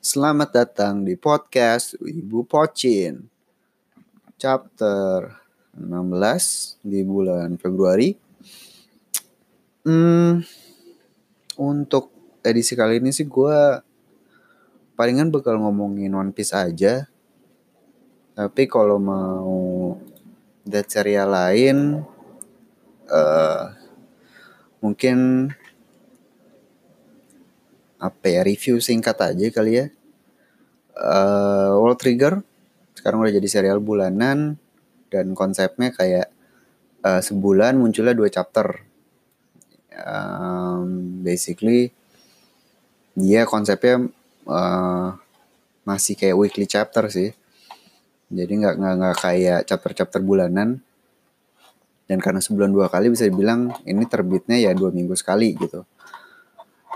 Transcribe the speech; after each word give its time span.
Selamat 0.00 0.48
datang 0.48 1.04
di 1.04 1.12
podcast 1.12 1.92
Ibu 2.00 2.48
Pocin. 2.48 3.20
Chapter 4.40 5.28
16 5.76 6.80
di 6.80 7.04
bulan 7.04 7.60
Februari. 7.60 8.16
Hmm, 9.84 10.40
Untuk 11.60 12.08
edisi 12.40 12.72
kali 12.72 12.96
ini 12.96 13.12
sih 13.12 13.28
gue 13.28 13.60
Palingan 14.96 15.28
bakal 15.28 15.60
ngomongin 15.60 16.16
One 16.16 16.32
Piece 16.32 16.56
aja. 16.56 17.04
Tapi 18.32 18.64
kalau 18.72 18.96
mau 18.96 20.00
Dead 20.64 20.88
serial 20.88 21.28
lain 21.28 22.00
uh, 23.04 23.64
Mungkin 24.80 25.52
apa 28.00 28.26
ya 28.32 28.40
review 28.40 28.80
singkat 28.80 29.20
aja 29.20 29.46
kali 29.52 29.72
ya. 29.76 29.86
Uh, 30.96 31.78
World 31.78 32.00
Trigger 32.00 32.40
sekarang 32.96 33.22
udah 33.22 33.32
jadi 33.32 33.48
serial 33.48 33.80
bulanan 33.80 34.60
dan 35.12 35.32
konsepnya 35.32 35.92
kayak 35.92 36.28
uh, 37.04 37.20
sebulan 37.20 37.76
munculnya 37.76 38.16
dua 38.16 38.28
chapter. 38.32 38.84
Um, 40.00 41.20
basically 41.20 41.92
dia 43.12 43.44
konsepnya 43.44 44.08
uh, 44.48 45.12
masih 45.84 46.16
kayak 46.16 46.36
weekly 46.40 46.64
chapter 46.64 47.08
sih. 47.12 47.36
Jadi 48.30 48.52
nggak 48.62 48.74
nggak 48.78 48.94
nggak 48.96 49.16
kayak 49.18 49.60
chapter-chapter 49.66 50.22
bulanan. 50.22 50.80
Dan 52.06 52.18
karena 52.18 52.42
sebulan 52.42 52.74
dua 52.74 52.90
kali 52.90 53.06
bisa 53.10 53.26
dibilang 53.26 53.70
ini 53.86 54.02
terbitnya 54.06 54.58
ya 54.58 54.74
dua 54.74 54.90
minggu 54.90 55.14
sekali 55.14 55.54
gitu. 55.54 55.86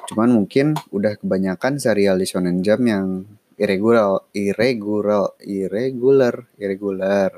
Cuman 0.05 0.29
mungkin 0.37 0.77
udah 0.93 1.17
kebanyakan 1.17 1.81
serial 1.81 2.21
di 2.21 2.27
Shonen 2.29 2.61
Jump 2.61 2.85
yang 2.85 3.25
irregular, 3.57 4.29
irregular, 4.37 5.33
irregular, 5.41 6.34
irregular. 6.61 7.31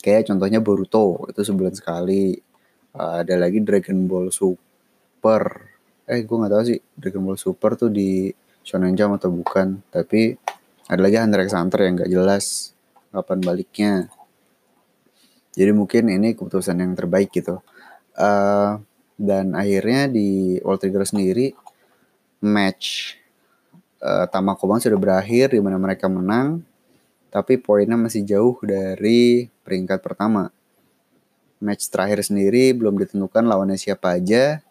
Kayak 0.00 0.32
contohnya 0.32 0.60
Boruto 0.60 1.24
itu 1.28 1.40
sebulan 1.40 1.74
sekali. 1.76 2.36
Uh, 2.90 3.22
ada 3.22 3.38
lagi 3.38 3.62
Dragon 3.62 4.04
Ball 4.04 4.28
Super. 4.34 5.72
Eh, 6.10 6.26
gue 6.26 6.36
nggak 6.36 6.52
tahu 6.52 6.62
sih 6.66 6.80
Dragon 6.96 7.22
Ball 7.22 7.38
Super 7.38 7.78
tuh 7.78 7.88
di 7.88 8.28
Shonen 8.60 8.92
Jump 8.92 9.16
atau 9.16 9.32
bukan. 9.32 9.80
Tapi 9.88 10.36
ada 10.90 11.00
lagi 11.00 11.16
Hunter 11.16 11.40
x 11.46 11.54
Hunter 11.54 11.80
yang 11.86 11.94
nggak 11.96 12.12
jelas 12.12 12.74
kapan 13.14 13.38
baliknya. 13.40 13.92
Jadi 15.54 15.70
mungkin 15.74 16.12
ini 16.12 16.34
keputusan 16.36 16.78
yang 16.78 16.92
terbaik 16.92 17.30
gitu. 17.30 17.62
Uh, 18.18 18.82
dan 19.20 19.52
akhirnya 19.52 20.08
di 20.08 20.58
World 20.64 20.80
Trigger 20.80 21.04
sendiri 21.04 21.52
match 22.40 23.16
uh, 24.00 24.26
Tamakoban 24.26 24.80
sudah 24.80 24.96
berakhir 24.96 25.52
di 25.54 25.60
mana 25.60 25.76
mereka 25.76 26.08
menang, 26.08 26.64
tapi 27.28 27.60
poinnya 27.60 27.94
masih 27.94 28.24
jauh 28.24 28.56
dari 28.64 29.46
peringkat 29.62 30.00
pertama. 30.00 30.50
Match 31.60 31.92
terakhir 31.92 32.24
sendiri 32.24 32.72
belum 32.72 32.96
ditentukan 32.96 33.44
lawannya 33.44 33.76
siapa 33.76 34.16
aja 34.16 34.64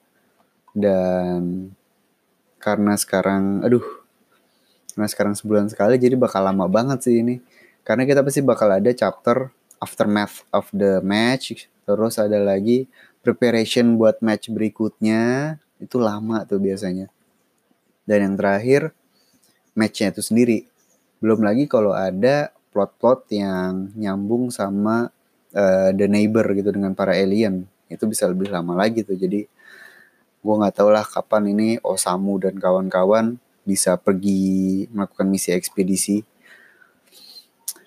dan 0.74 1.70
karena 2.58 2.94
sekarang 2.98 3.64
aduh 3.64 3.86
karena 4.94 5.08
sekarang 5.08 5.34
sebulan 5.38 5.72
sekali 5.72 5.96
jadi 5.96 6.20
bakal 6.20 6.44
lama 6.44 6.68
banget 6.68 7.08
sih 7.08 7.22
ini 7.24 7.40
karena 7.88 8.04
kita 8.04 8.26
pasti 8.26 8.44
bakal 8.44 8.68
ada 8.68 8.92
chapter 8.92 9.54
aftermath 9.80 10.44
of 10.52 10.68
the 10.76 11.00
match 11.00 11.70
terus 11.88 12.20
ada 12.20 12.38
lagi 12.38 12.86
preparation 13.24 13.96
buat 13.96 14.20
match 14.20 14.52
berikutnya 14.52 15.56
itu 15.80 15.98
lama 15.98 16.44
tuh 16.44 16.60
biasanya 16.60 17.08
dan 18.10 18.26
yang 18.26 18.36
terakhir, 18.42 18.90
matchnya 19.78 20.10
itu 20.10 20.26
sendiri. 20.26 20.66
Belum 21.22 21.46
lagi 21.46 21.70
kalau 21.70 21.94
ada 21.94 22.50
plot-plot 22.74 23.30
yang 23.30 23.94
nyambung 23.94 24.50
sama 24.50 25.14
uh, 25.54 25.90
The 25.94 26.10
Neighbor 26.10 26.50
gitu 26.58 26.74
dengan 26.74 26.98
para 26.98 27.14
alien. 27.14 27.70
Itu 27.86 28.10
bisa 28.10 28.26
lebih 28.26 28.50
lama 28.50 28.74
lagi 28.74 29.06
tuh. 29.06 29.14
Jadi 29.14 29.46
gue 30.40 30.56
nggak 30.58 30.74
tahu 30.74 30.90
lah 30.90 31.06
kapan 31.06 31.54
ini 31.54 31.78
Osamu 31.86 32.42
dan 32.42 32.58
kawan-kawan 32.58 33.38
bisa 33.62 33.94
pergi 34.02 34.90
melakukan 34.90 35.30
misi 35.30 35.54
ekspedisi. 35.54 36.26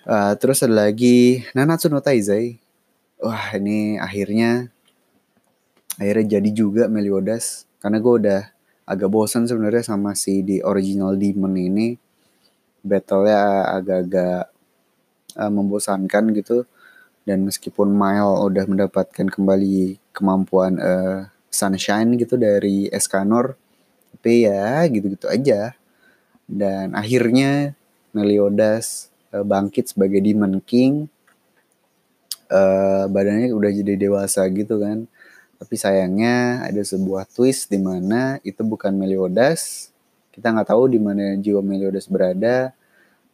Uh, 0.06 0.34
terus 0.38 0.62
ada 0.62 0.86
lagi 0.86 1.42
Nanatsu 1.50 1.90
no 1.90 1.98
Taizai. 1.98 2.62
Wah 3.18 3.58
ini 3.58 3.98
akhirnya 3.98 4.70
akhirnya 5.98 6.38
jadi 6.38 6.50
juga 6.54 6.86
Meliodas 6.86 7.66
karena 7.82 7.98
gue 7.98 8.14
udah 8.22 8.42
agak 8.86 9.08
bosan 9.10 9.46
sebenarnya 9.46 9.84
sama 9.94 10.14
si 10.18 10.42
di 10.42 10.58
original 10.62 11.14
demon 11.14 11.54
ini. 11.54 11.94
Battle-nya 12.82 13.70
agak-agak 13.78 14.42
uh, 15.38 15.52
membosankan 15.52 16.34
gitu. 16.34 16.66
Dan 17.22 17.46
meskipun 17.46 17.94
Mile 17.94 18.42
udah 18.42 18.64
mendapatkan 18.66 19.30
kembali 19.30 19.98
kemampuan 20.10 20.82
uh, 20.82 21.30
sunshine 21.46 22.18
gitu 22.18 22.34
dari 22.34 22.90
Escanor 22.90 23.54
tapi 24.12 24.46
ya 24.46 24.86
gitu-gitu 24.86 25.26
aja. 25.26 25.74
Dan 26.46 26.94
akhirnya 26.94 27.74
Meliodas 28.14 29.10
uh, 29.34 29.42
bangkit 29.42 29.90
sebagai 29.90 30.22
Demon 30.22 30.62
King. 30.62 31.10
Uh, 32.52 33.08
badannya 33.08 33.48
udah 33.56 33.72
jadi 33.72 33.96
dewasa 33.96 34.44
gitu 34.52 34.76
kan 34.76 35.08
tapi 35.62 35.78
sayangnya 35.78 36.66
ada 36.66 36.82
sebuah 36.82 37.30
twist 37.30 37.70
di 37.70 37.78
mana 37.78 38.42
itu 38.42 38.66
bukan 38.66 38.90
Meliodas. 38.98 39.94
Kita 40.34 40.50
nggak 40.50 40.74
tahu 40.74 40.90
di 40.90 40.98
mana 40.98 41.38
jiwa 41.38 41.62
Meliodas 41.62 42.10
berada, 42.10 42.74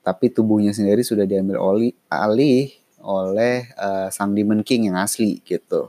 tapi 0.04 0.28
tubuhnya 0.28 0.76
sendiri 0.76 1.00
sudah 1.00 1.24
diambil 1.24 1.56
oli, 1.56 1.96
alih 2.12 2.68
oleh 3.00 3.72
uh, 3.80 4.12
sang 4.12 4.36
Demon 4.36 4.60
King 4.60 4.92
yang 4.92 5.00
asli 5.00 5.40
gitu. 5.40 5.88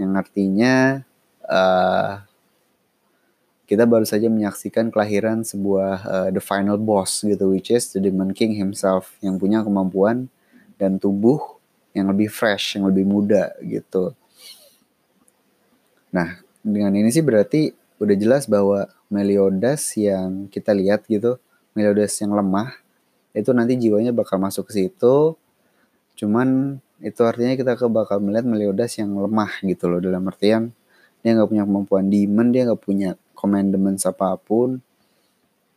Yang 0.00 0.12
artinya 0.24 1.04
uh, 1.44 2.24
kita 3.68 3.84
baru 3.84 4.08
saja 4.08 4.32
menyaksikan 4.32 4.88
kelahiran 4.88 5.44
sebuah 5.44 5.96
uh, 6.08 6.28
the 6.32 6.40
final 6.40 6.80
boss 6.80 7.20
gitu 7.20 7.52
which 7.52 7.68
is 7.68 7.92
the 7.92 8.00
Demon 8.00 8.32
King 8.32 8.56
himself 8.56 9.12
yang 9.20 9.36
punya 9.36 9.60
kemampuan 9.60 10.32
dan 10.80 10.96
tubuh 10.96 11.60
yang 11.92 12.08
lebih 12.08 12.32
fresh, 12.32 12.80
yang 12.80 12.88
lebih 12.88 13.04
muda 13.04 13.52
gitu. 13.60 14.16
Nah, 16.12 16.38
dengan 16.60 16.92
ini 16.94 17.10
sih 17.10 17.22
berarti 17.22 17.74
udah 18.02 18.16
jelas 18.18 18.44
bahwa 18.50 18.90
Meliodas 19.08 19.94
yang 19.94 20.50
kita 20.50 20.74
lihat 20.74 21.06
gitu, 21.06 21.38
Meliodas 21.72 22.14
yang 22.18 22.34
lemah, 22.34 22.74
itu 23.36 23.50
nanti 23.54 23.78
jiwanya 23.78 24.10
bakal 24.10 24.40
masuk 24.42 24.68
ke 24.68 24.84
situ. 24.84 25.36
Cuman 26.16 26.80
itu 27.04 27.20
artinya 27.22 27.52
kita 27.54 27.76
ke 27.76 27.86
bakal 27.92 28.18
melihat 28.24 28.48
Meliodas 28.48 28.96
yang 28.96 29.12
lemah 29.12 29.60
gitu 29.60 29.86
loh 29.86 30.00
dalam 30.00 30.24
artian 30.26 30.72
dia 31.26 31.34
nggak 31.34 31.50
punya 31.50 31.64
kemampuan 31.66 32.06
demon, 32.06 32.54
dia 32.54 32.62
nggak 32.70 32.82
punya 32.86 33.10
commandments 33.34 34.06
apa 34.06 34.38
pun. 34.38 34.78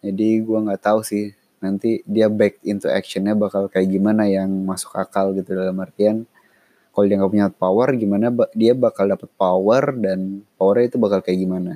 Jadi 0.06 0.46
gue 0.46 0.60
nggak 0.62 0.78
tahu 0.78 1.02
sih 1.02 1.34
nanti 1.58 2.06
dia 2.06 2.30
back 2.30 2.62
into 2.62 2.86
actionnya 2.86 3.34
bakal 3.34 3.66
kayak 3.66 3.90
gimana 3.90 4.30
yang 4.30 4.46
masuk 4.64 4.94
akal 4.94 5.34
gitu 5.34 5.58
dalam 5.58 5.74
artian 5.82 6.30
kalau 6.94 7.06
dia 7.06 7.16
nggak 7.20 7.32
punya 7.32 7.48
power 7.54 7.88
gimana 7.96 8.26
dia 8.54 8.74
bakal 8.74 9.06
dapat 9.08 9.30
power 9.38 9.84
dan 9.98 10.42
powernya 10.60 10.96
itu 10.96 10.98
bakal 10.98 11.20
kayak 11.24 11.40
gimana. 11.40 11.74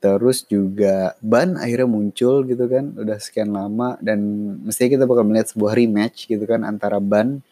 Terus 0.00 0.48
juga 0.48 1.12
ban 1.20 1.60
akhirnya 1.60 1.88
muncul 1.88 2.48
gitu 2.48 2.64
kan 2.66 2.96
udah 2.96 3.20
sekian 3.20 3.52
lama 3.52 4.00
dan 4.00 4.20
mestinya 4.64 4.96
kita 4.96 5.04
bakal 5.04 5.24
melihat 5.28 5.52
sebuah 5.52 5.76
rematch 5.76 6.24
gitu 6.28 6.44
kan 6.48 6.64
antara 6.64 6.96
ban 6.98 7.44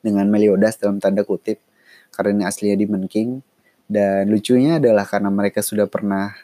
dengan 0.00 0.24
Meliodas 0.32 0.80
dalam 0.80 0.96
tanda 1.02 1.20
kutip 1.26 1.60
karena 2.16 2.30
ini 2.32 2.44
aslinya 2.48 2.76
Demon 2.80 3.04
King. 3.06 3.44
Dan 3.86 4.26
lucunya 4.34 4.82
adalah 4.82 5.06
karena 5.06 5.30
mereka 5.30 5.62
sudah 5.62 5.86
pernah 5.86 6.34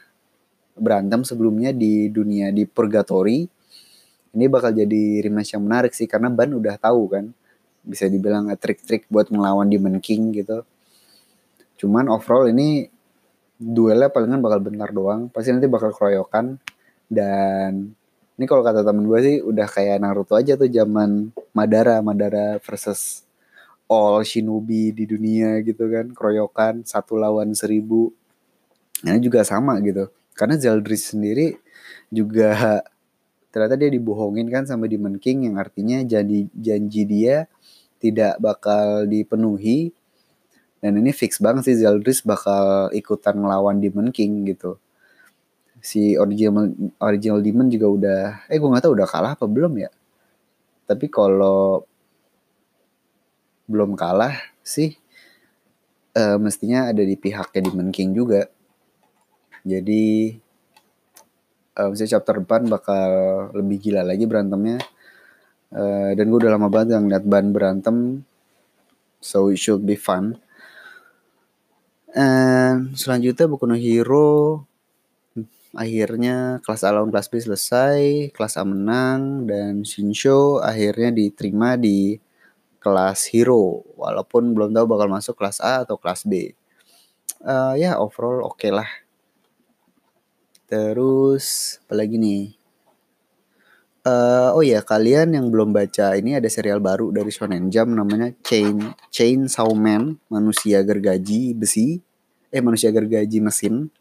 berantem 0.78 1.26
sebelumnya 1.26 1.74
di 1.74 2.06
dunia 2.06 2.54
di 2.54 2.62
Purgatory 2.68 3.50
ini 4.32 4.48
bakal 4.48 4.72
jadi 4.72 5.20
rematch 5.28 5.56
yang 5.56 5.64
menarik 5.64 5.92
sih 5.92 6.08
karena 6.08 6.32
Ban 6.32 6.56
udah 6.56 6.80
tahu 6.80 7.02
kan 7.12 7.24
bisa 7.82 8.06
dibilang 8.06 8.46
trik-trik 8.54 9.10
buat 9.10 9.28
melawan 9.34 9.66
Demon 9.66 9.98
King 9.98 10.30
gitu. 10.32 10.62
Cuman 11.82 12.06
overall 12.06 12.46
ini 12.46 12.86
duelnya 13.58 14.10
palingan 14.10 14.38
bakal 14.38 14.62
bentar 14.62 14.90
doang. 14.94 15.26
Pasti 15.30 15.50
nanti 15.50 15.66
bakal 15.66 15.90
keroyokan. 15.90 16.62
Dan 17.10 17.90
ini 18.38 18.44
kalau 18.46 18.62
kata 18.62 18.86
temen 18.86 19.06
gue 19.06 19.18
sih 19.22 19.36
udah 19.42 19.66
kayak 19.66 19.98
Naruto 19.98 20.38
aja 20.38 20.54
tuh 20.54 20.70
zaman 20.70 21.34
Madara. 21.50 21.98
Madara 22.02 22.62
versus 22.62 23.26
all 23.90 24.22
shinobi 24.22 24.94
di 24.94 25.04
dunia 25.10 25.58
gitu 25.66 25.90
kan. 25.90 26.14
Keroyokan 26.14 26.86
satu 26.86 27.18
lawan 27.18 27.50
seribu. 27.58 28.14
Ini 29.02 29.18
juga 29.18 29.42
sama 29.42 29.82
gitu. 29.82 30.06
Karena 30.38 30.54
Zeldris 30.54 31.10
sendiri 31.10 31.58
juga 32.08 32.80
ternyata 33.52 33.76
dia 33.76 33.90
dibohongin 33.92 34.48
kan 34.48 34.64
sama 34.64 34.88
Demon 34.88 35.20
King 35.20 35.52
yang 35.52 35.56
artinya 35.60 36.00
jadi 36.00 36.48
janji 36.56 37.04
dia 37.04 37.51
tidak 38.02 38.42
bakal 38.42 39.06
dipenuhi 39.06 39.94
dan 40.82 40.98
ini 40.98 41.14
fix 41.14 41.38
banget 41.38 41.70
sih 41.70 41.78
Zeldris 41.78 42.26
bakal 42.26 42.90
ikutan 42.90 43.38
ngelawan 43.38 43.78
Demon 43.78 44.10
King 44.10 44.42
gitu. 44.50 44.82
Si 45.78 46.18
original 46.18 46.74
original 46.98 47.38
demon 47.38 47.70
juga 47.70 47.86
udah 47.86 48.22
eh 48.50 48.58
gue 48.58 48.66
nggak 48.66 48.82
tahu 48.82 48.94
udah 48.98 49.06
kalah 49.06 49.32
apa 49.38 49.46
belum 49.46 49.78
ya. 49.78 49.90
Tapi 50.90 51.06
kalau 51.06 51.86
belum 53.70 53.94
kalah 53.94 54.34
sih 54.66 54.98
uh, 56.18 56.38
mestinya 56.42 56.90
ada 56.90 57.02
di 57.06 57.14
pihaknya 57.14 57.70
Demon 57.70 57.94
King 57.94 58.18
juga. 58.18 58.50
Jadi 59.62 60.34
uh, 61.78 61.88
misalnya 61.94 62.18
chapter 62.18 62.42
depan 62.42 62.66
bakal 62.66 63.10
lebih 63.54 63.78
gila 63.90 64.02
lagi 64.02 64.26
berantemnya 64.26 64.82
uh, 65.72 66.10
dan 66.14 66.24
gue 66.28 66.38
udah 66.38 66.52
lama 66.54 66.68
banget 66.68 66.96
gak 66.96 67.02
ngeliat 67.08 67.24
ban 67.26 67.46
berantem 67.50 67.96
so 69.18 69.48
it 69.48 69.58
should 69.58 69.82
be 69.82 69.96
fun 69.96 70.36
and 72.12 72.92
selanjutnya 72.94 73.48
Boku 73.48 73.64
no 73.64 73.76
Hero 73.76 74.64
akhirnya 75.72 76.60
kelas 76.60 76.84
A 76.84 76.92
lawan 76.92 77.08
kelas 77.08 77.32
B 77.32 77.40
selesai, 77.40 78.28
kelas 78.36 78.60
A 78.60 78.64
menang 78.64 79.48
dan 79.48 79.82
Shinsho 79.88 80.60
akhirnya 80.60 81.10
diterima 81.12 81.80
di 81.80 82.20
kelas 82.76 83.32
Hero 83.32 83.80
walaupun 83.96 84.52
belum 84.52 84.76
tahu 84.76 84.86
bakal 84.90 85.08
masuk 85.08 85.34
kelas 85.40 85.58
A 85.64 85.84
atau 85.84 85.96
kelas 85.96 86.28
B. 86.28 86.52
Uh, 87.42 87.74
ya 87.74 87.98
overall 87.98 88.44
oke 88.46 88.60
okay 88.60 88.70
lah. 88.70 88.88
Terus 90.68 91.78
apa 91.84 91.94
lagi 92.00 92.16
nih? 92.20 92.61
Uh, 94.02 94.50
oh 94.58 94.66
ya 94.66 94.82
kalian 94.82 95.30
yang 95.38 95.46
belum 95.46 95.70
baca 95.70 96.18
ini 96.18 96.34
ada 96.34 96.50
serial 96.50 96.82
baru 96.82 97.14
dari 97.14 97.30
Shonen 97.30 97.70
Jump 97.70 97.94
namanya 97.94 98.34
Chain 98.42 98.82
Chain 99.14 99.46
Man 99.78 100.18
manusia 100.26 100.82
gergaji 100.82 101.54
besi. 101.54 102.02
Eh 102.50 102.58
manusia 102.58 102.90
gergaji 102.90 103.38
mesin. 103.38 103.94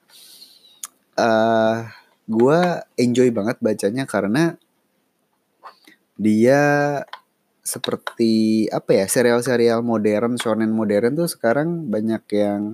Uh, 1.14 1.22
eh, 1.22 1.78
gue 2.26 2.60
enjoy 2.98 3.30
banget 3.30 3.62
bacanya 3.62 4.10
karena 4.10 4.58
dia 6.18 6.62
seperti 7.62 8.66
apa 8.74 8.98
ya 8.98 9.06
serial-serial 9.06 9.86
modern 9.86 10.34
shonen 10.42 10.74
modern 10.74 11.14
tuh 11.14 11.30
sekarang 11.30 11.94
banyak 11.94 12.26
yang 12.34 12.74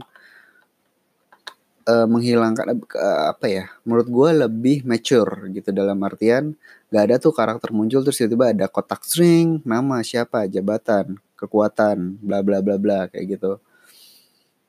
uh, 1.87 2.07
menghilangkan 2.07 2.87
uh, 2.95 3.35
apa 3.35 3.45
ya 3.51 3.65
menurut 3.83 4.07
gue 4.07 4.29
lebih 4.47 4.77
mature 4.87 5.51
gitu 5.51 5.75
dalam 5.75 5.99
artian 6.07 6.55
gak 6.87 7.03
ada 7.09 7.15
tuh 7.19 7.35
karakter 7.35 7.75
muncul 7.75 7.99
terus 8.03 8.19
tiba-tiba 8.19 8.55
ada 8.55 8.65
kotak 8.71 9.03
string 9.03 9.59
nama 9.67 9.99
siapa 9.99 10.47
jabatan 10.47 11.19
kekuatan 11.35 12.17
bla 12.23 12.39
bla 12.41 12.63
bla 12.63 12.75
bla 12.79 12.99
kayak 13.11 13.37
gitu. 13.37 13.59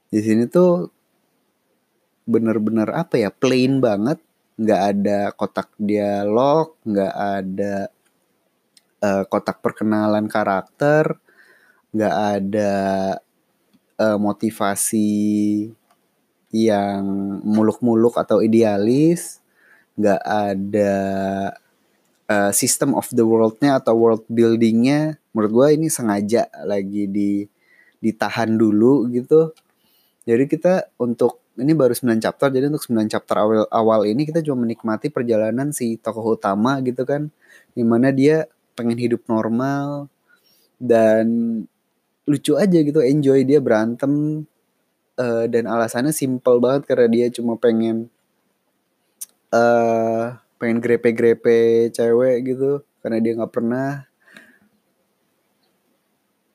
Di 0.08 0.20
sini 0.20 0.50
tuh 0.50 0.90
bener-bener 2.28 2.90
apa 2.92 3.16
ya 3.16 3.30
plain 3.32 3.80
banget. 3.80 4.20
Nggak 4.58 4.82
ada 4.90 5.18
kotak 5.38 5.70
dialog 5.78 6.74
nggak 6.82 7.14
ada 7.14 7.74
uh, 9.02 9.24
kotak 9.30 9.62
perkenalan 9.62 10.26
karakter 10.26 11.18
nggak 11.94 12.14
ada 12.14 12.74
uh, 13.96 14.18
motivasi 14.18 15.70
yang 16.52 17.04
muluk-muluk 17.44 18.16
atau 18.16 18.40
idealis 18.40 19.40
nggak 19.98 20.22
ada 20.24 20.96
uh, 22.28 22.52
system 22.52 22.94
of 22.94 23.08
the 23.10 23.24
worldnya 23.24 23.80
atau 23.80 23.96
world 23.96 24.24
buildingnya 24.28 25.16
menurut 25.32 25.52
gue 25.52 25.66
ini 25.80 25.88
sengaja 25.88 26.46
lagi 26.64 27.08
di 27.08 27.48
ditahan 27.98 28.54
dulu 28.54 29.10
gitu. 29.10 29.52
Jadi 30.28 30.44
kita 30.46 30.92
untuk 31.00 31.40
ini 31.58 31.74
baru 31.74 31.90
9 31.90 32.22
chapter 32.22 32.48
jadi 32.54 32.70
untuk 32.70 32.86
9 32.86 33.10
chapter 33.10 33.34
awal 33.34 33.66
awal 33.74 34.00
ini 34.06 34.22
kita 34.22 34.38
cuma 34.46 34.62
menikmati 34.62 35.10
perjalanan 35.10 35.74
si 35.74 35.98
tokoh 35.98 36.38
utama 36.38 36.78
gitu 36.86 37.02
kan 37.02 37.34
di 37.74 37.82
mana 37.82 38.14
dia 38.14 38.46
pengen 38.78 38.94
hidup 38.94 39.26
normal 39.26 40.06
dan 40.78 41.26
lucu 42.30 42.54
aja 42.54 42.78
gitu 42.78 43.02
enjoy 43.02 43.42
dia 43.42 43.58
berantem 43.58 44.46
uh, 45.18 45.44
dan 45.50 45.66
alasannya 45.66 46.14
simple 46.14 46.62
banget 46.62 46.86
karena 46.86 47.06
dia 47.10 47.26
cuma 47.34 47.58
pengen 47.58 48.06
uh, 49.50 50.38
pengen 50.58 50.82
grepe-grepe 50.82 51.88
cewek 51.94 52.36
gitu 52.44 52.82
karena 53.00 53.18
dia 53.22 53.32
nggak 53.38 53.54
pernah. 53.54 54.04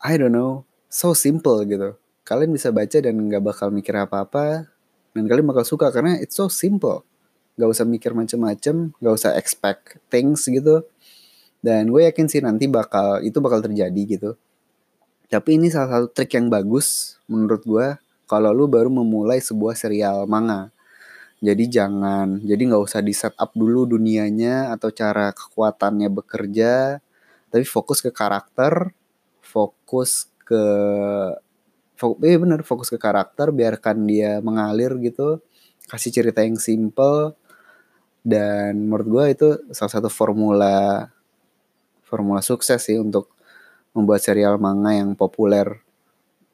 I 0.04 0.20
don't 0.20 0.36
know 0.36 0.68
so 0.92 1.16
simple 1.16 1.64
gitu. 1.64 1.96
Kalian 2.28 2.52
bisa 2.52 2.70
baca 2.70 3.00
dan 3.00 3.16
nggak 3.16 3.44
bakal 3.44 3.72
mikir 3.72 3.96
apa-apa 3.96 4.68
dan 5.16 5.24
kalian 5.26 5.48
bakal 5.48 5.64
suka 5.64 5.90
karena 5.90 6.20
it's 6.20 6.36
so 6.36 6.52
simple. 6.52 7.02
Gak 7.54 7.70
usah 7.70 7.86
mikir 7.86 8.18
macem-macem 8.18 8.98
gak 8.98 9.14
usah 9.14 9.38
expect 9.38 10.02
things 10.10 10.42
gitu. 10.50 10.82
Dan 11.62 11.94
gue 11.94 12.10
yakin 12.10 12.26
sih 12.26 12.42
nanti 12.42 12.66
bakal 12.66 13.22
itu 13.22 13.38
bakal 13.38 13.62
terjadi 13.62 14.02
gitu. 14.10 14.34
Tapi 15.30 15.62
ini 15.62 15.70
salah 15.70 16.02
satu 16.02 16.08
trik 16.10 16.34
yang 16.34 16.50
bagus 16.50 17.18
menurut 17.30 17.62
gue 17.62 17.88
kalau 18.26 18.50
lu 18.50 18.66
baru 18.66 18.90
memulai 18.90 19.38
sebuah 19.38 19.78
serial 19.78 20.26
manga 20.26 20.73
jadi 21.44 21.64
jangan 21.68 22.40
jadi 22.40 22.62
nggak 22.72 22.84
usah 22.88 23.04
di 23.04 23.12
setup 23.12 23.52
dulu 23.52 23.84
dunianya 23.84 24.72
atau 24.72 24.96
cara 24.96 25.36
kekuatannya 25.36 26.08
bekerja 26.08 27.04
tapi 27.52 27.68
fokus 27.68 28.00
ke 28.00 28.16
karakter 28.16 28.96
fokus 29.44 30.32
ke 30.48 30.64
fokus 32.00 32.24
eh 32.24 32.40
bener 32.40 32.64
fokus 32.64 32.88
ke 32.88 32.96
karakter 32.96 33.52
biarkan 33.52 34.08
dia 34.08 34.40
mengalir 34.40 34.96
gitu 35.04 35.44
kasih 35.92 36.16
cerita 36.16 36.40
yang 36.48 36.56
simple 36.56 37.36
dan 38.24 38.80
menurut 38.88 39.08
gue 39.12 39.26
itu 39.36 39.48
salah 39.76 39.92
satu 40.00 40.08
formula 40.08 41.12
formula 42.08 42.40
sukses 42.40 42.80
sih 42.80 42.96
untuk 42.96 43.36
membuat 43.92 44.24
serial 44.24 44.58
manga 44.58 44.96
yang 44.96 45.14
populer. 45.14 45.82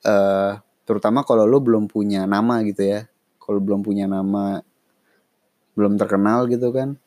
Uh, 0.02 0.58
terutama 0.88 1.22
kalau 1.28 1.44
lo 1.44 1.60
belum 1.60 1.92
punya 1.92 2.24
nama 2.24 2.64
gitu 2.64 2.88
ya 2.88 3.06
kalau 3.38 3.60
belum 3.60 3.84
punya 3.84 4.08
nama 4.08 4.64
belum 5.80 5.96
terkenal 5.96 6.52
gitu 6.52 6.76
kan. 6.76 7.00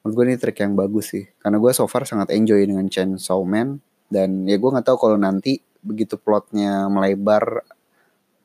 Menurut 0.00 0.14
gue 0.16 0.24
ini 0.32 0.36
trik 0.40 0.64
yang 0.64 0.72
bagus 0.72 1.12
sih. 1.12 1.28
Karena 1.36 1.60
gue 1.60 1.68
so 1.76 1.84
far 1.84 2.08
sangat 2.08 2.32
enjoy 2.32 2.64
dengan 2.64 2.88
Chainsaw 2.88 3.44
Man. 3.44 3.84
Dan 4.08 4.48
ya 4.48 4.56
gue 4.56 4.70
nggak 4.72 4.88
tahu 4.88 4.96
kalau 4.96 5.20
nanti 5.20 5.60
begitu 5.84 6.16
plotnya 6.16 6.88
melebar 6.88 7.60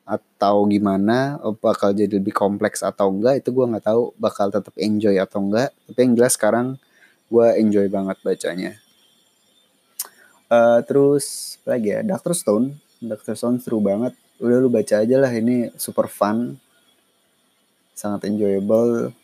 atau 0.04 0.68
gimana 0.68 1.40
bakal 1.64 1.96
jadi 1.96 2.20
lebih 2.20 2.36
kompleks 2.36 2.84
atau 2.84 3.08
enggak 3.08 3.40
itu 3.40 3.56
gue 3.56 3.64
nggak 3.64 3.88
tahu 3.88 4.12
bakal 4.20 4.52
tetap 4.52 4.76
enjoy 4.76 5.16
atau 5.16 5.40
enggak. 5.40 5.72
Tapi 5.88 5.98
yang 6.04 6.12
jelas 6.20 6.36
sekarang 6.36 6.76
gue 7.32 7.46
enjoy 7.56 7.88
banget 7.88 8.20
bacanya. 8.20 8.72
Uh, 10.52 10.84
terus 10.84 11.56
lagi 11.64 11.96
ya 11.96 12.04
Doctor 12.04 12.36
Stone. 12.36 12.76
Doctor 13.00 13.32
Stone 13.32 13.64
seru 13.64 13.80
banget. 13.80 14.12
Udah 14.36 14.60
lu 14.60 14.68
baca 14.68 15.00
aja 15.00 15.16
lah 15.16 15.32
ini 15.32 15.72
super 15.80 16.12
fun. 16.12 16.60
Sangat 17.96 18.28
enjoyable 18.28 19.16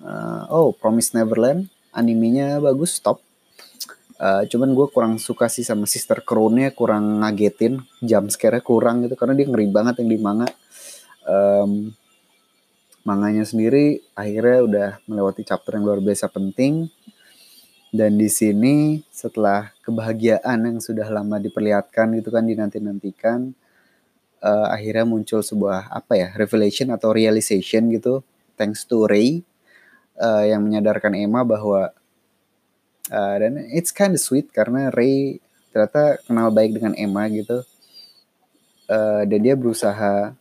uh, 0.00 0.48
oh 0.48 0.72
Promise 0.72 1.12
Neverland. 1.18 1.68
Animenya 1.92 2.56
bagus 2.56 2.96
stop 2.96 3.20
Uh, 4.22 4.46
cuman 4.46 4.70
gue 4.70 4.86
kurang 4.94 5.18
suka 5.18 5.50
sih 5.50 5.66
sama 5.66 5.82
Sister 5.82 6.22
Crown-nya 6.22 6.70
kurang 6.70 7.26
ngagetin. 7.26 7.82
Jam 7.98 8.30
scare 8.30 8.62
kurang 8.62 9.02
gitu 9.02 9.18
karena 9.18 9.34
dia 9.34 9.50
ngeri 9.50 9.66
banget 9.66 9.98
yang 9.98 10.14
di 10.14 10.18
manga. 10.22 10.46
Um, 11.26 11.90
manganya 13.02 13.42
sendiri 13.42 13.98
akhirnya 14.14 14.58
udah 14.62 14.90
melewati 15.10 15.42
chapter 15.42 15.74
yang 15.74 15.82
luar 15.82 15.98
biasa 15.98 16.30
penting. 16.30 16.86
Dan 17.90 18.14
di 18.14 18.30
sini 18.30 19.02
setelah 19.10 19.74
kebahagiaan 19.82 20.70
yang 20.70 20.78
sudah 20.78 21.10
lama 21.10 21.42
diperlihatkan 21.42 22.14
gitu 22.14 22.30
kan 22.30 22.46
dinanti-nantikan 22.46 23.50
uh, 24.38 24.70
akhirnya 24.70 25.02
muncul 25.02 25.42
sebuah 25.42 25.90
apa 25.90 26.14
ya 26.14 26.28
revelation 26.38 26.94
atau 26.94 27.10
realization 27.10 27.90
gitu. 27.90 28.22
Thanks 28.54 28.86
to 28.86 29.10
Ray 29.10 29.42
uh, 30.22 30.44
yang 30.46 30.62
menyadarkan 30.62 31.18
Emma 31.18 31.42
bahwa 31.42 31.90
uh, 33.10 33.34
dan 33.42 33.58
it's 33.74 33.90
kind 33.90 34.14
of 34.14 34.22
sweet 34.22 34.54
karena 34.54 34.94
Ray 34.94 35.42
ternyata 35.74 36.22
kenal 36.22 36.54
baik 36.54 36.78
dengan 36.78 36.94
Emma 36.94 37.26
gitu. 37.26 37.66
Uh, 38.86 39.24
dan 39.24 39.40
dia 39.40 39.56
berusaha 39.56 40.36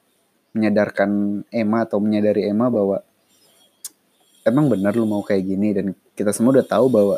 menyadarkan 0.51 1.41
Emma 1.49 1.87
atau 1.87 2.03
menyadari 2.03 2.45
Emma 2.51 2.67
bahwa 2.67 2.99
emang 4.43 4.67
benar 4.67 4.91
lu 4.91 5.07
mau 5.07 5.23
kayak 5.23 5.43
gini 5.47 5.69
dan 5.71 5.85
kita 6.13 6.35
semua 6.35 6.59
udah 6.59 6.67
tahu 6.67 6.91
bahwa 6.91 7.17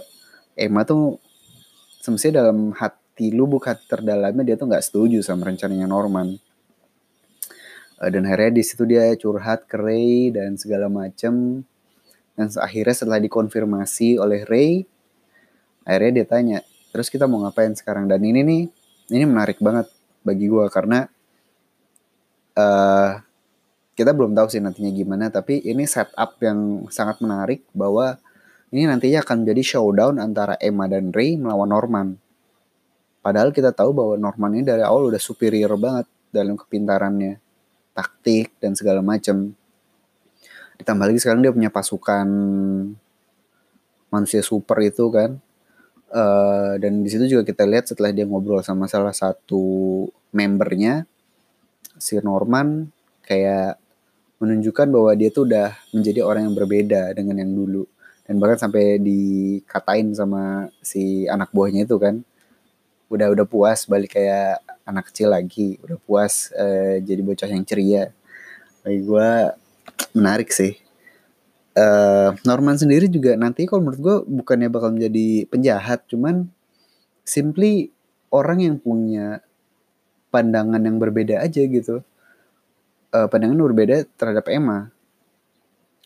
Emma 0.53 0.85
tuh 0.85 1.17
semestinya 2.03 2.45
dalam 2.45 2.75
hati 2.77 3.33
lu 3.33 3.49
bukan 3.49 3.73
terdalamnya 3.89 4.45
dia 4.45 4.55
tuh 4.59 4.69
nggak 4.69 4.85
setuju 4.85 5.25
sama 5.25 5.49
rencananya 5.49 5.89
Norman. 5.89 6.37
Uh, 7.97 8.09
dan 8.13 8.29
akhirnya 8.29 8.61
di 8.61 8.63
situ 8.63 8.85
dia 8.85 9.09
curhat 9.17 9.65
ke 9.65 9.75
Ray 9.81 10.29
dan 10.29 10.53
segala 10.61 10.85
macem 10.85 11.65
dan 12.33 12.49
akhirnya 12.59 12.95
setelah 12.95 13.19
dikonfirmasi 13.21 14.17
oleh 14.17 14.45
Ray 14.45 14.83
akhirnya 15.85 16.11
dia 16.21 16.25
tanya 16.25 16.59
terus 16.93 17.09
kita 17.09 17.29
mau 17.29 17.43
ngapain 17.45 17.73
sekarang 17.77 18.09
dan 18.09 18.21
ini 18.21 18.41
nih 18.41 18.63
ini 19.13 19.23
menarik 19.25 19.59
banget 19.61 19.89
bagi 20.23 20.47
gue 20.47 20.65
karena 20.71 21.05
uh, 22.57 23.11
kita 23.93 24.09
belum 24.15 24.33
tahu 24.33 24.47
sih 24.49 24.61
nantinya 24.61 24.89
gimana 24.89 25.29
tapi 25.29 25.61
ini 25.61 25.85
setup 25.85 26.41
yang 26.41 26.89
sangat 26.89 27.21
menarik 27.21 27.61
bahwa 27.75 28.17
ini 28.73 28.89
nantinya 28.89 29.21
akan 29.21 29.45
menjadi 29.45 29.77
showdown 29.77 30.17
antara 30.17 30.57
Emma 30.57 30.89
dan 30.89 31.13
Ray 31.13 31.37
melawan 31.37 31.69
Norman. 31.69 32.07
Padahal 33.21 33.53
kita 33.53 33.69
tahu 33.69 33.93
bahwa 33.93 34.17
Norman 34.17 34.57
ini 34.57 34.65
dari 34.65 34.81
awal 34.81 35.13
udah 35.13 35.21
superior 35.21 35.77
banget 35.77 36.09
dalam 36.33 36.57
kepintarannya, 36.57 37.37
taktik 37.93 38.49
dan 38.57 38.73
segala 38.73 39.05
macam. 39.05 39.53
Ditambah 40.79 41.05
lagi 41.09 41.19
sekarang 41.21 41.41
dia 41.45 41.53
punya 41.53 41.69
pasukan 41.69 42.27
manusia 44.13 44.41
super 44.45 44.77
itu 44.81 45.09
kan. 45.09 45.41
Uh, 46.13 46.77
dan 46.77 47.01
di 47.01 47.09
situ 47.09 47.25
juga 47.25 47.41
kita 47.41 47.65
lihat 47.65 47.89
setelah 47.89 48.13
dia 48.13 48.29
ngobrol 48.29 48.61
sama 48.61 48.85
salah 48.85 49.17
satu 49.17 50.05
membernya 50.29 51.09
si 51.97 52.21
Norman 52.21 52.93
kayak 53.25 53.81
menunjukkan 54.37 54.93
bahwa 54.93 55.11
dia 55.17 55.33
tuh 55.33 55.49
udah 55.49 55.73
menjadi 55.89 56.21
orang 56.21 56.51
yang 56.51 56.55
berbeda 56.57 57.15
dengan 57.17 57.41
yang 57.41 57.51
dulu. 57.55 57.89
Dan 58.23 58.37
bahkan 58.39 58.69
sampai 58.69 59.01
dikatain 59.01 60.13
sama 60.13 60.69
si 60.85 61.25
anak 61.27 61.49
buahnya 61.49 61.89
itu 61.89 61.97
kan 61.97 62.21
udah 63.11 63.29
udah 63.33 63.45
puas 63.45 63.85
balik 63.89 64.19
kayak 64.19 64.61
anak 64.85 65.09
kecil 65.09 65.33
lagi. 65.33 65.79
Udah 65.81 65.97
puas 66.03 66.53
uh, 66.53 66.99
jadi 67.01 67.21
bocah 67.23 67.49
yang 67.49 67.65
ceria. 67.65 68.13
Bagi 68.83 68.99
gue 69.01 69.29
menarik 70.13 70.49
sih 70.53 70.77
uh, 71.77 72.35
Norman 72.45 72.77
sendiri 72.77 73.09
juga 73.09 73.35
nanti 73.35 73.65
kalau 73.65 73.87
menurut 73.87 74.01
gue 74.01 74.15
bukannya 74.43 74.69
bakal 74.69 74.93
menjadi 74.95 75.47
penjahat 75.49 76.05
cuman 76.09 76.49
simply 77.23 77.89
orang 78.29 78.59
yang 78.61 78.75
punya 78.77 79.41
pandangan 80.33 80.81
yang 80.81 80.97
berbeda 80.97 81.39
aja 81.41 81.61
gitu 81.65 82.01
uh, 83.13 83.27
pandangan 83.29 83.55
berbeda 83.55 84.09
terhadap 84.17 84.49
Emma. 84.49 84.89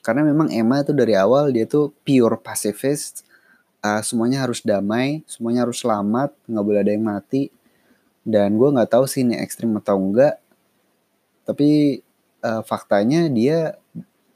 Karena 0.04 0.28
memang 0.28 0.52
Emma 0.52 0.84
itu 0.84 0.92
dari 0.92 1.16
awal 1.16 1.56
dia 1.56 1.64
tuh 1.66 1.96
pure 2.04 2.38
pacifist. 2.40 3.24
Uh, 3.80 4.04
semuanya 4.04 4.44
harus 4.44 4.60
damai, 4.60 5.24
semuanya 5.30 5.64
harus 5.64 5.80
selamat, 5.80 6.36
nggak 6.46 6.66
boleh 6.66 6.80
ada 6.84 6.92
yang 6.92 7.06
mati. 7.08 7.50
Dan 8.28 8.60
gue 8.60 8.70
nggak 8.76 8.92
tahu 8.92 9.08
sih 9.08 9.24
ini 9.24 9.40
ekstrim 9.40 9.72
atau 9.80 9.96
enggak. 9.96 10.40
Tapi 11.48 12.04
uh, 12.48 12.62
faktanya 12.64 13.28
dia 13.28 13.76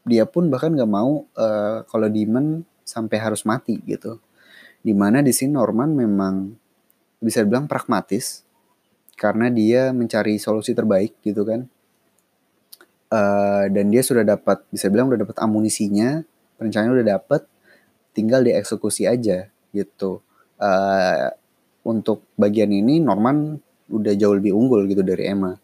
dia 0.04 0.28
pun 0.28 0.52
bahkan 0.52 0.76
nggak 0.76 0.92
mau 0.92 1.24
uh, 1.40 1.88
kalau 1.88 2.08
demon 2.12 2.68
sampai 2.84 3.18
harus 3.22 3.48
mati 3.48 3.80
gitu. 3.88 4.20
Di 4.84 4.92
mana 4.92 5.24
di 5.24 5.32
sini 5.32 5.56
Norman 5.56 5.96
memang 5.96 6.52
bisa 7.22 7.46
dibilang 7.46 7.70
pragmatis 7.70 8.44
karena 9.16 9.48
dia 9.54 9.94
mencari 9.94 10.42
solusi 10.42 10.74
terbaik 10.76 11.22
gitu 11.24 11.46
kan. 11.48 11.70
Uh, 13.12 13.68
dan 13.70 13.92
dia 13.92 14.02
sudah 14.02 14.24
dapat 14.24 14.64
bisa 14.72 14.88
bilang 14.88 15.12
udah 15.12 15.28
dapat 15.28 15.36
amunisinya 15.44 16.24
rencananya 16.56 16.94
udah 16.96 17.08
dapat 17.20 17.42
tinggal 18.18 18.42
dieksekusi 18.42 19.06
aja 19.06 19.48
gitu. 19.72 20.20
Uh, 20.58 21.30
untuk 21.82 22.26
bagian 22.38 22.70
ini 22.70 23.02
Norman 23.02 23.58
udah 23.90 24.14
jauh 24.18 24.38
lebih 24.38 24.54
unggul 24.54 24.86
gitu 24.90 25.02
dari 25.02 25.30
Emma 25.30 25.61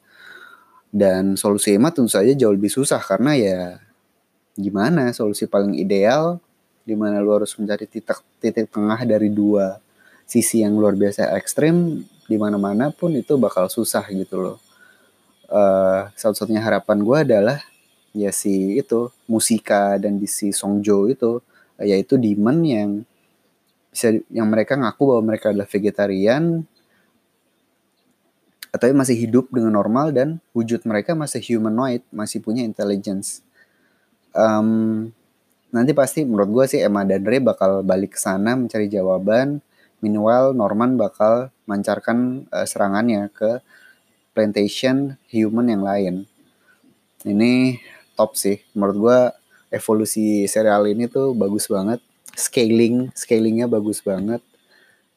dan 0.92 1.36
solusi 1.36 1.76
Emma 1.76 1.92
tentu 1.92 2.12
saja 2.12 2.32
jauh 2.32 2.56
lebih 2.56 2.72
susah 2.72 3.00
karena 3.04 3.36
ya 3.36 3.60
gimana 4.58 5.14
solusi 5.14 5.46
paling 5.46 5.78
ideal 5.78 6.40
di 6.88 6.96
mana 6.96 7.20
lu 7.20 7.36
harus 7.36 7.52
mencari 7.60 7.86
titik 7.86 8.24
titik 8.40 8.72
tengah 8.72 9.04
dari 9.04 9.28
dua 9.28 9.84
sisi 10.24 10.64
yang 10.64 10.80
luar 10.80 10.96
biasa 10.96 11.36
ekstrim 11.36 12.04
di 12.28 12.36
mana-mana 12.36 12.92
pun 12.92 13.16
itu 13.16 13.40
bakal 13.40 13.72
susah 13.72 14.04
gitu 14.12 14.40
loh. 14.40 14.58
Uh, 15.48 16.12
satu-satunya 16.20 16.60
harapan 16.60 17.00
gue 17.00 17.18
adalah 17.24 17.60
ya 18.12 18.36
si 18.36 18.76
itu 18.76 19.08
musika 19.32 19.96
dan 19.96 20.20
di 20.20 20.28
si 20.28 20.52
Songjo 20.52 21.08
itu 21.08 21.40
yaitu 21.80 22.20
demon 22.20 22.60
yang 22.68 22.90
bisa 23.88 24.12
yang 24.28 24.52
mereka 24.52 24.76
ngaku 24.76 25.04
bahwa 25.08 25.24
mereka 25.34 25.56
adalah 25.56 25.70
vegetarian 25.72 26.68
atau 28.72 28.92
masih 28.94 29.16
hidup 29.16 29.48
dengan 29.50 29.76
normal 29.76 30.12
dan 30.12 30.44
wujud 30.52 30.84
mereka 30.84 31.16
masih 31.16 31.40
humanoid 31.56 32.04
masih 32.12 32.44
punya 32.44 32.64
intelligence 32.64 33.42
um, 34.36 35.10
nanti 35.72 35.92
pasti 35.92 36.24
menurut 36.24 36.50
gue 36.52 36.66
sih 36.78 36.80
Emma 36.84 37.08
dan 37.08 37.24
Ray 37.24 37.40
bakal 37.40 37.84
balik 37.84 38.16
ke 38.16 38.20
sana 38.20 38.56
mencari 38.56 38.88
jawaban 38.92 39.60
meanwhile 40.00 40.54
Norman 40.54 40.96
bakal 40.96 41.50
mancarkan 41.68 42.48
uh, 42.50 42.64
serangannya 42.64 43.30
ke 43.34 43.60
plantation 44.38 45.18
human 45.34 45.68
yang 45.68 45.84
lain. 45.84 46.16
Ini 47.26 47.82
top 48.14 48.38
sih. 48.38 48.62
Menurut 48.78 48.98
gue 49.02 49.20
evolusi 49.74 50.46
serial 50.46 50.86
ini 50.86 51.10
tuh 51.10 51.34
bagus 51.34 51.66
banget. 51.66 52.00
Scaling, 52.38 53.10
scalingnya 53.18 53.66
bagus 53.66 54.06
banget. 54.06 54.46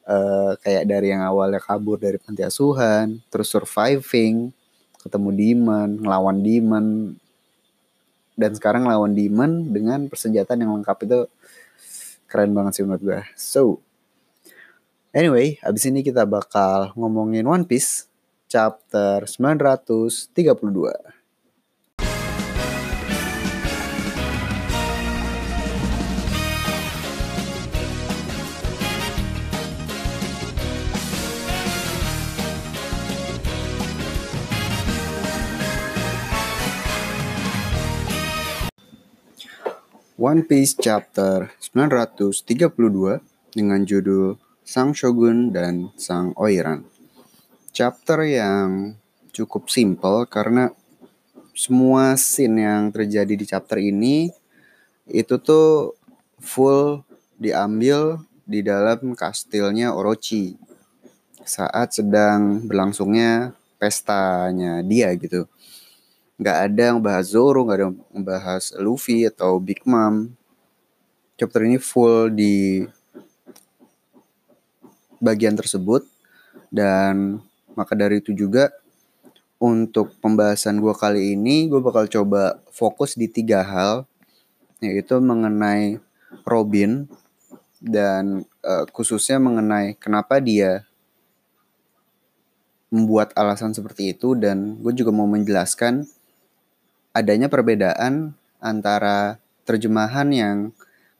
Uh, 0.01 0.57
kayak 0.65 0.89
dari 0.89 1.13
yang 1.13 1.21
awalnya 1.21 1.61
kabur 1.61 2.01
dari 2.01 2.17
panti 2.17 2.41
asuhan, 2.41 3.21
terus 3.29 3.53
surviving, 3.53 4.49
ketemu 5.01 5.29
demon, 5.33 5.89
ngelawan 6.01 6.41
demon, 6.41 6.85
dan 8.33 8.51
sekarang 8.57 8.89
ngelawan 8.89 9.13
demon 9.13 9.69
dengan 9.69 10.09
persenjataan 10.09 10.65
yang 10.65 10.73
lengkap 10.81 10.97
itu 11.05 11.19
keren 12.25 12.55
banget 12.55 12.79
sih 12.79 12.83
menurut 12.87 13.03
gue. 13.03 13.21
So, 13.37 13.83
anyway, 15.13 15.61
abis 15.61 15.85
ini 15.85 16.01
kita 16.01 16.25
bakal 16.25 16.95
ngomongin 16.97 17.45
One 17.45 17.69
Piece 17.69 18.09
chapter 18.49 19.27
932. 19.29 21.20
One 40.21 40.45
Piece 40.45 40.77
chapter 40.77 41.49
932 41.73 42.53
dengan 43.57 43.81
judul 43.81 44.37
Sang 44.61 44.93
Shogun 44.93 45.49
dan 45.49 45.89
Sang 45.97 46.37
Oiran 46.37 46.85
chapter 47.73 48.21
yang 48.29 49.01
cukup 49.33 49.73
simple 49.73 50.29
karena 50.29 50.69
semua 51.57 52.13
scene 52.21 52.61
yang 52.61 52.93
terjadi 52.93 53.33
di 53.33 53.45
chapter 53.49 53.81
ini 53.81 54.29
itu 55.09 55.41
tuh 55.41 55.97
full 56.37 57.01
diambil 57.41 58.21
di 58.45 58.61
dalam 58.61 59.17
kastilnya 59.17 59.89
Orochi 59.89 60.53
saat 61.41 61.97
sedang 61.97 62.69
berlangsungnya 62.69 63.57
pestanya 63.81 64.85
dia 64.85 65.17
gitu. 65.17 65.49
Nggak 66.41 66.57
ada 66.57 66.81
yang 66.89 66.99
bahas 67.05 67.29
Zoro, 67.29 67.61
nggak 67.61 67.77
ada 67.77 67.85
yang 67.93 68.25
bahas 68.25 68.73
Luffy 68.81 69.29
atau 69.29 69.61
Big 69.61 69.85
Mom. 69.85 70.33
Chapter 71.37 71.61
ini 71.69 71.77
full 71.77 72.33
di 72.33 72.81
bagian 75.21 75.53
tersebut 75.53 76.01
dan 76.73 77.37
maka 77.77 77.93
dari 77.93 78.17
itu 78.25 78.33
juga 78.33 78.73
untuk 79.61 80.17
pembahasan 80.17 80.81
gue 80.81 80.89
kali 80.97 81.37
ini 81.37 81.69
gue 81.69 81.77
bakal 81.77 82.09
coba 82.09 82.57
fokus 82.73 83.13
di 83.13 83.29
tiga 83.29 83.61
hal 83.61 84.09
yaitu 84.81 85.21
mengenai 85.21 86.01
Robin 86.41 87.05
dan 87.77 88.49
uh, 88.65 88.89
khususnya 88.89 89.37
mengenai 89.37 89.93
kenapa 90.01 90.41
dia 90.41 90.89
membuat 92.89 93.29
alasan 93.37 93.77
seperti 93.77 94.17
itu 94.17 94.33
dan 94.33 94.81
gue 94.81 94.93
juga 94.97 95.13
mau 95.13 95.29
menjelaskan 95.29 96.09
adanya 97.11 97.51
perbedaan 97.51 98.35
antara 98.59 99.39
terjemahan 99.67 100.27
yang 100.31 100.57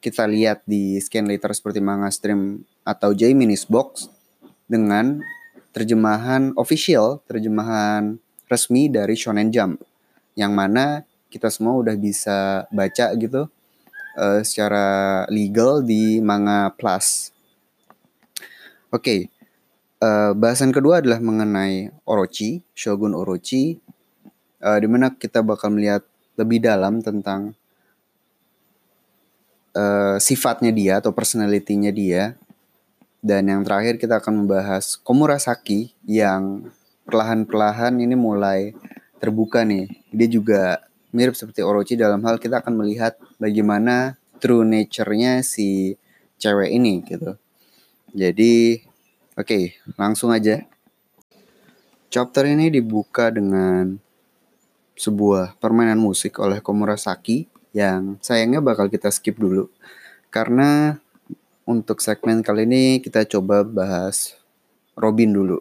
kita 0.01 0.25
lihat 0.25 0.65
di 0.65 0.97
scan 0.97 1.29
later 1.29 1.53
seperti 1.53 1.77
manga 1.77 2.09
stream 2.09 2.65
atau 2.81 3.13
J 3.13 3.37
Minis 3.37 3.69
Box 3.69 4.09
dengan 4.65 5.21
terjemahan 5.71 6.51
official, 6.57 7.21
terjemahan 7.29 8.17
resmi 8.49 8.91
dari 8.91 9.15
Shonen 9.15 9.53
Jump 9.53 9.79
yang 10.35 10.51
mana 10.51 11.07
kita 11.31 11.47
semua 11.47 11.79
udah 11.79 11.95
bisa 11.95 12.67
baca 12.71 13.13
gitu 13.15 13.47
uh, 14.19 14.39
secara 14.43 15.23
legal 15.31 15.79
di 15.79 16.19
Manga 16.19 16.71
Plus. 16.75 17.31
Oke, 18.91 18.99
okay. 18.99 19.19
uh, 20.03 20.03
eh, 20.03 20.31
bahasan 20.35 20.75
kedua 20.75 20.99
adalah 20.99 21.23
mengenai 21.23 21.95
Orochi, 22.03 22.59
Shogun 22.75 23.15
Orochi, 23.15 23.79
uh, 24.61 24.77
di 24.79 24.87
mana 24.87 25.11
kita 25.13 25.41
bakal 25.41 25.73
melihat 25.73 26.05
lebih 26.39 26.63
dalam 26.63 27.03
tentang 27.03 27.53
uh, 29.75 30.15
sifatnya 30.21 30.71
dia 30.71 30.93
atau 31.03 31.11
personalitinya 31.11 31.91
dia 31.91 32.39
dan 33.21 33.45
yang 33.45 33.61
terakhir 33.61 34.01
kita 34.01 34.17
akan 34.17 34.45
membahas 34.45 34.97
Komurasaki 34.97 35.93
yang 36.09 36.73
perlahan-perlahan 37.05 38.01
ini 38.01 38.17
mulai 38.17 38.73
terbuka 39.21 39.61
nih. 39.61 39.85
Dia 40.09 40.27
juga 40.27 40.61
mirip 41.13 41.37
seperti 41.37 41.61
Orochi 41.61 41.93
dalam 41.93 42.25
hal 42.25 42.41
kita 42.41 42.65
akan 42.65 42.81
melihat 42.81 43.21
bagaimana 43.37 44.17
true 44.41 44.65
nature-nya 44.65 45.45
si 45.45 45.93
cewek 46.41 46.73
ini 46.73 47.05
gitu. 47.05 47.37
Jadi 48.17 48.81
oke, 49.37 49.45
okay, 49.45 49.63
langsung 50.01 50.33
aja. 50.33 50.65
Chapter 52.11 52.49
ini 52.49 52.73
dibuka 52.73 53.29
dengan 53.29 54.01
sebuah 55.01 55.57
permainan 55.57 55.97
musik 55.97 56.37
oleh 56.37 56.61
Komurasaki 56.61 57.49
yang 57.73 58.21
sayangnya 58.21 58.61
bakal 58.61 58.85
kita 58.85 59.09
skip 59.09 59.41
dulu 59.41 59.65
karena 60.29 61.01
untuk 61.65 62.05
segmen 62.05 62.45
kali 62.45 62.69
ini 62.69 63.01
kita 63.01 63.25
coba 63.25 63.65
bahas 63.65 64.37
Robin 64.93 65.33
dulu 65.33 65.57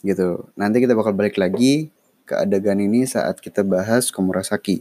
gitu. 0.00 0.48
Nanti 0.56 0.80
kita 0.80 0.96
bakal 0.96 1.12
balik 1.12 1.36
lagi 1.36 1.92
ke 2.24 2.34
adegan 2.34 2.80
ini 2.80 3.04
saat 3.04 3.38
kita 3.38 3.60
bahas 3.60 4.08
Komurasaki. 4.08 4.80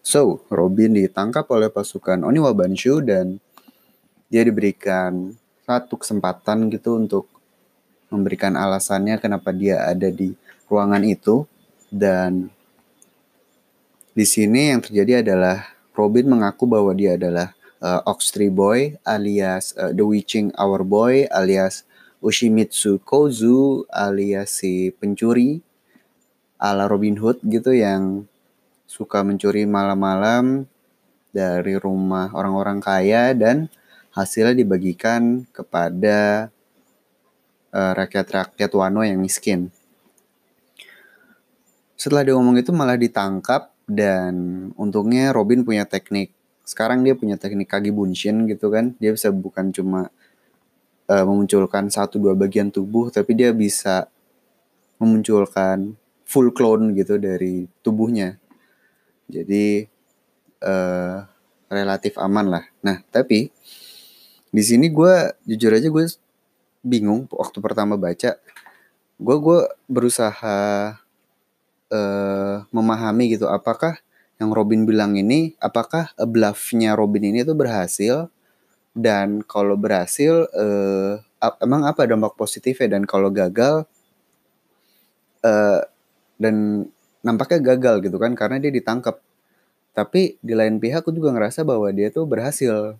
So, 0.00 0.40
Robin 0.48 0.96
ditangkap 0.96 1.44
oleh 1.52 1.68
pasukan 1.68 2.24
Oniwa 2.24 2.56
Banshu 2.56 3.04
dan 3.04 3.36
dia 4.32 4.42
diberikan 4.46 5.36
satu 5.68 6.00
kesempatan 6.00 6.72
gitu 6.72 6.96
untuk 6.96 7.28
memberikan 8.10 8.56
alasannya 8.58 9.20
kenapa 9.22 9.54
dia 9.54 9.86
ada 9.86 10.08
di 10.10 10.34
ruangan 10.66 11.04
itu 11.04 11.46
dan 11.92 12.50
di 14.20 14.28
sini 14.28 14.68
yang 14.68 14.84
terjadi 14.84 15.24
adalah 15.24 15.72
Robin 15.96 16.28
mengaku 16.28 16.68
bahwa 16.68 16.92
dia 16.92 17.16
adalah 17.16 17.56
uh, 17.80 18.04
Ox 18.04 18.36
Tree 18.36 18.52
Boy 18.52 19.00
alias 19.00 19.72
uh, 19.80 19.96
The 19.96 20.04
Witching 20.04 20.52
Hour 20.60 20.84
Boy 20.84 21.24
alias 21.32 21.88
Ushimitsu 22.20 23.00
Kozu 23.00 23.88
alias 23.88 24.60
si 24.60 24.92
pencuri 24.92 25.64
ala 26.60 26.84
Robin 26.84 27.16
Hood 27.16 27.40
gitu 27.48 27.72
yang 27.72 28.28
suka 28.84 29.24
mencuri 29.24 29.64
malam-malam 29.64 30.68
dari 31.32 31.80
rumah 31.80 32.28
orang-orang 32.36 32.84
kaya 32.84 33.32
dan 33.32 33.72
hasilnya 34.12 34.52
dibagikan 34.52 35.48
kepada 35.48 36.52
uh, 37.72 37.92
rakyat-rakyat 37.96 38.68
Wano 38.76 39.00
yang 39.00 39.16
miskin. 39.16 39.72
Setelah 41.96 42.20
dia 42.28 42.36
ngomong 42.36 42.60
itu 42.60 42.68
malah 42.68 43.00
ditangkap 43.00 43.69
dan 43.90 44.34
untungnya 44.78 45.34
Robin 45.34 45.66
punya 45.66 45.82
teknik. 45.82 46.30
Sekarang 46.62 47.02
dia 47.02 47.18
punya 47.18 47.34
teknik 47.34 47.66
kagi 47.66 47.90
bunshin 47.90 48.46
gitu 48.46 48.70
kan. 48.70 48.94
Dia 49.02 49.10
bisa 49.10 49.34
bukan 49.34 49.74
cuma 49.74 50.14
uh, 51.10 51.24
memunculkan 51.26 51.90
satu 51.90 52.22
dua 52.22 52.38
bagian 52.38 52.70
tubuh 52.70 53.10
tapi 53.10 53.34
dia 53.34 53.50
bisa 53.50 54.06
memunculkan 55.02 55.98
full 56.22 56.54
clone 56.54 56.94
gitu 56.94 57.18
dari 57.18 57.66
tubuhnya. 57.82 58.38
Jadi 59.26 59.82
uh, 60.62 61.26
relatif 61.66 62.14
aman 62.14 62.46
lah. 62.46 62.64
Nah 62.86 63.02
tapi 63.10 63.50
di 64.50 64.62
sini 64.62 64.86
gue 64.86 65.34
jujur 65.50 65.74
aja 65.74 65.90
gue 65.90 66.04
bingung 66.86 67.26
waktu 67.34 67.58
pertama 67.58 67.98
baca. 67.98 68.38
Gue 69.18 69.36
gue 69.42 69.60
berusaha 69.90 70.94
uh, 71.92 72.64
memahami 72.70 73.36
gitu 73.36 73.50
apakah 73.50 73.98
yang 74.40 74.50
Robin 74.56 74.88
bilang 74.88 75.20
ini 75.20 75.52
apakah 75.60 76.10
bluffnya 76.16 76.96
Robin 76.96 77.28
ini 77.28 77.44
tuh 77.44 77.54
berhasil 77.54 78.32
dan 78.96 79.44
kalau 79.44 79.76
berhasil 79.76 80.48
uh, 80.50 81.20
emang 81.62 81.86
apa 81.86 82.08
dampak 82.08 82.34
positifnya 82.34 82.98
dan 82.98 83.04
kalau 83.06 83.28
gagal 83.28 83.86
uh, 85.44 85.80
dan 86.40 86.88
nampaknya 87.20 87.60
gagal 87.76 88.00
gitu 88.04 88.16
kan 88.16 88.32
karena 88.32 88.56
dia 88.56 88.72
ditangkap. 88.72 89.20
Tapi 89.90 90.38
di 90.40 90.54
lain 90.54 90.78
pihak 90.80 91.04
aku 91.04 91.12
juga 91.12 91.34
ngerasa 91.34 91.66
bahwa 91.66 91.90
dia 91.92 92.08
tuh 92.08 92.24
berhasil. 92.24 92.96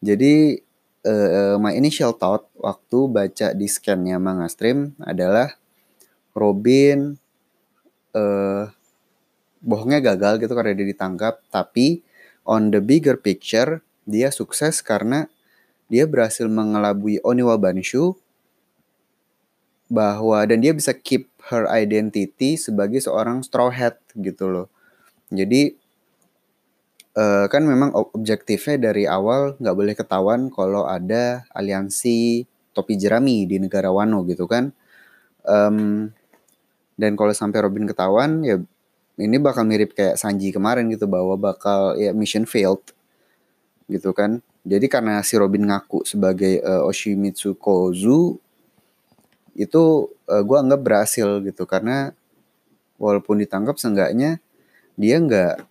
Jadi 0.00 0.62
uh, 1.04 1.56
my 1.60 1.74
initial 1.74 2.14
thought 2.16 2.48
waktu 2.56 2.98
baca 3.10 3.46
di 3.52 3.66
scannya 3.66 4.16
Manga 4.16 4.46
Stream 4.48 4.94
adalah 5.02 5.58
Robin 6.32 7.18
uh, 8.16 8.72
bohongnya 9.60 10.00
gagal 10.00 10.40
gitu 10.40 10.56
karena 10.56 10.72
dia 10.72 10.88
ditangkap. 10.88 11.44
Tapi 11.52 12.00
on 12.48 12.72
the 12.72 12.80
bigger 12.80 13.20
picture 13.20 13.84
dia 14.08 14.32
sukses 14.32 14.80
karena 14.80 15.28
dia 15.92 16.08
berhasil 16.08 16.48
mengelabui 16.48 17.20
Oniwa 17.22 17.60
Banshu 17.60 18.16
bahwa 19.86 20.42
dan 20.46 20.58
dia 20.58 20.74
bisa 20.74 20.90
keep 20.90 21.30
her 21.46 21.70
identity 21.70 22.58
sebagai 22.58 22.98
seorang 22.98 23.42
straw 23.46 23.70
hat 23.70 24.02
gitu 24.18 24.50
loh. 24.50 24.66
Jadi 25.30 25.78
uh, 27.14 27.46
kan 27.46 27.62
memang 27.62 27.94
objektifnya 27.94 28.90
dari 28.90 29.06
awal 29.06 29.54
nggak 29.62 29.76
boleh 29.76 29.94
ketahuan 29.94 30.50
kalau 30.50 30.90
ada 30.90 31.46
aliansi 31.54 32.46
topi 32.74 32.98
jerami 32.98 33.46
di 33.46 33.62
negara 33.62 33.94
Wano 33.94 34.26
gitu 34.26 34.50
kan. 34.50 34.74
Um, 35.46 36.10
dan 36.96 37.12
kalau 37.14 37.32
sampai 37.36 37.60
Robin 37.60 37.84
ketahuan 37.84 38.40
ya 38.40 38.56
ini 39.16 39.36
bakal 39.40 39.64
mirip 39.64 39.96
kayak 39.96 40.20
Sanji 40.20 40.52
kemarin 40.52 40.88
gitu 40.92 41.08
bahwa 41.08 41.36
bakal 41.40 41.96
ya 41.96 42.12
mission 42.12 42.44
failed 42.44 42.84
gitu 43.88 44.12
kan. 44.12 44.44
Jadi 44.66 44.90
karena 44.90 45.22
si 45.22 45.38
Robin 45.38 45.62
ngaku 45.70 46.02
sebagai 46.04 46.58
uh, 46.60 46.84
Oshimitsu 46.84 47.54
Kozu 47.56 48.36
itu 49.56 49.82
uh, 50.28 50.34
eh, 50.36 50.42
gue 50.44 50.56
anggap 50.58 50.80
berhasil 50.82 51.40
gitu. 51.44 51.64
Karena 51.64 52.12
walaupun 53.00 53.40
ditangkap 53.40 53.78
seenggaknya 53.80 54.42
dia 54.98 55.16
nggak 55.20 55.64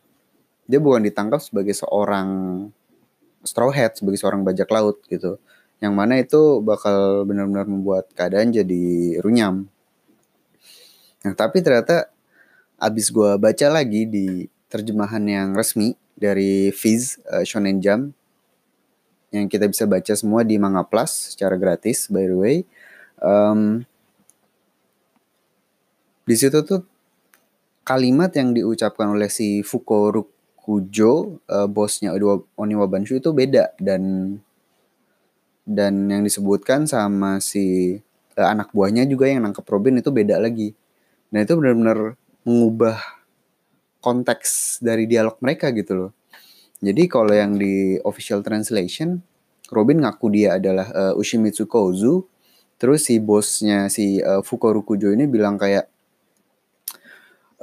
dia 0.66 0.80
bukan 0.82 1.06
ditangkap 1.06 1.42
sebagai 1.44 1.78
seorang 1.78 2.30
straw 3.46 3.70
hat 3.70 4.02
sebagai 4.02 4.18
seorang 4.18 4.42
bajak 4.42 4.70
laut 4.74 4.98
gitu. 5.06 5.38
Yang 5.84 5.94
mana 5.94 6.14
itu 6.18 6.64
bakal 6.66 7.28
benar-benar 7.30 7.68
membuat 7.70 8.10
keadaan 8.16 8.50
jadi 8.56 9.20
runyam 9.22 9.70
nah 11.26 11.34
tapi 11.34 11.66
ternyata 11.66 12.14
abis 12.78 13.10
gue 13.10 13.34
baca 13.42 13.68
lagi 13.74 14.06
di 14.06 14.46
terjemahan 14.70 15.26
yang 15.26 15.58
resmi 15.58 15.98
dari 16.14 16.70
Fizz 16.70 17.26
uh, 17.26 17.42
Shonen 17.42 17.82
Jump 17.82 18.14
yang 19.34 19.50
kita 19.50 19.66
bisa 19.66 19.90
baca 19.90 20.14
semua 20.14 20.46
di 20.46 20.62
Manga 20.62 20.86
Plus 20.86 21.34
secara 21.34 21.58
gratis 21.58 22.06
by 22.08 22.26
the 22.30 22.38
way 22.38 22.58
um, 23.26 23.82
di 26.30 26.36
situ 26.38 26.62
tuh 26.62 26.86
kalimat 27.82 28.34
yang 28.38 28.54
diucapkan 28.54 29.14
oleh 29.14 29.30
si 29.30 29.66
Fukuro 29.66 30.30
Kujo 30.58 31.42
uh, 31.46 31.70
bosnya 31.70 32.10
Oniwa 32.58 32.90
Banshu 32.90 33.22
itu 33.22 33.30
beda 33.30 33.78
dan 33.78 34.34
dan 35.66 36.10
yang 36.10 36.26
disebutkan 36.26 36.90
sama 36.90 37.38
si 37.38 37.98
uh, 38.34 38.48
anak 38.50 38.74
buahnya 38.74 39.06
juga 39.06 39.30
yang 39.30 39.46
nangkep 39.46 39.66
Robin 39.66 40.02
itu 40.02 40.10
beda 40.10 40.42
lagi. 40.42 40.74
Nah 41.34 41.40
itu 41.42 41.54
benar-benar 41.58 42.20
mengubah 42.46 42.98
konteks 44.04 44.82
dari 44.84 45.10
dialog 45.10 45.40
mereka 45.42 45.74
gitu 45.74 45.94
loh. 45.98 46.12
Jadi 46.84 47.10
kalau 47.10 47.34
yang 47.34 47.58
di 47.58 47.98
official 48.06 48.46
translation, 48.46 49.24
Robin 49.74 50.06
ngaku 50.06 50.28
dia 50.30 50.62
adalah 50.62 50.92
uh, 50.94 51.14
Ushimitsu 51.18 51.66
Kozu, 51.66 52.28
Terus 52.76 53.08
si 53.08 53.24
bosnya 53.24 53.88
si 53.88 54.20
uh, 54.20 54.44
Fukuro 54.44 54.84
Kujo 54.84 55.16
ini 55.16 55.32
bilang 55.32 55.56
kayak 55.56 55.88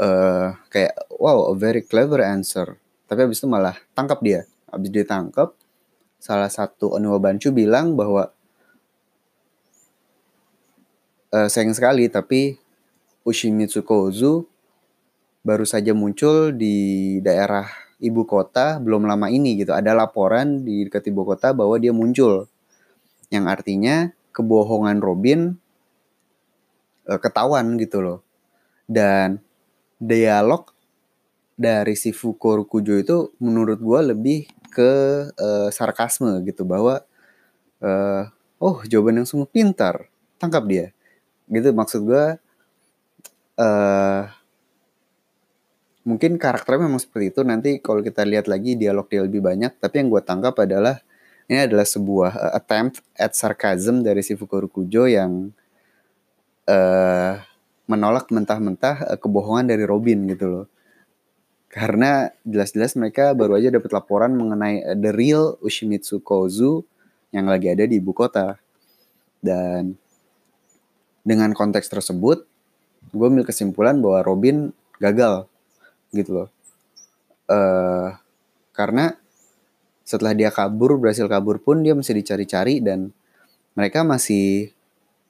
uh, 0.00 0.56
kayak 0.72 0.96
wow 1.20 1.52
a 1.52 1.54
very 1.56 1.84
clever 1.84 2.24
answer. 2.24 2.80
Tapi 3.04 3.28
abis 3.28 3.44
itu 3.44 3.48
malah 3.48 3.76
tangkap 3.92 4.24
dia. 4.24 4.48
Abis 4.72 4.88
dia 4.88 5.04
tangkap, 5.04 5.52
salah 6.16 6.48
satu 6.48 6.96
Oniwa 6.96 7.20
Banchu 7.20 7.52
bilang 7.52 7.92
bahwa 7.92 8.32
uh, 11.36 11.48
sayang 11.52 11.76
sekali 11.76 12.08
tapi 12.08 12.56
Ushimitsu 13.22 13.86
Kozu 13.86 14.46
baru 15.42 15.66
saja 15.66 15.90
muncul 15.94 16.54
di 16.54 17.18
daerah 17.18 17.66
ibu 18.02 18.22
kota 18.26 18.78
belum 18.82 19.06
lama 19.06 19.30
ini 19.30 19.58
gitu. 19.58 19.74
Ada 19.74 19.94
laporan 19.94 20.66
di 20.66 20.86
dekat 20.86 21.10
ibu 21.10 21.22
kota 21.22 21.54
bahwa 21.54 21.78
dia 21.78 21.94
muncul. 21.94 22.50
Yang 23.30 23.44
artinya 23.48 23.96
kebohongan 24.34 24.98
Robin 24.98 25.40
uh, 27.06 27.18
ketahuan 27.22 27.78
gitu 27.78 28.02
loh. 28.02 28.18
Dan 28.86 29.38
dialog 30.02 30.74
dari 31.54 31.94
si 31.94 32.10
Fukuro 32.10 32.66
Kujo 32.66 32.98
itu 32.98 33.30
menurut 33.38 33.78
gue 33.78 34.00
lebih 34.14 34.50
ke 34.72 34.90
uh, 35.36 35.68
sarkasme 35.68 36.42
gitu 36.48 36.64
bahwa 36.66 37.04
uh, 37.84 38.24
oh 38.58 38.82
jawaban 38.88 39.22
yang 39.22 39.28
sungguh 39.28 39.46
pintar 39.46 40.08
tangkap 40.40 40.64
dia 40.64 40.86
gitu 41.52 41.70
maksud 41.76 42.08
gue 42.08 42.24
uh, 43.58 44.22
mungkin 46.02 46.38
karakternya 46.38 46.86
memang 46.90 47.02
seperti 47.02 47.34
itu 47.34 47.40
nanti 47.46 47.70
kalau 47.78 48.02
kita 48.02 48.26
lihat 48.26 48.50
lagi 48.50 48.74
dialog 48.74 49.06
dia 49.06 49.22
lebih 49.22 49.42
banyak 49.42 49.78
tapi 49.78 50.02
yang 50.02 50.08
gue 50.10 50.22
tangkap 50.22 50.54
adalah 50.58 50.98
ini 51.46 51.66
adalah 51.66 51.86
sebuah 51.86 52.32
uh, 52.32 52.52
attempt 52.58 53.02
at 53.18 53.34
sarcasm 53.34 54.02
dari 54.02 54.22
si 54.22 54.34
Fukuro 54.34 54.66
Kujo 54.66 55.06
yang 55.06 55.50
uh, 56.66 57.34
menolak 57.86 58.30
mentah-mentah 58.30 59.14
uh, 59.14 59.18
kebohongan 59.18 59.68
dari 59.68 59.84
Robin 59.86 60.28
gitu 60.30 60.46
loh. 60.48 60.66
karena 61.72 62.28
jelas-jelas 62.44 63.00
mereka 63.00 63.32
baru 63.32 63.56
aja 63.56 63.72
dapat 63.72 63.96
laporan 63.96 64.36
mengenai 64.36 64.84
uh, 64.84 64.92
the 64.92 65.08
real 65.08 65.56
Ushimitsu 65.64 66.20
Kozu 66.20 66.84
yang 67.32 67.48
lagi 67.48 67.72
ada 67.72 67.88
di 67.88 67.98
ibu 67.98 68.12
kota. 68.12 68.60
Dan 69.42 69.98
dengan 71.26 71.50
konteks 71.56 71.88
tersebut, 71.88 72.46
gue 73.10 73.26
ambil 73.26 73.42
kesimpulan 73.42 73.98
bahwa 73.98 74.22
Robin 74.22 74.70
gagal 75.02 75.50
gitu 76.14 76.30
loh. 76.38 76.48
Uh, 77.50 78.14
karena 78.70 79.18
setelah 80.06 80.36
dia 80.36 80.54
kabur, 80.54 81.00
berhasil 81.00 81.26
kabur 81.26 81.58
pun 81.58 81.82
dia 81.82 81.96
masih 81.96 82.16
dicari-cari 82.20 82.78
dan 82.78 83.10
mereka 83.74 84.04
masih 84.04 84.70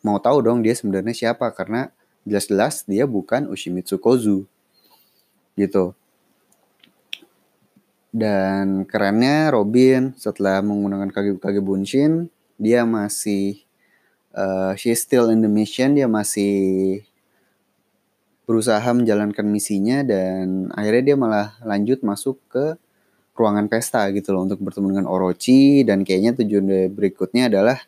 mau 0.02 0.18
tahu 0.18 0.42
dong 0.42 0.60
dia 0.60 0.74
sebenarnya 0.74 1.14
siapa 1.14 1.54
karena 1.54 1.94
jelas-jelas 2.26 2.86
dia 2.86 3.06
bukan 3.06 3.46
Ushimitsu 3.50 3.98
Kozu 4.02 4.46
gitu. 5.54 5.94
Dan 8.12 8.84
kerennya 8.84 9.48
Robin 9.48 10.12
setelah 10.20 10.60
menggunakan 10.60 11.08
kage, 11.08 11.32
kage 11.40 11.60
bunshin, 11.64 12.28
dia 12.60 12.84
masih 12.84 13.64
uh, 14.36 14.76
she 14.76 14.92
still 14.92 15.32
in 15.32 15.40
the 15.40 15.48
mission, 15.48 15.96
dia 15.96 16.04
masih 16.04 17.00
berusaha 18.42 18.84
menjalankan 18.90 19.46
misinya 19.46 20.02
dan 20.02 20.68
akhirnya 20.74 21.14
dia 21.14 21.16
malah 21.16 21.48
lanjut 21.62 22.02
masuk 22.02 22.42
ke 22.50 22.74
ruangan 23.32 23.66
pesta 23.70 24.04
gitu 24.12 24.34
loh 24.36 24.44
untuk 24.44 24.60
bertemu 24.60 24.96
dengan 24.96 25.06
Orochi. 25.08 25.86
Dan 25.86 26.02
kayaknya 26.02 26.36
tujuan 26.36 26.92
berikutnya 26.92 27.48
adalah 27.48 27.78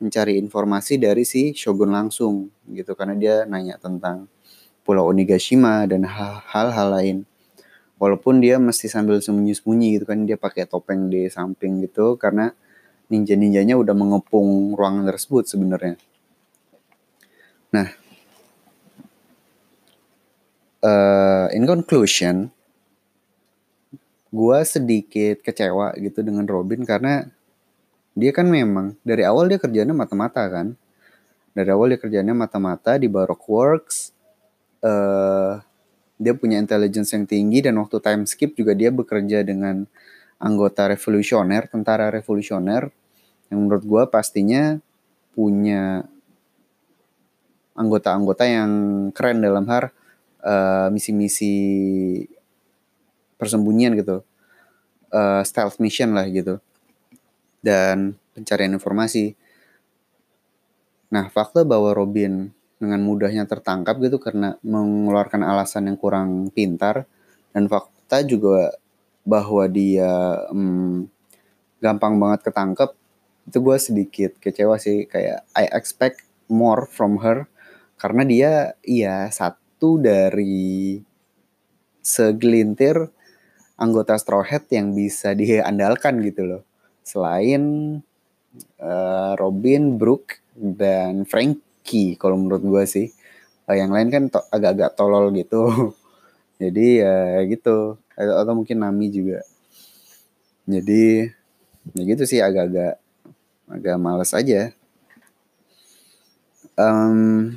mencari 0.00 0.40
informasi 0.40 0.96
dari 0.96 1.22
si 1.24 1.52
shogun 1.56 1.92
langsung 1.92 2.50
gitu. 2.68 2.92
Karena 2.98 3.14
dia 3.16 3.34
nanya 3.46 3.78
tentang 3.80 4.28
Pulau 4.84 5.08
Onigashima 5.12 5.84
dan 5.86 6.04
hal-hal 6.08 6.88
lain. 6.90 7.16
Walaupun 8.00 8.40
dia 8.40 8.56
mesti 8.56 8.88
sambil 8.88 9.20
sembunyi-sembunyi 9.20 10.00
gitu 10.00 10.04
kan 10.08 10.24
dia 10.24 10.40
pakai 10.40 10.64
topeng 10.64 11.12
di 11.12 11.28
samping 11.28 11.84
gitu. 11.84 12.16
Karena 12.16 12.48
ninja-ninjanya 13.12 13.76
udah 13.76 13.92
mengepung 13.92 14.72
ruangan 14.72 15.04
tersebut 15.04 15.44
sebenarnya. 15.44 16.00
Nah, 17.70 17.86
uh, 20.84 21.46
in 21.52 21.64
conclusion, 21.68 22.48
gue 24.30 24.58
sedikit 24.62 25.42
kecewa 25.42 25.96
gitu 25.98 26.22
dengan 26.22 26.46
Robin 26.46 26.86
karena 26.86 27.26
dia 28.14 28.30
kan 28.30 28.46
memang 28.46 28.98
dari 29.02 29.22
awal 29.26 29.50
dia 29.50 29.58
kerjanya 29.58 29.94
mata-mata 29.94 30.44
kan. 30.50 30.74
Dari 31.50 31.70
awal 31.70 31.94
dia 31.94 32.00
kerjanya 32.00 32.34
mata-mata 32.34 32.94
di 32.94 33.10
Baroque 33.10 33.48
Works. 33.50 34.14
Uh, 34.80 35.60
dia 36.20 36.36
punya 36.36 36.60
intelligence 36.60 37.16
yang 37.16 37.24
tinggi 37.24 37.64
dan 37.64 37.80
waktu 37.80 37.96
time 38.00 38.28
skip 38.28 38.52
juga 38.52 38.76
dia 38.76 38.92
bekerja 38.92 39.40
dengan 39.40 39.88
anggota 40.40 40.88
revolusioner, 40.88 41.68
tentara 41.68 42.12
revolusioner 42.12 42.92
yang 43.48 43.66
menurut 43.66 43.84
gue 43.84 44.02
pastinya 44.08 44.78
punya 45.32 46.04
anggota-anggota 47.72 48.44
yang 48.44 48.70
keren 49.16 49.40
dalam 49.40 49.64
hal 49.68 49.92
uh, 50.44 50.88
misi-misi 50.92 51.54
persembunyian 53.40 53.96
gitu, 53.96 54.20
uh, 55.12 55.42
stealth 55.44 55.80
mission 55.80 56.12
lah 56.12 56.28
gitu, 56.28 56.60
dan 57.64 58.16
pencarian 58.36 58.76
informasi. 58.76 59.36
Nah, 61.10 61.26
fakta 61.26 61.66
bahwa 61.66 61.90
Robin 61.90 62.54
dengan 62.80 63.04
mudahnya 63.04 63.44
tertangkap 63.44 64.00
gitu 64.00 64.16
karena 64.16 64.56
mengeluarkan 64.64 65.44
alasan 65.44 65.92
yang 65.92 66.00
kurang 66.00 66.48
pintar. 66.54 67.04
Dan 67.52 67.68
fakta 67.68 68.24
juga 68.24 68.72
bahwa 69.26 69.68
dia 69.68 70.40
hmm, 70.48 71.10
gampang 71.84 72.16
banget 72.16 72.48
ketangkep 72.48 72.90
itu 73.44 73.58
gue 73.60 73.76
sedikit 73.76 74.32
kecewa 74.40 74.80
sih. 74.80 75.04
Kayak 75.04 75.44
I 75.52 75.68
expect 75.74 76.24
more 76.48 76.88
from 76.88 77.20
her. 77.20 77.50
Karena 78.00 78.24
dia 78.24 78.52
iya 78.80 79.28
satu 79.80 79.96
dari 79.96 81.00
segelintir 82.04 83.08
anggota 83.80 84.12
Straw 84.20 84.44
Hat 84.44 84.68
yang 84.68 84.92
bisa 84.92 85.32
diandalkan 85.40 86.20
gitu 86.20 86.44
loh. 86.44 86.62
Selain 87.00 87.96
uh, 88.76 89.32
Robin, 89.40 89.96
Brooke 89.96 90.44
dan 90.52 91.24
Frank 91.24 91.64
key 91.80 92.20
kalau 92.20 92.36
menurut 92.36 92.60
gue 92.60 92.84
sih. 92.84 93.08
Uh, 93.64 93.72
yang 93.72 93.88
lain 93.88 94.12
kan 94.12 94.28
to 94.28 94.44
agak-agak 94.52 95.00
tolol 95.00 95.32
gitu. 95.32 95.64
Jadi 96.60 97.00
ya 97.00 97.40
gitu. 97.48 97.96
Atau, 98.20 98.36
atau 98.36 98.52
mungkin 98.52 98.84
Nami 98.84 99.08
juga. 99.08 99.40
Jadi 100.68 101.24
ya 101.96 102.02
gitu 102.04 102.28
sih 102.28 102.44
agak-agak 102.44 103.00
agak 103.64 103.96
males 103.96 104.36
aja. 104.36 104.76
Um, 106.76 107.56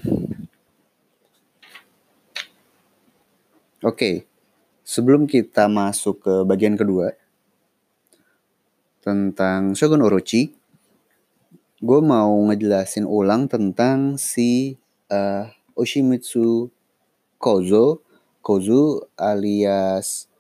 oke 3.84 4.00
okay. 4.00 4.15
sebelum 4.88 5.28
kita 5.28 5.67
masuk 5.67 6.24
ke 6.24 6.34
bagian 6.48 6.80
kedua 6.80 7.13
tentang 9.04 9.76
Shogun 9.76 10.02
Orochi 10.02 10.56
gue 11.84 12.00
mau 12.00 12.32
ngejelasin 12.48 13.04
ulang 13.04 13.52
tentang 13.52 14.15
si 14.15 14.80
uh, 15.12 15.52
Oshimitsu 15.76 16.72
Kozo, 17.36 18.00
Kozu 18.39 19.04
alias 19.19 20.32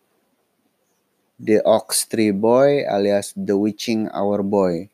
The 1.35 1.59
Ox 1.67 2.07
Tree 2.07 2.31
Boy 2.31 2.87
alias 2.87 3.35
The 3.35 3.59
Witching 3.59 4.07
Hour 4.15 4.39
Boy. 4.47 4.87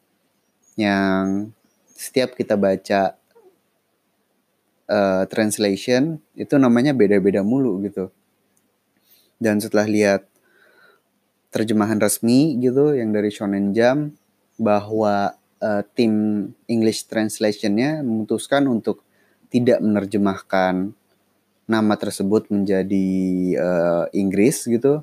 Yang 0.74 1.54
setiap 1.94 2.34
kita 2.34 2.58
baca 2.58 3.14
uh, 4.90 5.30
translation 5.30 6.18
itu 6.34 6.58
namanya 6.58 6.98
beda-beda 6.98 7.46
mulu 7.46 7.78
gitu. 7.86 8.10
Dan 9.40 9.64
setelah 9.64 9.88
lihat 9.88 10.28
terjemahan 11.50 11.98
resmi 11.98 12.60
gitu 12.62 12.94
yang 12.94 13.10
dari 13.10 13.34
Shonen 13.34 13.74
Jump 13.74 14.14
bahwa 14.60 15.34
uh, 15.64 15.84
tim 15.96 16.46
English 16.68 17.08
translationnya 17.08 18.04
memutuskan 18.04 18.68
untuk 18.68 19.02
tidak 19.50 19.82
menerjemahkan 19.82 20.94
nama 21.70 21.94
tersebut 21.98 22.50
menjadi 22.54 23.08
uh, 23.58 24.06
Inggris 24.14 24.66
gitu, 24.68 25.02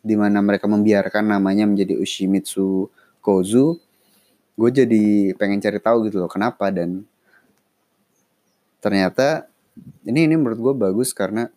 di 0.00 0.14
mana 0.14 0.40
mereka 0.40 0.68
membiarkan 0.70 1.34
namanya 1.36 1.66
menjadi 1.68 1.98
Ushimitsu 1.98 2.88
Kozu. 3.20 3.76
Gue 4.56 4.70
jadi 4.72 5.36
pengen 5.36 5.60
cari 5.60 5.76
tahu 5.82 6.08
gitu 6.08 6.22
loh 6.22 6.30
kenapa 6.32 6.72
dan 6.72 7.04
ternyata 8.80 9.50
ini 10.08 10.24
ini 10.24 10.34
menurut 10.38 10.56
gue 10.56 10.74
bagus 10.88 11.12
karena 11.12 11.52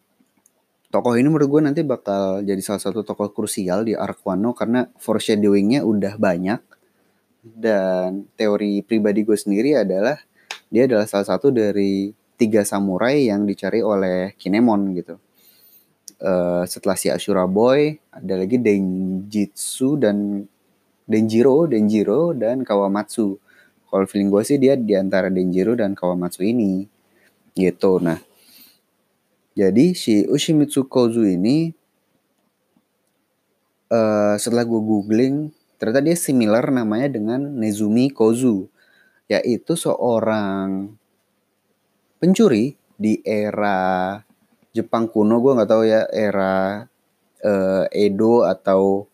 tokoh 0.89 1.13
ini 1.13 1.29
menurut 1.29 1.49
gue 1.49 1.61
nanti 1.61 1.81
bakal 1.85 2.41
jadi 2.41 2.59
salah 2.65 2.81
satu 2.81 3.05
tokoh 3.05 3.29
krusial 3.29 3.85
di 3.85 3.93
Arc 3.93 4.25
Wano 4.25 4.57
karena 4.57 4.89
foreshadowingnya 4.97 5.85
udah 5.85 6.17
banyak 6.17 6.61
dan 7.45 8.25
teori 8.35 8.81
pribadi 8.81 9.21
gue 9.21 9.37
sendiri 9.37 9.77
adalah 9.77 10.17
dia 10.69 10.89
adalah 10.89 11.05
salah 11.05 11.29
satu 11.29 11.53
dari 11.53 12.11
tiga 12.35 12.65
samurai 12.65 13.29
yang 13.29 13.45
dicari 13.45 13.85
oleh 13.85 14.33
Kinemon 14.35 14.81
gitu. 14.97 15.15
Uh, 16.19 16.67
setelah 16.67 16.99
si 16.99 17.07
Ashura 17.07 17.47
Boy 17.47 17.95
ada 18.11 18.35
lagi 18.35 18.59
Denjitsu 18.59 19.95
dan 19.95 20.43
Denjiro, 21.07 21.65
Denjiro 21.65 22.35
dan 22.35 22.67
Kawamatsu. 22.67 23.39
Kalau 23.89 24.05
feeling 24.05 24.29
gue 24.29 24.43
sih 24.45 24.61
dia 24.61 24.77
di 24.77 24.93
antara 24.93 25.31
Denjiro 25.33 25.73
dan 25.73 25.97
Kawamatsu 25.97 26.45
ini. 26.45 26.85
Gitu. 27.55 27.91
Nah. 28.03 28.28
Jadi 29.59 29.91
si 29.91 30.23
Ushimitsu 30.23 30.87
Kozu 30.87 31.27
ini 31.27 31.75
uh, 33.91 34.39
setelah 34.39 34.63
gue 34.63 34.79
googling 34.79 35.51
Ternyata 35.79 36.03
dia 36.03 36.17
similar 36.19 36.67
namanya 36.75 37.07
dengan 37.07 37.39
Nezumi 37.55 38.11
Kozu, 38.11 38.67
yaitu 39.31 39.79
seorang 39.79 40.91
pencuri 42.19 42.75
di 42.99 43.23
era 43.23 44.19
Jepang 44.75 45.07
kuno. 45.07 45.39
Gue 45.39 45.55
nggak 45.55 45.71
tahu 45.71 45.83
ya 45.87 46.03
era 46.11 46.83
uh, 47.47 47.85
Edo 47.95 48.43
atau 48.43 49.07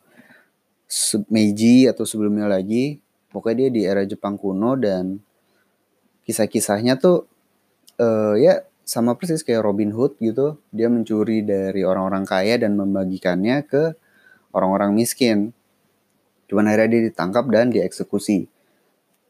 Meiji 1.29 1.85
atau 1.85 2.01
sebelumnya 2.01 2.49
lagi. 2.49 2.97
Pokoknya 3.29 3.69
dia 3.69 3.69
di 3.69 3.81
era 3.85 4.01
Jepang 4.01 4.41
kuno 4.41 4.73
dan 4.73 5.21
kisah-kisahnya 6.25 6.97
tuh 6.97 7.29
uh, 8.01 8.33
ya 8.41 8.65
sama 8.85 9.17
persis 9.17 9.41
kayak 9.41 9.65
Robin 9.65 9.89
Hood 9.91 10.21
gitu. 10.21 10.61
Dia 10.69 10.87
mencuri 10.87 11.41
dari 11.41 11.81
orang-orang 11.81 12.23
kaya 12.23 12.61
dan 12.61 12.77
membagikannya 12.77 13.65
ke 13.65 13.97
orang-orang 14.53 14.93
miskin. 14.93 15.51
Cuman 16.45 16.69
akhirnya 16.69 16.89
dia 16.93 17.01
ditangkap 17.09 17.49
dan 17.49 17.73
dieksekusi. 17.73 18.45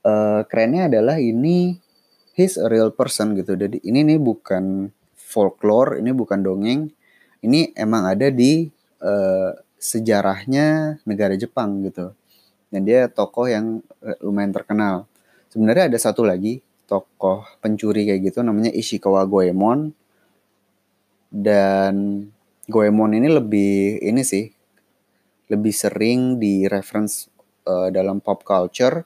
Uh, 0.06 0.46
kerennya 0.46 0.92
adalah 0.92 1.18
ini 1.18 1.80
he's 2.36 2.60
a 2.60 2.68
real 2.68 2.92
person 2.92 3.34
gitu. 3.40 3.56
Jadi 3.56 3.82
ini 3.88 4.04
nih 4.04 4.20
bukan 4.20 4.92
folklore, 5.16 6.04
ini 6.04 6.12
bukan 6.12 6.44
dongeng. 6.44 6.92
Ini 7.42 7.74
emang 7.80 8.12
ada 8.12 8.28
di 8.28 8.68
uh, 9.02 9.56
sejarahnya 9.80 11.00
negara 11.08 11.40
Jepang 11.40 11.80
gitu. 11.88 12.12
Dan 12.70 12.84
dia 12.84 13.08
tokoh 13.08 13.48
yang 13.48 13.80
eh, 14.04 14.20
lumayan 14.20 14.52
terkenal. 14.52 15.08
Sebenarnya 15.48 15.88
ada 15.88 16.00
satu 16.02 16.28
lagi 16.28 16.65
tokoh 16.86 17.46
pencuri 17.60 18.06
kayak 18.08 18.32
gitu 18.32 18.40
namanya 18.46 18.72
Ishikawa 18.72 19.26
Goemon. 19.28 19.92
Dan 21.30 22.28
Goemon 22.66 23.12
ini 23.18 23.30
lebih 23.30 24.02
ini 24.02 24.22
sih 24.26 24.50
lebih 25.50 25.74
sering 25.74 26.42
di 26.42 26.66
reference 26.66 27.30
uh, 27.70 27.94
dalam 27.94 28.18
pop 28.18 28.42
culture 28.42 29.06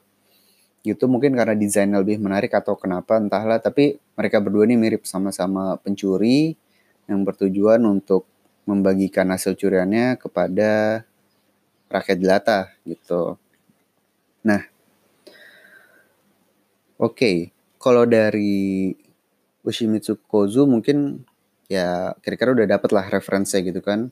gitu 0.79 1.11
mungkin 1.11 1.35
karena 1.35 1.51
desainnya 1.59 1.99
lebih 1.99 2.23
menarik 2.23 2.55
atau 2.55 2.79
kenapa 2.79 3.19
entahlah 3.19 3.59
tapi 3.59 3.99
mereka 4.15 4.39
berdua 4.39 4.63
ini 4.63 4.79
mirip 4.79 5.03
sama-sama 5.03 5.75
pencuri 5.83 6.55
yang 7.11 7.27
bertujuan 7.27 7.83
untuk 7.83 8.23
membagikan 8.63 9.27
hasil 9.33 9.59
curiannya 9.59 10.15
kepada 10.15 11.03
rakyat 11.89 12.17
jelata 12.21 12.59
gitu. 12.85 13.35
Nah, 14.45 14.61
oke, 17.01 17.17
okay. 17.17 17.37
Kalau 17.79 18.03
dari 18.03 18.91
Ushimitsu 19.63 20.19
Kozu 20.27 20.67
mungkin 20.67 21.23
ya 21.71 22.11
kira-kira 22.19 22.51
udah 22.51 22.67
dapet 22.67 22.91
lah 22.91 23.07
referensinya 23.07 23.71
gitu 23.71 23.79
kan. 23.79 24.11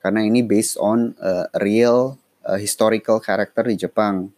Karena 0.00 0.24
ini 0.24 0.42
based 0.42 0.80
on 0.80 1.14
a 1.20 1.46
real 1.62 2.18
uh, 2.42 2.58
historical 2.58 3.22
character 3.22 3.62
di 3.68 3.76
Jepang. 3.78 4.32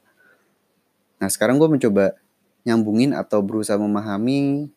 Nah 1.23 1.29
sekarang 1.31 1.57
gue 1.57 1.71
mencoba 1.71 2.19
nyambungin 2.67 3.17
atau 3.17 3.41
berusaha 3.41 3.79
memahami 3.81 4.69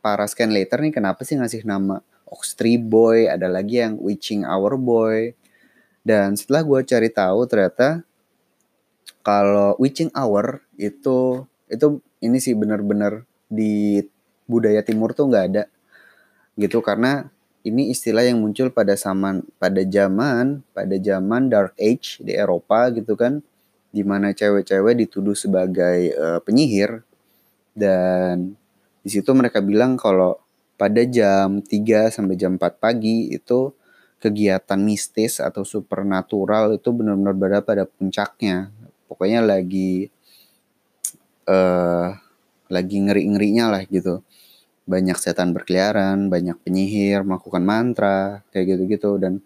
para 0.00 0.24
scan 0.24 0.50
later 0.50 0.80
nih 0.80 0.94
kenapa 0.94 1.22
sih 1.22 1.36
ngasih 1.36 1.62
nama 1.68 2.00
Oxtree 2.30 2.78
Boy, 2.78 3.26
ada 3.26 3.50
lagi 3.50 3.82
yang 3.82 3.98
Witching 3.98 4.46
Hour 4.46 4.78
Boy. 4.80 5.34
Dan 6.00 6.38
setelah 6.38 6.64
gue 6.64 6.80
cari 6.86 7.10
tahu 7.12 7.44
ternyata 7.44 8.06
kalau 9.20 9.76
Witching 9.76 10.10
Hour 10.16 10.64
itu 10.80 11.44
itu 11.70 11.86
ini 12.20 12.38
sih 12.40 12.56
benar-benar 12.56 13.24
di 13.50 14.04
budaya 14.46 14.80
timur 14.84 15.12
tuh 15.12 15.28
nggak 15.28 15.46
ada 15.52 15.64
gitu 16.56 16.80
karena 16.84 17.28
ini 17.60 17.92
istilah 17.92 18.24
yang 18.24 18.40
muncul 18.40 18.72
pada 18.72 18.96
zaman 18.96 19.44
pada 19.60 19.82
zaman 19.84 20.64
pada 20.72 20.96
zaman 20.96 21.52
dark 21.52 21.76
age 21.76 22.20
di 22.24 22.32
Eropa 22.36 22.88
gitu 22.92 23.16
kan 23.16 23.44
di 23.90 24.06
mana 24.06 24.30
cewek-cewek 24.30 24.94
dituduh 25.06 25.34
sebagai 25.34 26.14
uh, 26.14 26.38
penyihir 26.40 27.02
dan 27.74 28.54
di 29.00 29.10
situ 29.10 29.32
mereka 29.32 29.64
bilang 29.64 29.96
kalau 29.96 30.36
pada 30.80 31.04
jam 31.04 31.60
3 31.60 32.08
sampai 32.08 32.36
jam 32.40 32.56
4 32.56 32.80
pagi 32.80 33.32
itu 33.32 33.72
kegiatan 34.20 34.80
mistis 34.80 35.40
atau 35.40 35.64
supernatural 35.64 36.76
itu 36.76 36.88
benar-benar 36.92 37.36
berada 37.36 37.60
pada 37.64 37.84
puncaknya. 37.88 38.68
Pokoknya 39.08 39.40
lagi 39.40 40.12
uh, 41.50 42.14
lagi 42.70 42.96
ngeri-ngerinya 43.02 43.74
lah 43.74 43.82
gitu 43.90 44.22
banyak 44.90 45.14
setan 45.22 45.54
berkeliaran, 45.54 46.26
banyak 46.26 46.58
penyihir 46.66 47.22
melakukan 47.22 47.62
mantra, 47.62 48.42
kayak 48.50 48.74
gitu-gitu 48.74 49.22
dan 49.22 49.38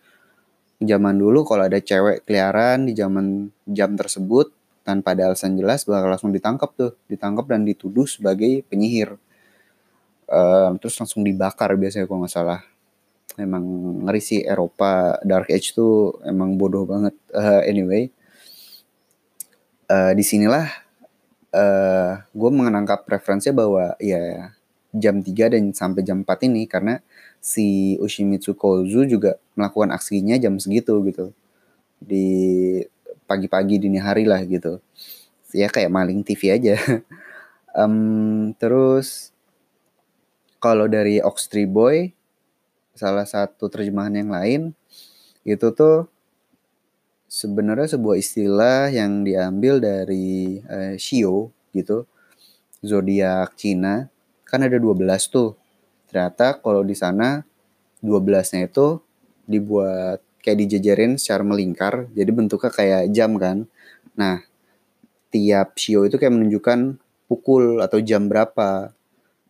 zaman 0.81 1.21
dulu 1.21 1.45
kalau 1.45 1.69
ada 1.69 1.77
cewek 1.77 2.25
keliaran 2.25 2.89
di 2.89 2.97
zaman 2.97 3.53
jam 3.69 3.93
tersebut 3.93 4.49
tanpa 4.85 5.13
ada 5.13 5.33
alasan 5.33 5.57
jelas 5.57 5.85
bakal 5.85 6.09
langsung 6.09 6.33
ditangkap 6.33 6.73
tuh, 6.73 6.93
ditangkap 7.13 7.45
dan 7.49 7.65
dituduh 7.69 8.09
sebagai 8.09 8.65
penyihir. 8.69 9.21
Uh, 10.25 10.73
terus 10.81 10.97
langsung 10.97 11.21
dibakar 11.21 11.77
biasanya 11.77 12.09
kalau 12.09 12.25
nggak 12.25 12.33
salah. 12.33 12.61
Emang 13.37 13.65
ngeri 14.07 14.23
sih 14.23 14.41
Eropa 14.41 15.21
Dark 15.27 15.53
Age 15.53 15.77
tuh 15.77 16.21
emang 16.25 16.57
bodoh 16.57 16.89
banget. 16.89 17.13
Uh, 17.33 17.61
anyway, 17.69 18.09
uh, 19.93 20.13
di 20.17 20.25
sinilah 20.25 20.84
uh, 21.55 22.19
gue 22.35 22.51
menangkap 22.51 23.07
preferensinya 23.07 23.63
bahwa 23.63 23.95
ya 24.03 24.51
jam 24.95 25.23
3 25.23 25.55
dan 25.55 25.65
sampai 25.71 26.03
jam 26.03 26.27
4 26.27 26.51
ini 26.51 26.67
karena 26.67 26.99
si 27.39 27.99
Ushimitsu 28.03 28.59
Kozu 28.59 29.07
juga 29.07 29.39
melakukan 29.55 29.95
aksinya 29.95 30.35
jam 30.39 30.59
segitu 30.59 30.99
gitu. 31.07 31.31
Di 32.03 32.27
pagi-pagi 33.25 33.81
dini 33.81 33.99
hari 34.03 34.27
lah 34.27 34.43
gitu. 34.45 34.83
Ya 35.55 35.71
kayak 35.71 35.91
maling 35.95 36.27
TV 36.27 36.55
aja. 36.55 36.75
um, 37.79 38.51
terus 38.59 39.31
kalau 40.59 40.91
dari 40.91 41.23
Oxtree 41.23 41.69
Boy 41.69 42.15
salah 42.95 43.27
satu 43.27 43.67
terjemahan 43.67 44.15
yang 44.15 44.31
lain 44.31 44.61
itu 45.43 45.75
tuh 45.75 46.07
sebenarnya 47.35 47.99
sebuah 47.99 48.15
istilah 48.15 48.95
yang 48.95 49.27
diambil 49.27 49.83
dari 49.83 50.63
uh, 50.71 50.95
Shio 50.95 51.51
gitu 51.75 52.07
zodiak 52.79 53.59
Cina 53.59 54.07
kan 54.47 54.63
ada 54.63 54.79
12 54.79 55.03
tuh. 55.35 55.59
Ternyata 56.07 56.63
kalau 56.63 56.87
di 56.87 56.95
sana 56.95 57.43
12-nya 57.99 58.71
itu 58.71 59.03
dibuat 59.51 60.23
kayak 60.45 60.63
dijejerin 60.63 61.19
secara 61.19 61.43
melingkar, 61.43 62.07
jadi 62.15 62.31
bentuknya 62.31 62.71
kayak 62.71 63.03
jam 63.11 63.35
kan. 63.41 63.67
Nah, 64.15 64.45
tiap 65.35 65.75
shio 65.75 66.07
itu 66.07 66.21
kayak 66.21 66.39
menunjukkan 66.39 67.01
pukul 67.27 67.83
atau 67.83 67.99
jam 67.99 68.31
berapa. 68.31 68.95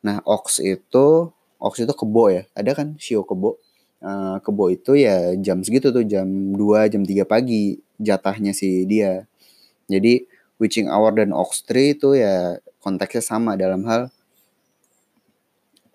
Nah, 0.00 0.16
ox 0.24 0.62
itu 0.64 1.28
ox 1.60 1.74
itu 1.84 1.92
kebo 1.92 2.32
ya. 2.32 2.48
Ada 2.56 2.72
kan 2.72 2.88
shio 2.96 3.26
kebo. 3.28 3.60
Uh, 4.04 4.36
kebo 4.44 4.68
itu 4.68 5.00
ya 5.00 5.32
jam 5.40 5.64
segitu 5.64 5.88
tuh 5.88 6.04
jam 6.04 6.28
2 6.28 6.92
jam 6.92 7.02
3 7.08 7.24
pagi 7.24 7.80
jatahnya 7.96 8.52
si 8.52 8.84
dia. 8.84 9.24
Jadi 9.88 10.28
witching 10.60 10.92
hour 10.92 11.16
dan 11.16 11.32
ox 11.32 11.64
tree 11.64 11.96
itu 11.96 12.12
ya 12.12 12.60
konteksnya 12.84 13.24
sama 13.24 13.56
dalam 13.56 13.80
hal 13.88 14.12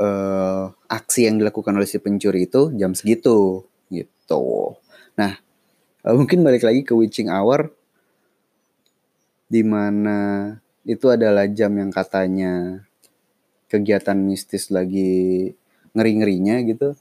uh, 0.02 0.74
aksi 0.90 1.30
yang 1.30 1.38
dilakukan 1.38 1.76
oleh 1.76 1.86
si 1.86 2.02
pencuri 2.02 2.50
itu 2.50 2.74
jam 2.74 2.98
segitu 2.98 3.68
gitu. 3.94 4.74
Nah, 5.20 5.38
uh, 6.08 6.16
mungkin 6.16 6.42
balik 6.42 6.66
lagi 6.66 6.82
ke 6.82 6.96
witching 6.96 7.30
hour 7.30 7.70
di 9.50 9.62
mana 9.62 10.58
itu 10.86 11.06
adalah 11.10 11.46
jam 11.50 11.74
yang 11.78 11.94
katanya 11.94 12.86
kegiatan 13.70 14.18
mistis 14.18 14.74
lagi 14.74 15.54
ngeri-ngerinya 15.94 16.66
gitu. 16.66 16.98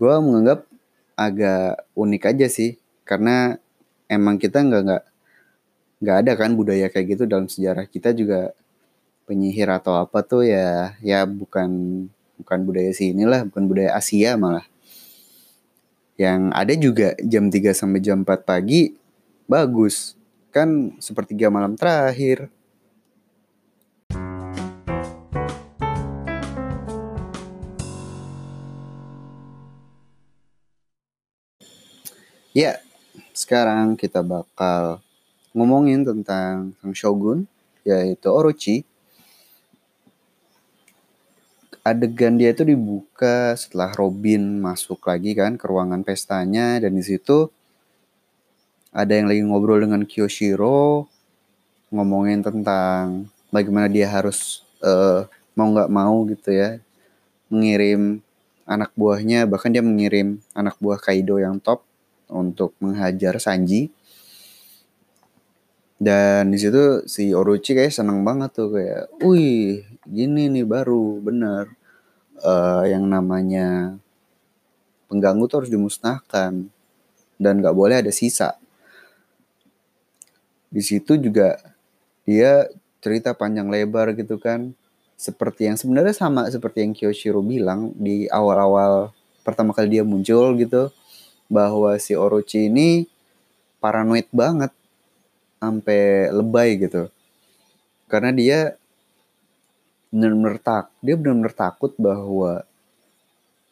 Gue 0.00 0.14
menganggap 0.18 0.66
agak 1.14 1.86
unik 1.94 2.22
aja 2.34 2.46
sih 2.50 2.76
karena 3.06 3.58
emang 4.10 4.40
kita 4.40 4.62
nggak 4.62 4.82
nggak 4.82 5.04
nggak 6.02 6.16
ada 6.26 6.32
kan 6.34 6.50
budaya 6.58 6.90
kayak 6.90 7.16
gitu 7.16 7.24
dalam 7.30 7.46
sejarah 7.46 7.86
kita 7.86 8.10
juga 8.10 8.50
penyihir 9.24 9.70
atau 9.70 9.96
apa 9.96 10.20
tuh 10.20 10.44
ya 10.44 10.98
ya 11.00 11.24
bukan 11.24 11.70
bukan 12.38 12.58
budaya 12.66 12.92
sini 12.92 13.24
lah, 13.24 13.46
bukan 13.46 13.64
budaya 13.70 13.94
Asia 13.94 14.34
malah. 14.34 14.66
Yang 16.14 16.40
ada 16.54 16.74
juga 16.78 17.08
jam 17.26 17.50
3 17.50 17.74
sampai 17.74 18.00
jam 18.02 18.22
4 18.22 18.46
pagi 18.46 18.94
bagus. 19.50 20.14
Kan 20.54 20.98
sepertiga 21.02 21.50
malam 21.50 21.74
terakhir. 21.74 22.50
Ya, 32.54 32.78
sekarang 33.34 33.98
kita 33.98 34.22
bakal 34.22 35.02
ngomongin 35.50 36.06
tentang 36.06 36.70
sang 36.78 36.94
shogun 36.94 37.38
yaitu 37.82 38.30
Orochi. 38.30 38.86
Adegan 41.82 42.38
dia 42.38 42.54
itu 42.54 42.62
dibuka 42.62 43.58
setelah 43.58 43.90
Robin 43.98 44.62
masuk 44.62 45.02
lagi 45.02 45.34
kan 45.34 45.58
ke 45.58 45.66
ruangan 45.66 46.06
pestanya 46.06 46.78
dan 46.78 46.94
di 46.94 47.02
situ 47.02 47.50
ada 48.94 49.10
yang 49.18 49.26
lagi 49.26 49.42
ngobrol 49.42 49.82
dengan 49.82 50.06
Kyoshiro 50.06 51.10
ngomongin 51.90 52.38
tentang 52.46 53.26
bagaimana 53.50 53.90
dia 53.90 54.06
harus 54.06 54.62
uh, 54.78 55.26
mau 55.58 55.74
nggak 55.74 55.90
mau 55.90 56.22
gitu 56.30 56.54
ya 56.54 56.78
mengirim 57.50 58.22
anak 58.62 58.94
buahnya 58.94 59.42
bahkan 59.50 59.74
dia 59.74 59.82
mengirim 59.82 60.38
anak 60.54 60.78
buah 60.78 61.02
Kaido 61.02 61.42
yang 61.42 61.58
top 61.58 61.82
untuk 62.30 62.76
menghajar 62.80 63.36
Sanji. 63.42 63.92
Dan 65.98 66.52
di 66.52 66.58
situ 66.60 67.06
si 67.08 67.32
Orochi 67.32 67.72
kayak 67.72 67.94
seneng 67.94 68.26
banget 68.26 68.52
tuh 68.52 68.74
kayak, 68.74 69.08
wih 69.24 69.86
gini 70.04 70.52
nih 70.52 70.66
baru 70.66 71.22
bener. 71.22 71.72
Uh, 72.44 72.82
yang 72.90 73.06
namanya 73.06 73.94
pengganggu 75.06 75.46
tuh 75.46 75.56
harus 75.62 75.70
dimusnahkan 75.70 76.66
dan 77.38 77.54
nggak 77.62 77.76
boleh 77.76 78.02
ada 78.02 78.10
sisa. 78.10 78.58
Di 80.68 80.82
situ 80.82 81.14
juga 81.14 81.56
dia 82.26 82.66
cerita 82.98 83.30
panjang 83.38 83.70
lebar 83.70 84.18
gitu 84.18 84.42
kan, 84.42 84.74
seperti 85.14 85.70
yang 85.70 85.78
sebenarnya 85.78 86.10
sama 86.10 86.50
seperti 86.50 86.82
yang 86.82 86.92
Kyoshiro 86.92 87.38
bilang 87.40 87.94
di 87.94 88.26
awal-awal 88.26 89.14
pertama 89.46 89.70
kali 89.70 90.00
dia 90.00 90.02
muncul 90.02 90.56
gitu 90.58 90.90
bahwa 91.54 91.94
si 92.02 92.18
Orochi 92.18 92.66
ini 92.66 93.06
paranoid 93.78 94.26
banget 94.34 94.74
sampai 95.62 96.34
lebay 96.34 96.82
gitu 96.82 97.06
karena 98.10 98.34
dia 98.34 98.58
benar-benar 100.10 100.58
tak 100.58 100.84
dia 100.98 101.14
benar-benar 101.14 101.54
takut 101.54 101.94
bahwa 101.94 102.66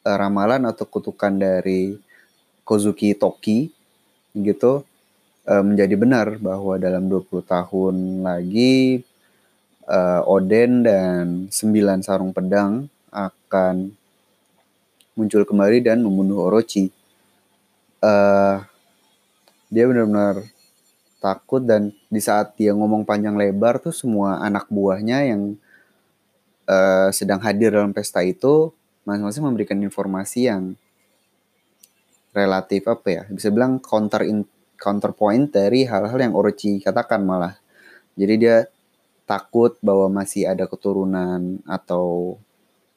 uh, 0.06 0.16
ramalan 0.18 0.62
atau 0.66 0.86
kutukan 0.86 1.34
dari 1.34 1.98
Kozuki 2.62 3.14
Toki 3.18 3.70
gitu 4.34 4.86
uh, 5.46 5.62
menjadi 5.62 5.94
benar 5.98 6.38
bahwa 6.38 6.78
dalam 6.78 7.06
20 7.10 7.42
tahun 7.46 7.94
lagi 8.22 9.02
uh, 9.86 10.22
Oden 10.26 10.86
dan 10.86 11.24
sembilan 11.50 12.02
sarung 12.02 12.34
pedang 12.34 12.86
akan 13.12 13.92
muncul 15.12 15.44
kembali 15.44 15.84
dan 15.84 16.00
membunuh 16.00 16.48
Orochi. 16.48 16.88
Uh, 18.02 18.58
dia 19.70 19.86
benar-benar 19.86 20.42
takut 21.22 21.62
dan 21.62 21.94
di 22.10 22.18
saat 22.18 22.58
dia 22.58 22.74
ngomong 22.74 23.06
panjang 23.06 23.38
lebar 23.38 23.78
tuh 23.78 23.94
semua 23.94 24.42
anak 24.42 24.66
buahnya 24.66 25.30
yang 25.30 25.54
uh, 26.66 27.14
sedang 27.14 27.38
hadir 27.38 27.70
dalam 27.70 27.94
pesta 27.94 28.26
itu 28.26 28.74
masing-masing 29.06 29.46
memberikan 29.46 29.78
informasi 29.78 30.50
yang 30.50 30.74
relatif 32.34 32.90
apa 32.90 33.06
ya 33.06 33.22
bisa 33.30 33.54
bilang 33.54 33.78
counter 33.78 34.26
in, 34.26 34.42
counterpoint 34.82 35.54
dari 35.54 35.86
hal-hal 35.86 36.18
yang 36.18 36.34
Orochi 36.34 36.82
katakan 36.82 37.22
malah. 37.22 37.54
Jadi 38.18 38.34
dia 38.34 38.66
takut 39.24 39.78
bahwa 39.78 40.20
masih 40.20 40.50
ada 40.50 40.66
keturunan 40.66 41.62
atau 41.64 42.36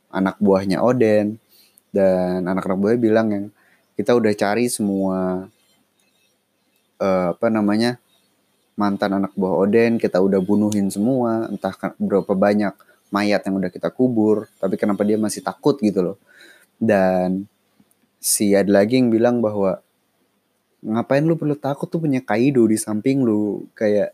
anak 0.09 0.41
buahnya 0.41 0.81
Oden 0.81 1.37
dan 1.93 2.41
anak-anak 2.43 2.79
buahnya 2.81 2.99
bilang 2.99 3.27
yang 3.29 3.45
kita 3.95 4.11
udah 4.15 4.31
cari 4.35 4.67
semua 4.67 5.47
uh, 6.99 7.27
apa 7.31 7.47
namanya 7.47 7.97
mantan 8.75 9.23
anak 9.23 9.31
buah 9.39 9.55
Oden 9.65 9.95
kita 9.95 10.19
udah 10.19 10.43
bunuhin 10.43 10.91
semua 10.91 11.47
entah 11.47 11.71
berapa 11.95 12.35
banyak 12.35 12.75
mayat 13.13 13.47
yang 13.47 13.55
udah 13.59 13.71
kita 13.71 13.87
kubur 13.91 14.51
tapi 14.59 14.75
kenapa 14.75 15.07
dia 15.07 15.15
masih 15.15 15.39
takut 15.39 15.79
gitu 15.79 16.03
loh. 16.03 16.17
Dan 16.75 17.47
si 18.19 18.51
ada 18.51 18.83
lagi 18.83 18.99
yang 18.99 19.07
bilang 19.07 19.39
bahwa 19.39 19.79
ngapain 20.83 21.23
lu 21.23 21.39
perlu 21.39 21.55
takut? 21.55 21.87
Tuh 21.87 22.03
punya 22.03 22.19
Kaido 22.19 22.67
di 22.67 22.75
samping 22.75 23.23
lu. 23.23 23.69
Kayak 23.77 24.11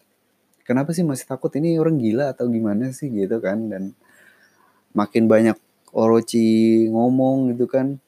kenapa 0.62 0.94
sih 0.94 1.02
masih 1.02 1.26
takut? 1.26 1.50
Ini 1.50 1.82
orang 1.82 1.98
gila 1.98 2.38
atau 2.38 2.46
gimana 2.46 2.94
sih? 2.94 3.10
Gitu 3.10 3.41
kan 3.41 3.72
dan 3.72 3.98
makin 4.94 5.26
banyak 5.26 5.58
Orochi 5.91 6.88
ngomong 6.88 7.52
gitu 7.56 7.67
kan 7.67 8.00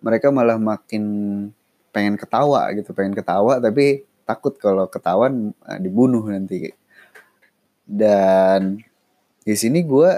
mereka 0.00 0.28
malah 0.34 0.60
makin 0.60 1.04
pengen 1.90 2.20
ketawa 2.20 2.68
gitu 2.76 2.92
pengen 2.92 3.16
ketawa 3.16 3.56
tapi 3.56 4.04
takut 4.28 4.58
kalau 4.58 4.90
ketahuan 4.90 5.54
uh, 5.64 5.78
dibunuh 5.78 6.26
nanti. 6.26 6.74
Dan 7.86 8.82
di 9.46 9.54
sini 9.54 9.86
gue 9.86 10.10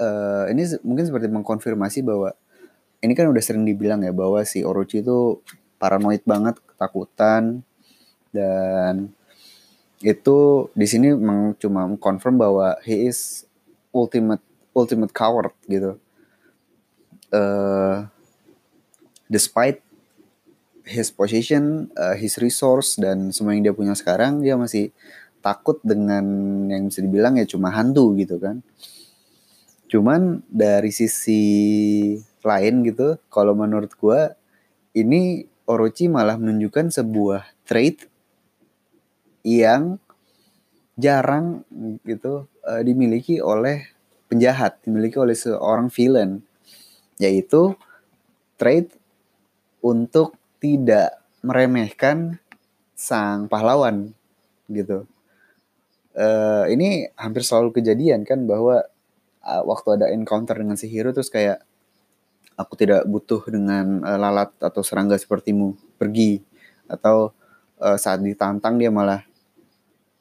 uh, 0.00 0.44
ini 0.48 0.62
mungkin 0.80 1.04
seperti 1.04 1.28
mengkonfirmasi 1.28 2.00
bahwa 2.00 2.32
ini 3.04 3.12
kan 3.12 3.28
udah 3.28 3.42
sering 3.44 3.68
dibilang 3.68 4.00
ya 4.00 4.10
bahwa 4.10 4.40
si 4.48 4.64
Orochi 4.64 5.04
itu 5.04 5.44
paranoid 5.76 6.24
banget 6.24 6.56
ketakutan 6.64 7.60
dan 8.32 9.12
itu 10.00 10.68
di 10.76 10.86
sini 10.88 11.12
cuma 11.60 11.88
mengkonfirm 11.88 12.36
bahwa 12.36 12.76
he 12.84 13.08
is 13.08 13.44
ultimate 13.92 14.44
ultimate 14.76 15.12
coward 15.12 15.52
gitu 15.68 16.00
uh, 17.32 18.06
despite 19.26 19.82
his 20.86 21.10
position, 21.10 21.90
uh, 21.98 22.14
his 22.14 22.38
resource 22.38 22.94
dan 22.94 23.34
semua 23.34 23.58
yang 23.58 23.66
dia 23.66 23.74
punya 23.74 23.94
sekarang 23.98 24.38
dia 24.38 24.54
masih 24.54 24.94
takut 25.42 25.78
dengan 25.82 26.24
yang 26.70 26.90
bisa 26.90 27.02
dibilang 27.02 27.38
ya 27.38 27.46
cuma 27.46 27.74
hantu 27.74 28.14
gitu 28.18 28.38
kan. 28.38 28.62
Cuman 29.86 30.42
dari 30.50 30.90
sisi 30.90 31.42
lain 32.42 32.74
gitu, 32.86 33.18
kalau 33.30 33.54
menurut 33.54 33.94
gua 33.98 34.34
ini 34.94 35.46
Orochi 35.66 36.06
malah 36.06 36.38
menunjukkan 36.38 36.94
sebuah 36.94 37.42
trait 37.66 38.06
yang 39.42 39.98
jarang 40.98 41.62
gitu 42.06 42.46
uh, 42.66 42.82
dimiliki 42.82 43.42
oleh 43.42 43.86
penjahat, 44.26 44.82
dimiliki 44.82 45.18
oleh 45.18 45.34
seorang 45.34 45.90
villain, 45.90 46.42
yaitu 47.16 47.76
trait 48.56 48.92
untuk 49.84 50.36
tidak 50.60 51.20
meremehkan 51.44 52.40
sang 52.96 53.46
pahlawan 53.46 54.16
gitu. 54.66 55.04
Uh, 56.16 56.64
ini 56.72 57.12
hampir 57.12 57.44
selalu 57.44 57.76
kejadian 57.76 58.24
kan 58.24 58.48
bahwa 58.48 58.80
uh, 59.44 59.62
waktu 59.68 60.00
ada 60.00 60.06
encounter 60.08 60.56
dengan 60.56 60.80
si 60.80 60.88
hero 60.88 61.12
terus 61.12 61.28
kayak 61.28 61.60
aku 62.56 62.72
tidak 62.74 63.04
butuh 63.04 63.44
dengan 63.52 64.00
uh, 64.00 64.16
lalat 64.16 64.50
atau 64.58 64.80
serangga 64.80 65.20
sepertimu 65.20 65.76
pergi. 66.00 66.40
Atau 66.88 67.36
uh, 67.78 67.96
saat 68.00 68.24
ditantang 68.24 68.80
dia 68.80 68.88
malah 68.88 69.22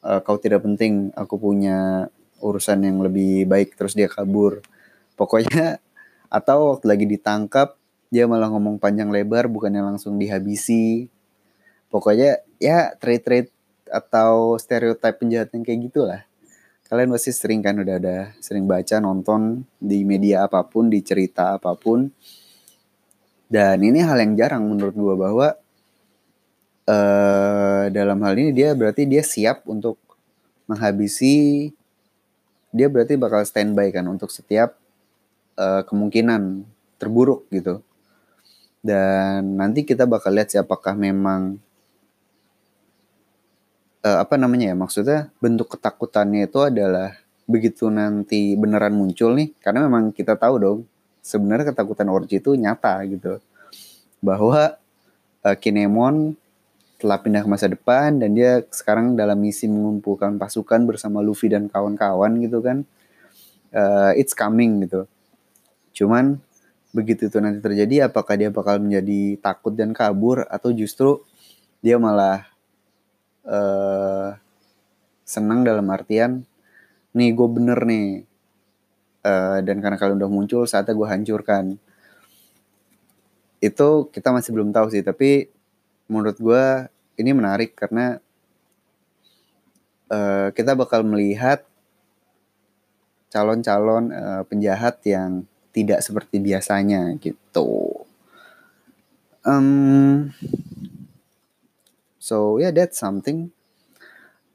uh, 0.03 0.19
kau 0.19 0.35
tidak 0.35 0.67
penting 0.67 1.15
aku 1.15 1.39
punya 1.39 2.11
urusan 2.43 2.83
yang 2.83 2.99
lebih 2.99 3.47
baik. 3.47 3.79
Terus 3.79 3.95
dia 3.95 4.11
kabur. 4.11 4.59
Pokoknya 5.15 5.79
atau 6.29 6.75
waktu 6.75 6.85
lagi 6.87 7.05
ditangkap 7.07 7.77
dia 8.13 8.29
malah 8.29 8.47
ngomong 8.47 8.79
panjang 8.79 9.11
lebar 9.11 9.49
bukannya 9.51 9.81
langsung 9.81 10.15
dihabisi. 10.15 11.09
Pokoknya 11.91 12.43
ya 12.61 12.95
trade-trade 12.95 13.51
atau 13.89 14.55
stereotip 14.55 15.19
penjahat 15.19 15.51
yang 15.51 15.63
kayak 15.65 15.79
gitulah. 15.91 16.21
Kalian 16.85 17.09
pasti 17.11 17.33
sering 17.33 17.65
kan 17.65 17.81
udah 17.81 17.95
ada 17.97 18.17
sering 18.39 18.69
baca 18.69 19.01
nonton 19.01 19.65
di 19.81 20.05
media 20.05 20.45
apa 20.45 20.61
pun 20.63 20.87
di 20.87 21.01
cerita 21.01 21.57
apa 21.57 21.73
pun. 21.73 22.07
Dan 23.49 23.81
ini 23.81 24.01
hal 24.01 24.21
yang 24.21 24.33
jarang 24.37 24.63
menurut 24.69 24.95
gue 24.95 25.15
bahwa 25.17 25.47
uh, 26.89 27.85
dalam 27.89 28.17
hal 28.21 28.33
ini 28.37 28.51
dia 28.53 28.73
berarti 28.77 29.05
dia 29.09 29.25
siap 29.25 29.65
untuk 29.65 29.97
menghabisi 30.65 31.69
dia 32.75 32.91
berarti 32.91 33.15
bakal 33.15 33.45
standby 33.47 33.93
kan 33.93 34.03
untuk 34.09 34.27
setiap 34.33 34.75
uh, 35.59 35.81
kemungkinan 35.87 36.63
terburuk 36.99 37.47
gitu. 37.51 37.81
Dan 38.85 39.57
nanti 39.57 39.81
kita 39.81 40.05
bakal 40.05 40.37
lihat 40.37 40.53
siapakah 40.53 40.93
memang 40.93 41.57
uh, 44.05 44.17
apa 44.21 44.37
namanya 44.37 44.71
ya 44.71 44.75
maksudnya 44.77 45.19
bentuk 45.41 45.73
ketakutannya 45.73 46.45
itu 46.45 46.59
adalah 46.61 47.17
begitu 47.49 47.89
nanti 47.89 48.53
beneran 48.53 48.93
muncul 48.93 49.33
nih. 49.33 49.51
Karena 49.57 49.89
memang 49.89 50.13
kita 50.13 50.37
tahu 50.37 50.55
dong 50.61 50.79
sebenarnya 51.25 51.73
ketakutan 51.73 52.13
Orji 52.13 52.37
itu 52.37 52.53
nyata 52.53 53.01
gitu. 53.09 53.41
Bahwa 54.21 54.77
uh, 55.41 55.55
Kinemon 55.57 56.37
telah 56.95 57.19
pindah 57.19 57.43
ke 57.43 57.49
masa 57.49 57.67
depan 57.67 58.21
dan 58.21 58.37
dia 58.37 58.63
sekarang 58.71 59.19
dalam 59.19 59.35
misi 59.35 59.67
mengumpulkan 59.67 60.39
pasukan 60.39 60.87
bersama 60.87 61.19
Luffy 61.19 61.51
dan 61.51 61.67
kawan-kawan 61.67 62.37
gitu 62.39 62.61
kan. 62.61 62.85
Uh, 63.75 64.15
it's 64.15 64.31
coming 64.31 64.85
gitu 64.87 65.03
cuman 65.95 66.43
begitu 66.91 67.27
itu 67.27 67.39
nanti 67.39 67.59
terjadi 67.59 68.11
apakah 68.11 68.35
dia 68.39 68.51
bakal 68.51 68.79
menjadi 68.79 69.39
takut 69.39 69.75
dan 69.75 69.91
kabur 69.91 70.47
atau 70.47 70.71
justru 70.71 71.23
dia 71.83 71.99
malah 71.99 72.47
uh, 73.47 74.35
senang 75.25 75.65
dalam 75.65 75.87
artian 75.91 76.45
nih 77.15 77.31
gue 77.31 77.47
bener 77.49 77.79
nih. 77.83 78.27
Uh, 79.25 79.57
dan 79.65 79.81
karena 79.81 79.97
kalian 79.97 80.21
udah 80.21 80.29
muncul 80.29 80.61
saatnya 80.69 80.93
gue 80.93 81.07
hancurkan. 81.09 81.81
Itu 83.57 84.13
kita 84.13 84.29
masih 84.29 84.53
belum 84.53 84.69
tahu 84.69 84.93
sih 84.93 85.01
tapi 85.01 85.49
menurut 86.05 86.37
gue 86.37 86.65
ini 87.17 87.31
menarik 87.33 87.73
karena 87.73 88.21
uh, 90.13 90.53
kita 90.53 90.77
bakal 90.77 91.01
melihat 91.01 91.65
calon-calon 93.33 94.13
uh, 94.13 94.43
penjahat 94.45 95.01
yang 95.09 95.49
tidak 95.75 95.99
seperti 95.99 96.39
biasanya 96.39 97.19
gitu. 97.19 97.91
Um, 99.43 100.31
so 102.15 102.55
yeah 102.57 102.71
that's 102.71 102.95
something 102.95 103.51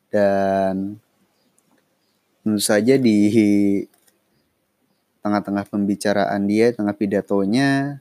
dan 0.08 0.96
tentu 2.40 2.58
saja 2.58 2.96
di 2.96 3.28
tengah-tengah 5.20 5.68
pembicaraan 5.68 6.48
dia, 6.48 6.72
tengah 6.72 6.96
pidatonya, 6.96 8.00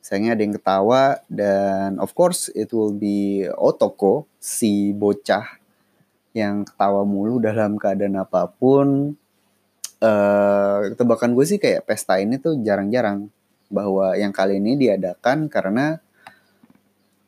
sayangnya 0.00 0.32
ada 0.38 0.42
yang 0.46 0.54
ketawa 0.56 1.02
dan 1.28 2.00
of 2.00 2.14
course 2.16 2.48
it 2.56 2.72
will 2.72 2.94
be 2.94 3.44
Otoko 3.58 4.24
si 4.40 4.94
bocah 4.96 5.60
yang 6.32 6.62
ketawa 6.64 7.02
mulu 7.02 7.42
dalam 7.42 7.76
keadaan 7.76 8.16
apa 8.22 8.48
pun 8.48 9.18
uh, 10.00 10.92
tebakan 10.96 11.36
gue 11.36 11.46
sih 11.46 11.58
kayak 11.60 11.86
pesta 11.86 12.18
ini 12.18 12.40
tuh 12.40 12.58
jarang-jarang 12.60 13.28
bahwa 13.70 14.18
yang 14.18 14.34
kali 14.34 14.58
ini 14.58 14.74
diadakan 14.74 15.46
karena 15.46 16.02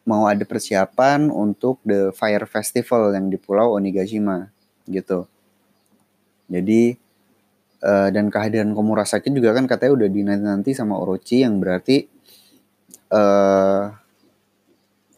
mau 0.03 0.27
ada 0.27 0.43
persiapan 0.43 1.31
untuk 1.31 1.79
the 1.87 2.11
Fire 2.11 2.43
Festival 2.51 3.15
yang 3.15 3.31
di 3.31 3.39
Pulau 3.39 3.79
Onigashima 3.79 4.51
gitu. 4.91 5.31
Jadi 6.51 6.99
uh, 7.87 8.09
dan 8.11 8.27
kehadiran 8.27 8.75
Komurasaki 8.75 9.31
juga 9.31 9.55
kan 9.55 9.71
katanya 9.71 10.03
udah 10.03 10.09
dinanti-nanti 10.11 10.75
sama 10.75 10.99
Orochi 10.99 11.47
yang 11.47 11.63
berarti 11.63 12.11
uh, 13.15 13.95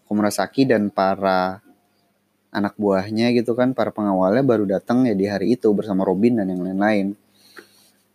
Komurasaki 0.04 0.68
dan 0.68 0.92
para 0.92 1.64
anak 2.54 2.76
buahnya 2.78 3.34
gitu 3.34 3.56
kan 3.58 3.74
para 3.74 3.90
pengawalnya 3.90 4.44
baru 4.46 4.68
datang 4.68 5.08
ya 5.08 5.16
di 5.16 5.26
hari 5.26 5.58
itu 5.58 5.72
bersama 5.74 6.06
Robin 6.06 6.38
dan 6.38 6.52
yang 6.52 6.60
lain-lain. 6.60 7.23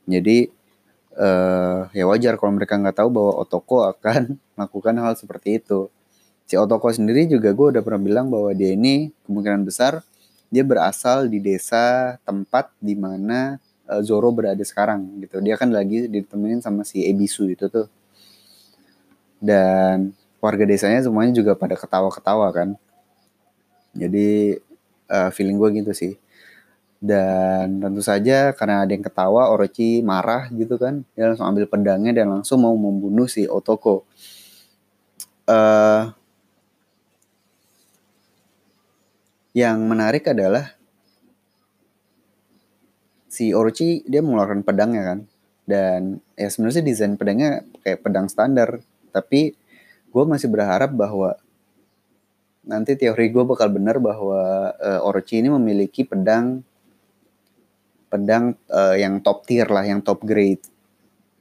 Jadi 0.09 0.49
uh, 1.13 1.85
ya 1.93 2.09
wajar 2.09 2.33
kalau 2.41 2.57
mereka 2.57 2.81
nggak 2.81 2.97
tahu 2.97 3.09
bahwa 3.13 3.33
Otoko 3.45 3.85
akan 3.85 4.35
melakukan 4.57 4.95
hal 4.97 5.13
seperti 5.13 5.61
itu 5.61 5.93
si 6.49 6.57
Otoko 6.57 6.89
sendiri 6.89 7.29
juga 7.29 7.53
gue 7.53 7.77
udah 7.77 7.85
pernah 7.85 8.01
bilang 8.01 8.33
bahwa 8.33 8.49
dia 8.57 8.73
ini 8.73 9.13
kemungkinan 9.29 9.69
besar 9.69 10.01
dia 10.49 10.65
berasal 10.65 11.29
di 11.29 11.37
desa 11.37 12.17
tempat 12.25 12.73
di 12.81 12.97
mana 12.97 13.61
uh, 13.85 14.01
Zoro 14.01 14.33
berada 14.33 14.61
sekarang 14.65 15.21
gitu. 15.21 15.37
Dia 15.45 15.55
kan 15.61 15.69
lagi 15.69 16.09
ditemenin 16.09 16.61
sama 16.65 16.81
si 16.81 17.05
Ebisu 17.05 17.53
itu 17.53 17.69
tuh. 17.69 17.85
Dan 19.37 20.11
warga 20.41 20.65
desanya 20.65 21.05
semuanya 21.05 21.37
juga 21.37 21.53
pada 21.53 21.77
ketawa-ketawa 21.77 22.49
kan. 22.49 22.69
Jadi 23.93 24.57
uh, 25.05 25.29
feeling 25.29 25.61
gue 25.61 25.69
gitu 25.85 25.93
sih. 25.93 26.13
Dan 26.99 27.79
tentu 27.79 28.03
saja 28.03 28.51
karena 28.51 28.83
ada 28.83 28.91
yang 28.91 29.03
ketawa, 29.07 29.47
Orochi 29.47 30.03
marah 30.03 30.51
gitu 30.51 30.75
kan. 30.75 31.07
Dia 31.15 31.31
langsung 31.31 31.47
ambil 31.47 31.65
pedangnya 31.71 32.11
dan 32.11 32.27
langsung 32.27 32.59
mau 32.59 32.75
membunuh 32.75 33.25
si 33.25 33.47
Otoko. 33.47 34.03
Uh, 35.47 36.11
Yang 39.59 39.77
menarik 39.81 40.23
adalah 40.29 40.77
si 43.29 43.49
Orochi 43.51 44.05
dia 44.05 44.21
mengeluarkan 44.21 44.61
pedangnya 44.61 45.03
kan. 45.03 45.19
Dan 45.65 46.01
ya 46.37 46.49
sebenarnya 46.49 46.85
desain 46.85 47.17
pedangnya 47.17 47.65
kayak 47.81 47.99
pedang 48.05 48.29
standar. 48.29 48.81
Tapi 49.09 49.57
gue 50.09 50.23
masih 50.25 50.49
berharap 50.49 50.93
bahwa 50.93 51.37
nanti 52.61 52.93
teori 52.93 53.33
gue 53.33 53.43
bakal 53.45 53.73
benar 53.73 53.97
bahwa 53.97 54.73
uh, 54.77 55.07
Orochi 55.07 55.41
ini 55.41 55.49
memiliki 55.49 56.05
pedang 56.05 56.61
pedang 58.09 58.57
uh, 58.73 58.97
yang 58.97 59.21
top 59.21 59.45
tier 59.45 59.69
lah, 59.69 59.85
yang 59.85 60.01
top 60.01 60.25
grade. 60.25 60.65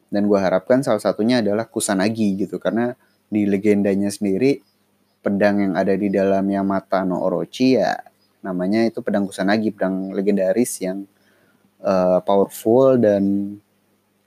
Dan 0.08 0.28
gue 0.28 0.38
harapkan 0.40 0.80
salah 0.80 1.00
satunya 1.00 1.40
adalah 1.44 1.68
Kusanagi 1.68 2.46
gitu 2.46 2.56
karena 2.56 2.96
di 3.28 3.44
legendanya 3.44 4.08
sendiri 4.08 4.56
pedang 5.20 5.60
yang 5.60 5.74
ada 5.76 5.92
di 5.92 6.08
dalam 6.08 6.48
Yamata 6.48 7.04
no 7.04 7.20
Orochi 7.20 7.76
ya 7.76 7.92
namanya 8.40 8.86
itu 8.86 9.04
pedang 9.04 9.28
Kusanagi, 9.28 9.74
pedang 9.74 10.14
legendaris 10.14 10.80
yang 10.80 11.04
uh, 11.82 12.22
powerful 12.22 12.96
dan 12.96 13.56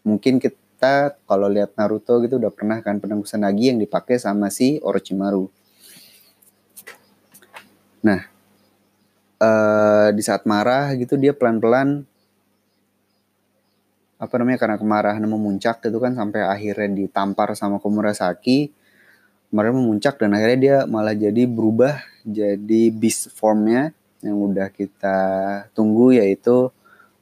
mungkin 0.05 0.37
kita 0.37 1.17
kalau 1.25 1.47
lihat 1.47 1.73
Naruto 1.79 2.19
gitu 2.21 2.37
udah 2.37 2.51
pernah 2.53 2.77
kan 2.83 2.99
pedang 2.99 3.23
Kusanagi 3.23 3.73
yang 3.73 3.79
dipakai 3.79 4.19
sama 4.19 4.51
si 4.51 4.77
Orochimaru. 4.83 5.47
Nah, 8.01 8.21
uh, 9.41 10.09
di 10.11 10.21
saat 10.25 10.43
marah 10.45 10.93
gitu 10.99 11.15
dia 11.15 11.31
pelan-pelan 11.31 12.03
apa 14.21 14.33
namanya 14.37 14.61
karena 14.61 14.77
kemarahan 14.77 15.25
memuncak 15.25 15.81
gitu 15.81 15.97
kan 15.97 16.13
sampai 16.13 16.45
akhirnya 16.45 16.93
ditampar 16.93 17.57
sama 17.57 17.81
Komurasaki 17.81 18.69
kemarin 19.49 19.73
memuncak 19.81 20.21
dan 20.21 20.37
akhirnya 20.37 20.59
dia 20.61 20.77
malah 20.85 21.17
jadi 21.17 21.49
berubah 21.49 22.05
jadi 22.21 22.93
beast 22.93 23.33
formnya 23.33 23.97
yang 24.21 24.37
udah 24.37 24.69
kita 24.69 25.17
tunggu 25.73 26.13
yaitu 26.13 26.69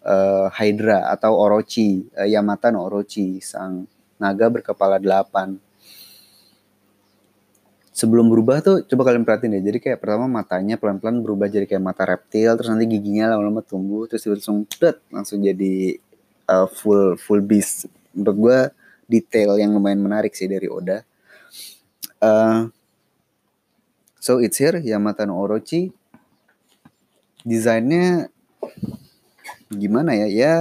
uh, 0.03 0.47
Hydra 0.51 1.07
atau 1.15 1.39
Orochi 1.39 2.03
uh, 2.19 2.27
Yamata 2.27 2.67
no 2.67 2.83
Orochi 2.83 3.39
sang 3.39 3.87
naga 4.19 4.51
berkepala 4.51 4.99
delapan. 4.99 5.55
Sebelum 7.95 8.31
berubah 8.31 8.63
tuh 8.63 8.83
coba 8.87 9.11
kalian 9.11 9.27
perhatiin 9.27 9.59
deh 9.59 9.63
jadi 9.71 9.79
kayak 9.79 9.99
pertama 9.99 10.27
matanya 10.27 10.79
pelan-pelan 10.79 11.19
berubah 11.19 11.51
jadi 11.51 11.67
kayak 11.67 11.83
mata 11.83 12.07
reptil 12.07 12.55
terus 12.55 12.71
nanti 12.71 12.87
giginya 12.87 13.35
lama-lama 13.35 13.59
tumbuh 13.59 14.07
terus 14.07 14.23
langsung 14.23 14.63
langsung 15.11 15.43
jadi 15.43 15.99
uh, 16.49 16.65
full 16.65 17.13
full 17.21 17.45
beast 17.45 17.85
menurut 18.17 18.37
gue 18.41 18.59
detail 19.05 19.61
yang 19.61 19.77
lumayan 19.77 20.01
menarik 20.01 20.33
sih 20.33 20.49
dari 20.49 20.65
Oda 20.65 21.05
Uh, 22.19 22.67
so 24.19 24.43
it's 24.43 24.59
here 24.59 24.75
Yamata 24.83 25.23
no 25.23 25.39
Orochi. 25.39 25.95
Desainnya 27.47 28.27
gimana 29.71 30.11
ya? 30.11 30.27
Ya 30.27 30.55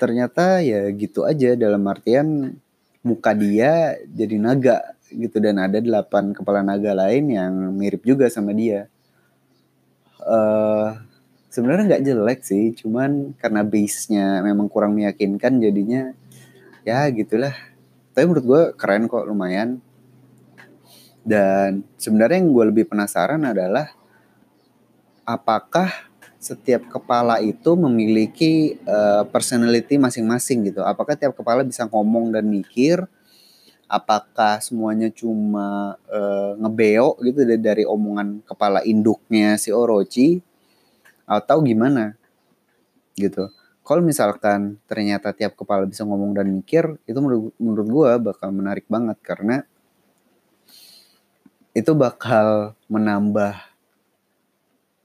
ternyata 0.00 0.64
ya 0.64 0.88
gitu 0.96 1.28
aja 1.28 1.54
dalam 1.54 1.84
artian 1.86 2.58
muka 3.06 3.36
dia 3.36 4.00
jadi 4.10 4.34
naga 4.40 4.96
gitu 5.12 5.38
dan 5.38 5.60
ada 5.60 5.78
delapan 5.78 6.32
kepala 6.32 6.64
naga 6.64 6.96
lain 6.96 7.28
yang 7.28 7.52
mirip 7.76 8.00
juga 8.00 8.32
sama 8.32 8.56
dia. 8.56 8.88
Uh, 10.24 10.96
sebenarnya 11.52 11.84
nggak 11.84 12.04
jelek 12.08 12.40
sih, 12.40 12.72
cuman 12.72 13.36
karena 13.36 13.60
base-nya 13.60 14.40
memang 14.40 14.72
kurang 14.72 14.96
meyakinkan 14.96 15.60
jadinya 15.60 16.16
ya 16.80 17.04
gitulah. 17.12 17.52
Tapi 18.16 18.24
menurut 18.24 18.44
gue 18.48 18.62
keren 18.80 19.04
kok 19.04 19.28
lumayan. 19.28 19.84
Dan 21.22 21.86
sebenarnya 22.00 22.42
yang 22.42 22.50
gue 22.50 22.64
lebih 22.72 22.84
penasaran 22.90 23.38
adalah 23.46 23.94
apakah 25.22 26.10
setiap 26.42 26.90
kepala 26.90 27.38
itu 27.38 27.78
memiliki 27.78 28.74
uh, 28.82 29.22
personality 29.30 29.94
masing-masing 29.94 30.66
gitu. 30.66 30.82
Apakah 30.82 31.14
tiap 31.14 31.38
kepala 31.38 31.62
bisa 31.62 31.86
ngomong 31.86 32.34
dan 32.34 32.50
mikir? 32.50 33.06
Apakah 33.86 34.58
semuanya 34.58 35.12
cuma 35.14 35.94
uh, 36.10 36.58
ngebeo 36.58 37.14
gitu 37.22 37.46
dari, 37.46 37.60
dari 37.60 37.84
omongan 37.86 38.42
kepala 38.42 38.82
induknya 38.82 39.54
si 39.60 39.70
Orochi 39.70 40.42
atau 41.32 41.64
gimana? 41.64 42.16
Gitu. 43.16 43.48
Kalau 43.82 44.02
misalkan 44.04 44.78
ternyata 44.86 45.34
tiap 45.34 45.58
kepala 45.58 45.88
bisa 45.88 46.06
ngomong 46.06 46.38
dan 46.38 46.46
mikir 46.46 47.02
itu 47.02 47.18
menurut 47.18 47.50
menurut 47.58 47.88
gue 47.90 48.10
bakal 48.30 48.48
menarik 48.54 48.86
banget 48.86 49.18
karena 49.26 49.66
itu 51.74 51.90
bakal 51.96 52.78
menambah 52.86 53.58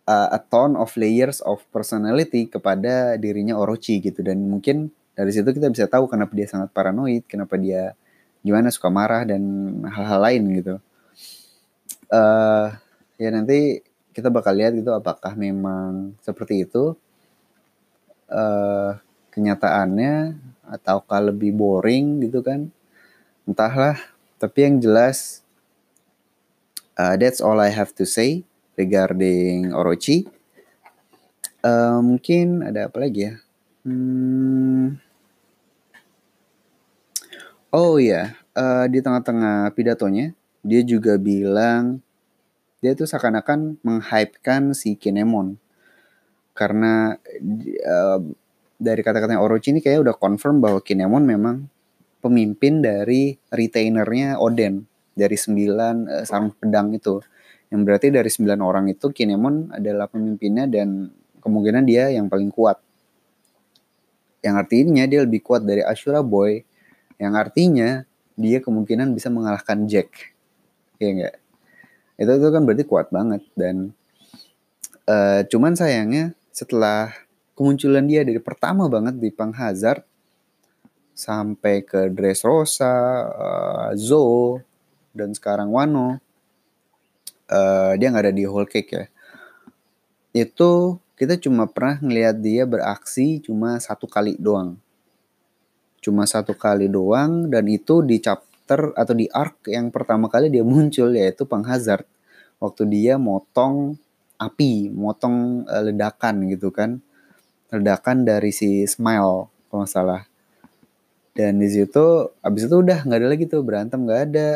uh, 0.06 0.30
a 0.30 0.40
ton 0.40 0.78
of 0.78 0.94
layers 0.94 1.42
of 1.42 1.64
personality 1.74 2.46
kepada 2.46 3.18
dirinya 3.18 3.58
Orochi 3.58 3.98
gitu. 3.98 4.22
Dan 4.22 4.46
mungkin 4.46 4.94
dari 5.18 5.34
situ 5.34 5.50
kita 5.50 5.74
bisa 5.74 5.90
tahu 5.90 6.06
kenapa 6.06 6.38
dia 6.38 6.46
sangat 6.46 6.70
paranoid 6.70 7.26
kenapa 7.26 7.58
dia 7.58 7.98
gimana 8.46 8.70
suka 8.70 8.94
marah 8.94 9.26
dan 9.26 9.42
hal-hal 9.90 10.20
lain 10.22 10.44
gitu. 10.54 10.76
Uh, 12.08 12.72
ya 13.18 13.34
nanti 13.34 13.84
kita 14.18 14.34
bakal 14.34 14.58
lihat 14.58 14.74
gitu 14.74 14.90
apakah 14.90 15.38
memang 15.38 16.18
seperti 16.26 16.66
itu 16.66 16.98
uh, 18.34 18.98
kenyataannya 19.30 20.34
ataukah 20.66 21.30
lebih 21.30 21.54
boring 21.54 22.26
gitu 22.26 22.42
kan. 22.42 22.74
Entahlah 23.46 23.94
tapi 24.42 24.66
yang 24.66 24.82
jelas 24.82 25.46
uh, 26.98 27.14
that's 27.14 27.46
all 27.46 27.62
I 27.62 27.70
have 27.70 27.94
to 28.02 28.10
say 28.10 28.42
regarding 28.74 29.70
Orochi. 29.70 30.26
Uh, 31.62 32.02
mungkin 32.02 32.66
ada 32.66 32.90
apa 32.90 32.98
lagi 32.98 33.30
ya? 33.30 33.34
Hmm, 33.86 34.98
oh 37.70 38.02
ya 38.02 38.10
yeah. 38.10 38.26
uh, 38.58 38.86
di 38.90 38.98
tengah-tengah 38.98 39.70
pidatonya 39.78 40.34
dia 40.66 40.82
juga 40.82 41.22
bilang 41.22 42.02
dia 42.78 42.94
tuh 42.94 43.10
seakan-akan 43.10 43.82
menghypekan 43.82 44.78
si 44.78 44.94
Kinemon. 44.94 45.58
Karena 46.54 47.14
uh, 47.86 48.20
dari 48.78 49.02
kata-katanya 49.02 49.42
Orochi 49.42 49.74
ini 49.74 49.82
kayak 49.82 50.06
udah 50.06 50.16
confirm 50.18 50.62
bahwa 50.62 50.82
Kinemon 50.82 51.26
memang 51.26 51.56
pemimpin 52.22 52.82
dari 52.82 53.38
retainernya 53.50 54.38
Oden 54.42 54.86
dari 55.18 55.38
sembilan 55.38 55.96
uh, 56.22 56.24
sarung 56.26 56.54
pedang 56.54 56.94
itu. 56.94 57.22
Yang 57.68 57.82
berarti 57.84 58.08
dari 58.14 58.30
sembilan 58.30 58.60
orang 58.62 58.86
itu 58.94 59.10
Kinemon 59.10 59.74
adalah 59.74 60.06
pemimpinnya 60.06 60.70
dan 60.70 61.10
kemungkinan 61.42 61.84
dia 61.86 62.14
yang 62.14 62.30
paling 62.30 62.54
kuat. 62.54 62.78
Yang 64.46 64.56
artinya 64.66 65.04
dia 65.10 65.26
lebih 65.26 65.42
kuat 65.42 65.66
dari 65.66 65.82
Ashura 65.82 66.22
Boy. 66.22 66.62
Yang 67.18 67.34
artinya 67.34 67.90
dia 68.38 68.62
kemungkinan 68.62 69.18
bisa 69.18 69.34
mengalahkan 69.34 69.90
Jack. 69.90 70.38
Ya 71.02 71.10
enggak 71.10 71.38
itu 72.18 72.32
itu 72.34 72.48
kan 72.50 72.62
berarti 72.66 72.84
kuat 72.84 73.08
banget. 73.14 73.46
Dan 73.54 73.94
uh, 75.06 75.42
cuman 75.46 75.78
sayangnya 75.78 76.34
setelah 76.50 77.14
kemunculan 77.54 78.06
dia 78.10 78.26
dari 78.26 78.42
pertama 78.42 78.90
banget 78.90 79.22
di 79.22 79.30
Pang 79.30 79.54
Hazard 79.54 80.02
sampai 81.18 81.82
ke 81.82 82.14
Dressrosa, 82.14 82.94
uh, 83.30 83.90
Zo, 83.98 84.62
dan 85.18 85.34
sekarang 85.34 85.74
Wano 85.74 86.22
uh, 87.50 87.94
dia 87.98 88.08
nggak 88.14 88.26
ada 88.30 88.36
di 88.36 88.46
whole 88.46 88.70
cake 88.70 88.92
ya. 88.94 89.06
Itu 90.34 91.02
kita 91.18 91.38
cuma 91.42 91.66
pernah 91.66 91.98
ngelihat 91.98 92.38
dia 92.38 92.64
beraksi 92.70 93.42
cuma 93.42 93.82
satu 93.82 94.06
kali 94.06 94.38
doang. 94.38 94.78
Cuma 95.98 96.30
satu 96.30 96.54
kali 96.54 96.86
doang 96.86 97.50
dan 97.50 97.66
itu 97.66 98.06
di 98.06 98.22
chapter 98.68 98.92
atau 99.00 99.16
di 99.16 99.32
arc 99.32 99.72
yang 99.72 99.88
pertama 99.96 100.28
kali 100.28 100.52
dia 100.52 100.60
muncul 100.60 101.16
yaitu 101.16 101.48
Hazard. 101.48 102.04
Waktu 102.60 102.84
dia 102.92 103.16
motong 103.16 103.96
api 104.36 104.92
motong 104.92 105.64
uh, 105.64 105.88
ledakan 105.88 106.52
gitu 106.52 106.68
kan. 106.76 107.00
Ledakan 107.72 108.28
dari 108.28 108.52
si 108.52 108.84
Smile 108.84 109.48
kalau 109.72 109.88
nggak 109.88 109.88
salah. 109.88 110.28
Dan 111.32 111.64
di 111.64 111.72
situ 111.72 112.28
abis 112.44 112.68
itu 112.68 112.76
udah 112.76 113.08
nggak 113.08 113.20
ada 113.24 113.30
lagi 113.32 113.48
tuh 113.48 113.64
berantem 113.64 114.04
nggak 114.04 114.22
ada. 114.36 114.50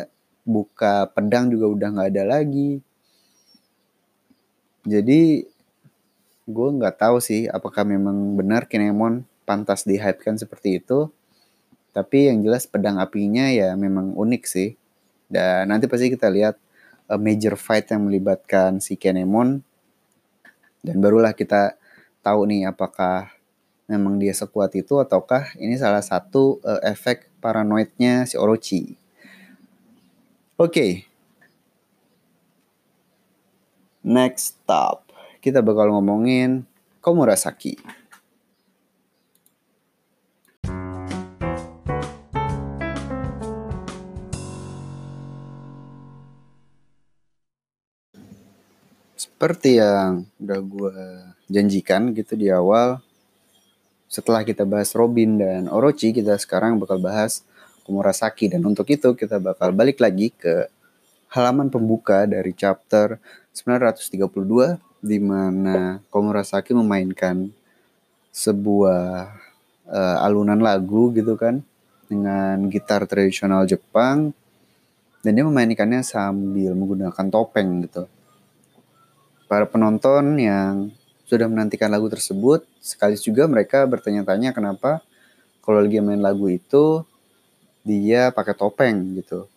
Buka 0.44 1.08
pedang 1.16 1.48
juga 1.48 1.72
udah 1.72 1.88
nggak 1.96 2.10
ada 2.12 2.24
lagi. 2.36 2.84
Jadi 4.84 5.48
gue 6.52 6.70
nggak 6.84 7.00
tahu 7.00 7.24
sih 7.24 7.48
apakah 7.48 7.88
memang 7.88 8.36
benar 8.36 8.68
Kinemon 8.68 9.24
pantas 9.48 9.88
dihypekan 9.88 10.36
seperti 10.36 10.84
itu 10.84 11.08
tapi 11.92 12.32
yang 12.32 12.44
jelas 12.44 12.68
pedang 12.68 13.00
apinya 13.00 13.52
ya 13.52 13.76
memang 13.76 14.16
unik 14.16 14.44
sih 14.48 14.76
dan 15.32 15.72
nanti 15.72 15.88
pasti 15.92 16.12
kita 16.12 16.32
lihat 16.32 16.56
a 17.12 17.20
major 17.20 17.60
fight 17.60 17.92
yang 17.92 18.08
melibatkan 18.08 18.80
si 18.80 18.96
Kinemon 18.96 19.64
dan 20.82 20.96
barulah 20.98 21.36
kita 21.36 21.76
tahu 22.26 22.48
nih 22.50 22.72
apakah 22.72 23.30
memang 23.92 24.16
dia 24.16 24.32
sekuat 24.32 24.72
itu 24.80 25.04
ataukah 25.04 25.52
ini 25.60 25.76
salah 25.76 26.00
satu 26.00 26.64
uh, 26.64 26.80
efek 26.88 27.28
paranoidnya 27.44 28.24
si 28.24 28.40
Orochi. 28.40 28.96
Oke. 30.56 30.72
Okay. 30.72 30.92
Next 34.02 34.58
stop. 34.64 35.12
Kita 35.44 35.62
bakal 35.62 35.94
ngomongin 35.94 36.66
Komurasaki. 37.02 38.01
Seperti 49.42 49.82
yang 49.82 50.30
udah 50.38 50.60
gue 50.62 50.98
janjikan 51.50 52.14
gitu 52.14 52.38
di 52.38 52.54
awal, 52.54 53.02
setelah 54.06 54.46
kita 54.46 54.70
bahas 54.70 54.94
Robin 54.94 55.42
dan 55.42 55.66
Orochi, 55.66 56.14
kita 56.14 56.38
sekarang 56.38 56.78
bakal 56.78 57.02
bahas 57.02 57.42
Komurasaki. 57.82 58.54
Dan 58.54 58.62
untuk 58.70 58.86
itu 58.94 59.18
kita 59.18 59.42
bakal 59.42 59.74
balik 59.74 59.98
lagi 59.98 60.30
ke 60.30 60.70
halaman 61.34 61.74
pembuka 61.74 62.30
dari 62.30 62.54
chapter 62.54 63.18
932 63.58 64.78
di 65.02 65.18
mana 65.18 65.98
Komurasaki 66.14 66.78
memainkan 66.78 67.50
sebuah 68.30 69.26
uh, 69.90 70.18
alunan 70.22 70.62
lagu 70.62 71.10
gitu 71.18 71.34
kan 71.34 71.66
dengan 72.06 72.70
gitar 72.70 73.10
tradisional 73.10 73.66
Jepang 73.66 74.38
dan 75.26 75.34
dia 75.34 75.42
memainkannya 75.42 76.06
sambil 76.06 76.78
menggunakan 76.78 77.26
topeng 77.34 77.90
gitu. 77.90 78.06
Para 79.52 79.68
penonton 79.68 80.40
yang 80.40 80.96
sudah 81.28 81.52
menantikan 81.52 81.92
lagu 81.92 82.08
tersebut. 82.08 82.64
Sekaligus 82.80 83.28
juga 83.28 83.52
mereka 83.52 83.84
bertanya-tanya 83.84 84.56
kenapa 84.56 85.04
kalau 85.60 85.84
lagi 85.84 86.00
main 86.00 86.24
lagu 86.24 86.48
itu 86.48 87.04
dia 87.84 88.32
pakai 88.32 88.56
topeng 88.56 89.20
gitu. 89.20 89.52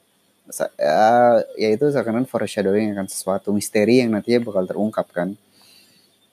Ya, 0.75 1.39
ya 1.55 1.69
itu 1.71 1.87
seakan-akan 1.95 2.27
foreshadowing 2.27 2.91
akan 2.91 3.07
sesuatu 3.07 3.55
misteri 3.55 4.03
yang 4.03 4.11
nantinya 4.11 4.43
bakal 4.43 4.67
terungkap 4.67 5.07
kan. 5.15 5.39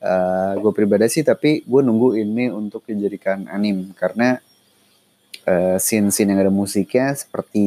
Uh, 0.02 0.58
gue 0.58 0.72
pribadi 0.74 1.06
sih 1.14 1.22
tapi 1.22 1.62
gue 1.62 1.82
nunggu 1.86 2.18
ini 2.18 2.50
untuk 2.50 2.82
dijadikan 2.90 3.46
anim 3.46 3.94
karena 3.94 4.42
uh, 5.46 5.78
scene-scene 5.78 6.34
yang 6.34 6.42
ada 6.42 6.50
musiknya 6.50 7.14
seperti 7.14 7.62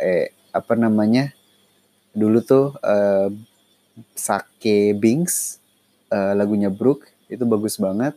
eh 0.00 0.32
apa 0.56 0.72
namanya 0.72 1.36
dulu 2.16 2.40
tuh 2.40 2.72
uh, 2.80 3.28
Sake 4.12 4.92
Bings 4.96 5.58
uh, 6.12 6.36
lagunya 6.36 6.68
Brook 6.68 7.08
itu 7.32 7.42
bagus 7.48 7.80
banget. 7.80 8.14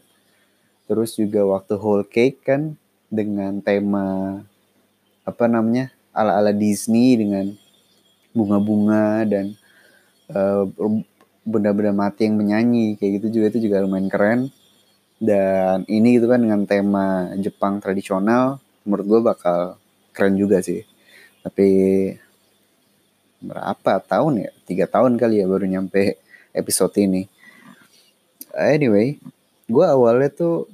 Terus 0.90 1.14
juga 1.14 1.46
waktu 1.46 1.78
Whole 1.78 2.06
Cake 2.06 2.42
kan 2.42 2.74
dengan 3.10 3.62
tema 3.62 4.40
apa 5.26 5.46
namanya 5.46 5.94
ala-ala 6.14 6.50
Disney 6.50 7.14
dengan 7.18 7.54
bunga-bunga 8.34 9.26
dan 9.30 9.54
uh, 10.34 10.66
benda-benda 11.46 11.94
mati 11.94 12.26
yang 12.30 12.38
menyanyi 12.38 12.98
kayak 12.98 13.22
gitu 13.22 13.42
juga 13.42 13.46
itu 13.56 13.70
juga 13.70 13.86
lumayan 13.86 14.10
keren. 14.10 14.42
Dan 15.20 15.84
ini 15.92 16.16
gitu 16.16 16.32
kan 16.32 16.40
dengan 16.40 16.64
tema 16.64 17.30
Jepang 17.38 17.84
tradisional 17.84 18.64
menurut 18.88 19.06
gue 19.06 19.22
bakal 19.22 19.60
keren 20.16 20.36
juga 20.40 20.64
sih. 20.64 20.84
Tapi 21.44 21.70
berapa 23.40 24.04
tahun 24.04 24.48
ya? 24.48 24.52
Tiga 24.68 24.86
tahun 24.86 25.16
kali 25.16 25.42
ya 25.42 25.46
baru 25.48 25.66
nyampe 25.66 26.20
episode 26.54 26.96
ini 27.00 27.28
anyway, 28.56 29.18
gue 29.70 29.86
awalnya 29.86 30.30
tuh 30.34 30.66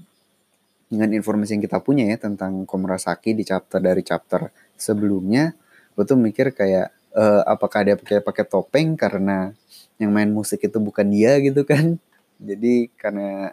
dengan 0.88 1.12
informasi 1.12 1.58
yang 1.58 1.64
kita 1.66 1.82
punya 1.82 2.06
ya 2.08 2.18
tentang 2.22 2.64
Komurasaki 2.64 3.36
di 3.36 3.44
chapter 3.44 3.82
dari 3.82 4.06
chapter 4.06 4.54
sebelumnya, 4.78 5.52
gue 5.98 6.04
tuh 6.06 6.16
mikir 6.16 6.54
kayak 6.56 6.94
uh, 7.12 7.42
apakah 7.44 7.84
dia 7.84 7.96
pakai 7.98 8.22
pakai 8.22 8.46
topeng 8.46 8.96
karena 8.96 9.52
yang 10.00 10.12
main 10.12 10.30
musik 10.30 10.64
itu 10.64 10.78
bukan 10.80 11.08
dia 11.10 11.36
gitu 11.42 11.66
kan? 11.68 11.98
Jadi 12.50 12.92
karena 12.96 13.52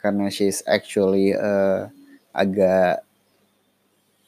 karena 0.00 0.28
she's 0.28 0.60
actually 0.68 1.32
uh, 1.32 1.88
agak 2.34 3.00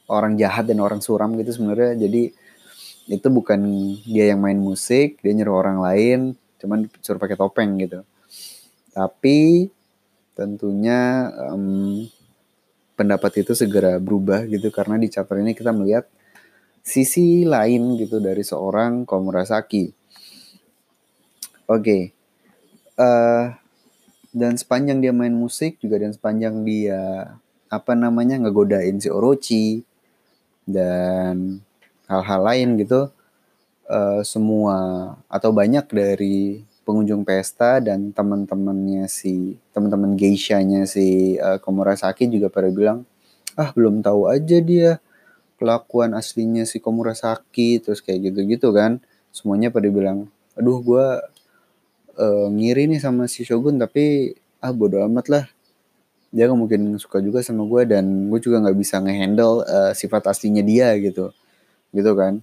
orang 0.06 0.38
jahat 0.38 0.70
dan 0.70 0.78
orang 0.78 1.02
suram 1.02 1.34
gitu 1.40 1.56
sebenarnya. 1.56 1.98
Jadi 1.98 2.30
itu 3.06 3.28
bukan 3.30 3.60
dia 4.02 4.34
yang 4.34 4.42
main 4.42 4.58
musik, 4.58 5.22
dia 5.22 5.32
nyuruh 5.34 5.62
orang 5.62 5.78
lain, 5.78 6.18
cuman 6.58 6.90
suruh 7.02 7.22
pakai 7.22 7.38
topeng 7.38 7.78
gitu. 7.78 8.02
Tapi 8.90 9.70
tentunya 10.34 11.30
um, 11.48 12.04
pendapat 12.98 13.46
itu 13.46 13.52
segera 13.56 13.96
berubah 14.02 14.44
gitu 14.50 14.68
karena 14.68 15.00
di 15.00 15.08
chapter 15.08 15.38
ini 15.40 15.56
kita 15.56 15.70
melihat 15.70 16.08
sisi 16.86 17.44
lain 17.46 17.98
gitu 17.98 18.18
dari 18.18 18.42
seorang 18.42 19.06
Komurasaki. 19.08 19.90
Oke. 21.66 21.82
Okay. 21.82 22.02
Uh, 22.96 23.04
eh, 23.04 23.44
dan 24.36 24.56
sepanjang 24.60 25.00
dia 25.00 25.16
main 25.16 25.32
musik 25.32 25.80
juga 25.80 26.00
dan 26.00 26.12
sepanjang 26.12 26.60
dia 26.64 27.32
apa 27.72 27.92
namanya 27.96 28.36
ngegodain 28.40 29.00
si 29.00 29.08
Orochi 29.08 29.80
dan 30.68 31.64
hal-hal 32.06 32.40
lain 32.42 32.78
gitu 32.78 33.10
uh, 33.90 34.20
semua 34.22 34.76
atau 35.26 35.50
banyak 35.50 35.86
dari 35.90 36.62
pengunjung 36.86 37.26
pesta 37.26 37.82
dan 37.82 38.14
teman-temannya 38.14 39.10
si 39.10 39.58
teman-teman 39.74 40.14
geishanya 40.14 40.86
si 40.86 41.34
uh, 41.42 41.58
Komurasaki 41.58 42.30
juga 42.30 42.46
pada 42.46 42.70
bilang 42.70 43.02
ah 43.58 43.74
belum 43.74 44.06
tahu 44.06 44.30
aja 44.30 44.62
dia 44.62 45.02
kelakuan 45.58 46.14
aslinya 46.14 46.62
si 46.62 46.78
Komurasaki 46.78 47.82
terus 47.82 47.98
kayak 48.04 48.30
gitu-gitu 48.30 48.70
kan. 48.70 49.02
Semuanya 49.34 49.74
pada 49.74 49.90
bilang 49.90 50.30
aduh 50.54 50.78
gue 50.80 51.06
uh, 52.16 52.48
ngiri 52.54 52.86
nih 52.86 53.02
sama 53.02 53.26
si 53.26 53.42
Shogun 53.42 53.82
tapi 53.82 54.36
ah 54.62 54.70
bodo 54.70 55.02
amat 55.10 55.26
lah. 55.26 55.44
Dia 56.30 56.52
gak 56.52 56.58
mungkin 56.58 57.00
suka 57.00 57.18
juga 57.24 57.40
sama 57.40 57.64
gue 57.64 57.96
dan 57.96 58.28
gue 58.28 58.40
juga 58.42 58.60
nggak 58.60 58.76
bisa 58.76 59.00
ngehandle 59.00 59.64
uh, 59.64 59.92
sifat 59.96 60.28
aslinya 60.28 60.60
dia 60.60 60.92
gitu 61.00 61.32
gitu 61.94 62.12
kan. 62.14 62.42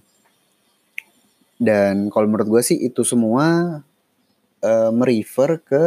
Dan 1.60 2.10
kalau 2.10 2.28
menurut 2.28 2.48
gue 2.48 2.62
sih 2.62 2.78
itu 2.78 3.06
semua 3.06 3.80
uh, 4.60 4.90
merefer 4.90 5.60
ke 5.62 5.82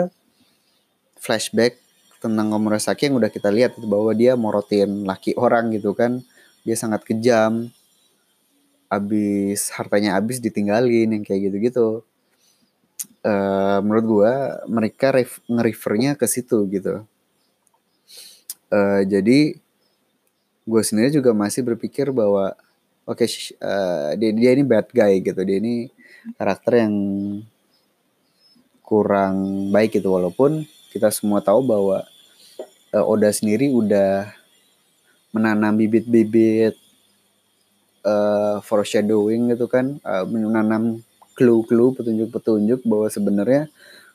flashback 1.18 1.78
tentang 2.18 2.49
Komurasaki 2.49 3.10
yang 3.10 3.22
udah 3.22 3.30
kita 3.30 3.53
lihat 3.53 3.78
bahwa 3.78 4.10
dia 4.16 4.34
morotin 4.34 5.05
laki 5.05 5.38
orang 5.38 5.70
gitu 5.76 5.93
kan. 5.93 6.24
Dia 6.66 6.74
sangat 6.74 7.05
kejam. 7.05 7.70
Abis 8.88 9.68
hartanya 9.76 10.16
abis 10.16 10.39
ditinggalin 10.39 11.12
yang 11.12 11.24
kayak 11.24 11.51
gitu-gitu. 11.51 12.01
Uh, 13.22 13.84
menurut 13.84 14.05
gua 14.08 14.32
mereka 14.66 15.12
ref, 15.12 15.43
nge-refernya 15.45 16.16
ke 16.16 16.26
situ 16.26 16.64
gitu. 16.72 17.03
Uh, 18.72 19.03
jadi 19.03 19.60
gue 20.68 20.82
sendiri 20.84 21.08
juga 21.12 21.32
masih 21.32 21.64
berpikir 21.64 22.12
bahwa 22.12 22.51
oke 23.08 23.24
okay, 23.24 23.55
uh, 23.64 24.12
dia 24.20 24.36
dia 24.36 24.49
ini 24.51 24.68
bad 24.68 24.91
guy 24.91 25.24
gitu. 25.24 25.39
Dia 25.47 25.64
ini 25.64 25.88
karakter 26.36 26.84
yang 26.84 26.95
kurang 28.84 29.68
baik 29.72 29.99
itu 29.99 30.08
walaupun 30.12 30.68
kita 30.91 31.08
semua 31.12 31.39
tahu 31.39 31.64
bahwa 31.64 32.03
uh, 32.91 33.05
Oda 33.08 33.32
sendiri 33.32 33.72
udah 33.72 34.28
menanam 35.32 35.80
bibit-bibit 35.80 36.76
uh, 38.03 38.60
foreshadowing 38.60 39.55
gitu 39.55 39.72
kan. 39.72 40.03
Uh, 40.03 40.28
menanam 40.28 40.99
clue-clue 41.38 41.95
petunjuk-petunjuk 41.95 42.84
bahwa 42.84 43.08
sebenarnya 43.08 43.64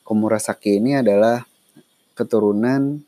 Komurasaki 0.02 0.82
ini 0.82 0.98
adalah 0.98 1.46
keturunan 2.18 3.00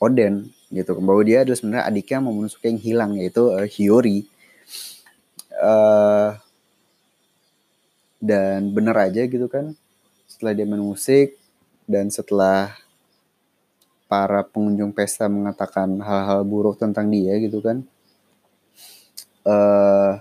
Oden 0.00 0.50
gitu. 0.72 0.96
Bahwa 0.98 1.22
dia 1.22 1.44
adalah 1.44 1.58
sebenarnya 1.60 1.84
adiknya 1.86 2.18
Momonosuke 2.24 2.66
yang 2.66 2.80
hilang 2.80 3.12
yaitu 3.20 3.52
uh, 3.52 3.68
Hiyori 3.68 4.33
uh, 5.60 6.38
dan 8.22 8.72
bener 8.72 8.96
aja 8.96 9.22
gitu 9.28 9.46
kan. 9.46 9.76
Setelah 10.26 10.52
dia 10.56 10.66
main 10.66 10.82
musik 10.82 11.36
dan 11.84 12.08
setelah 12.08 12.74
para 14.08 14.42
pengunjung 14.46 14.94
pesta 14.94 15.28
mengatakan 15.28 16.00
hal-hal 16.00 16.46
buruk 16.46 16.78
tentang 16.78 17.10
dia 17.10 17.34
gitu 17.40 17.58
kan 17.60 17.82
uh, 19.44 20.20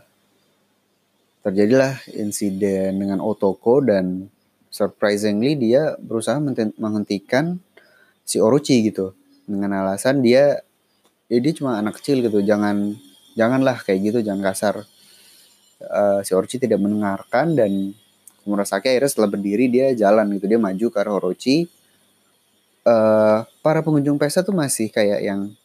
terjadilah 1.43 1.99
insiden 2.15 2.99
dengan 2.99 3.19
Otoko 3.19 3.83
dan 3.83 4.31
surprisingly 4.71 5.55
dia 5.59 5.95
berusaha 5.99 6.39
menghentikan 6.79 7.59
si 8.23 8.39
Orochi 8.39 8.83
gitu. 8.87 9.15
Dengan 9.43 9.83
alasan 9.83 10.23
dia 10.23 10.63
ya 11.27 11.39
dia 11.39 11.53
cuma 11.55 11.75
anak 11.75 11.99
kecil 11.99 12.23
gitu 12.23 12.39
jangan 12.39 12.95
janganlah 13.35 13.75
kayak 13.83 14.13
gitu 14.13 14.19
jangan 14.23 14.43
kasar 14.53 14.75
uh, 15.89 16.19
si 16.23 16.31
Orochi 16.31 16.59
tidak 16.61 16.79
mendengarkan 16.79 17.55
dan 17.57 17.71
Murasaki 18.43 18.91
akhirnya 18.91 19.07
setelah 19.11 19.29
berdiri 19.31 19.71
dia 19.71 19.95
jalan 19.95 20.27
gitu. 20.35 20.45
Dia 20.51 20.59
maju 20.59 20.85
ke 20.91 20.97
arah 20.99 21.15
Orochi. 21.15 21.67
Uh, 22.83 23.47
para 23.63 23.79
pengunjung 23.79 24.19
pesta 24.19 24.43
tuh 24.43 24.51
masih 24.51 24.91
kayak 24.91 25.23
yang 25.23 25.55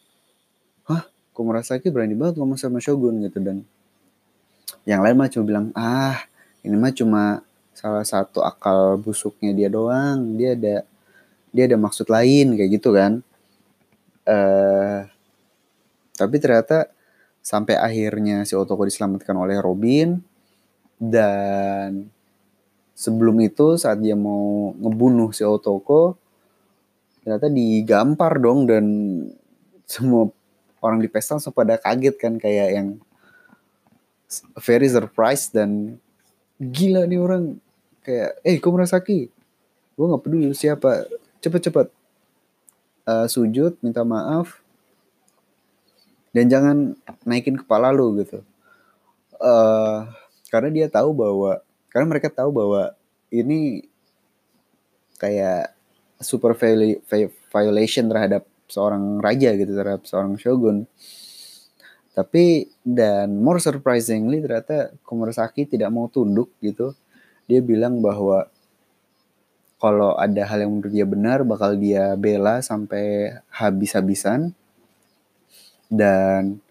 hah 0.87 1.03
Komurasaki 1.35 1.91
berani 1.91 2.15
banget 2.15 2.39
ngomong 2.39 2.55
sama 2.55 2.79
Shogun? 2.79 3.19
gitu. 3.27 3.43
Dan 3.43 3.67
yang 4.87 5.03
lain 5.03 5.19
mah 5.19 5.27
cuma 5.27 5.43
bilang 5.43 5.65
ah 5.75 6.15
ini 6.63 6.75
mah 6.79 6.95
cuma 6.95 7.23
salah 7.75 8.07
satu 8.07 8.39
akal 8.39 8.95
busuknya 8.95 9.51
dia 9.51 9.67
doang. 9.67 10.39
Dia 10.39 10.55
ada 10.55 10.87
dia 11.51 11.63
ada 11.67 11.75
maksud 11.75 12.07
lain 12.07 12.55
kayak 12.55 12.71
gitu 12.79 12.95
kan. 12.95 13.19
Uh, 14.23 15.03
tapi 16.15 16.35
ternyata 16.39 16.91
sampai 17.39 17.75
akhirnya 17.79 18.43
si 18.45 18.53
Otoko 18.53 18.85
diselamatkan 18.85 19.35
oleh 19.35 19.57
Robin. 19.59 20.19
Dan 20.99 22.11
sebelum 22.91 23.39
itu 23.39 23.79
saat 23.79 24.03
dia 24.03 24.19
mau 24.19 24.75
ngebunuh 24.75 25.31
si 25.31 25.47
Otoko 25.47 26.19
ternyata 27.23 27.47
digampar 27.51 28.39
dong 28.39 28.67
dan 28.67 28.85
semua 29.83 30.31
orang 30.79 30.99
di 31.03 31.07
pesta 31.11 31.35
langsung 31.35 31.55
pada 31.55 31.75
kaget 31.79 32.15
kan 32.15 32.33
kayak 32.39 32.69
yang 32.75 32.87
very 34.59 34.87
surprised 34.87 35.55
dan 35.55 35.99
gila 36.59 37.07
nih 37.07 37.19
orang. 37.19 37.43
Kayak 37.99 38.39
eh 38.47 38.57
Komurasaki 38.59 39.31
gue 39.99 40.05
nggak 40.07 40.23
peduli 40.23 40.51
siapa. 40.55 41.07
Cepet-cepet. 41.39 41.87
Uh, 43.09 43.25
sujud 43.25 43.73
minta 43.81 44.05
maaf 44.05 44.61
dan 46.35 46.45
jangan 46.47 46.77
naikin 47.25 47.57
kepala 47.57 47.89
lu 47.93 48.17
gitu 48.21 48.45
uh, 49.41 50.05
karena 50.49 50.69
dia 50.69 50.87
tahu 50.87 51.13
bahwa 51.13 51.61
karena 51.89 52.05
mereka 52.05 52.29
tahu 52.29 52.49
bahwa 52.53 52.93
ini 53.33 53.85
kayak 55.17 55.73
super 56.21 56.53
violation 57.49 58.05
terhadap 58.09 58.43
seorang 58.69 59.17
raja 59.17 59.53
gitu 59.57 59.73
terhadap 59.73 60.05
seorang 60.05 60.37
shogun 60.37 60.85
tapi 62.19 62.67
dan 62.83 63.39
more 63.39 63.63
surprisingly 63.63 64.43
ternyata 64.43 64.91
Komurasaki 65.07 65.63
tidak 65.63 65.87
mau 65.87 66.11
tunduk 66.11 66.51
gitu. 66.59 66.91
Dia 67.47 67.63
bilang 67.63 68.03
bahwa 68.03 68.51
kalau 69.79 70.19
ada 70.19 70.43
hal 70.43 70.67
yang 70.67 70.75
menurut 70.75 70.91
dia 70.91 71.07
benar 71.07 71.47
bakal 71.47 71.79
dia 71.79 72.19
bela 72.19 72.59
sampai 72.59 73.31
habis-habisan. 73.47 74.51
Dan 75.89 76.61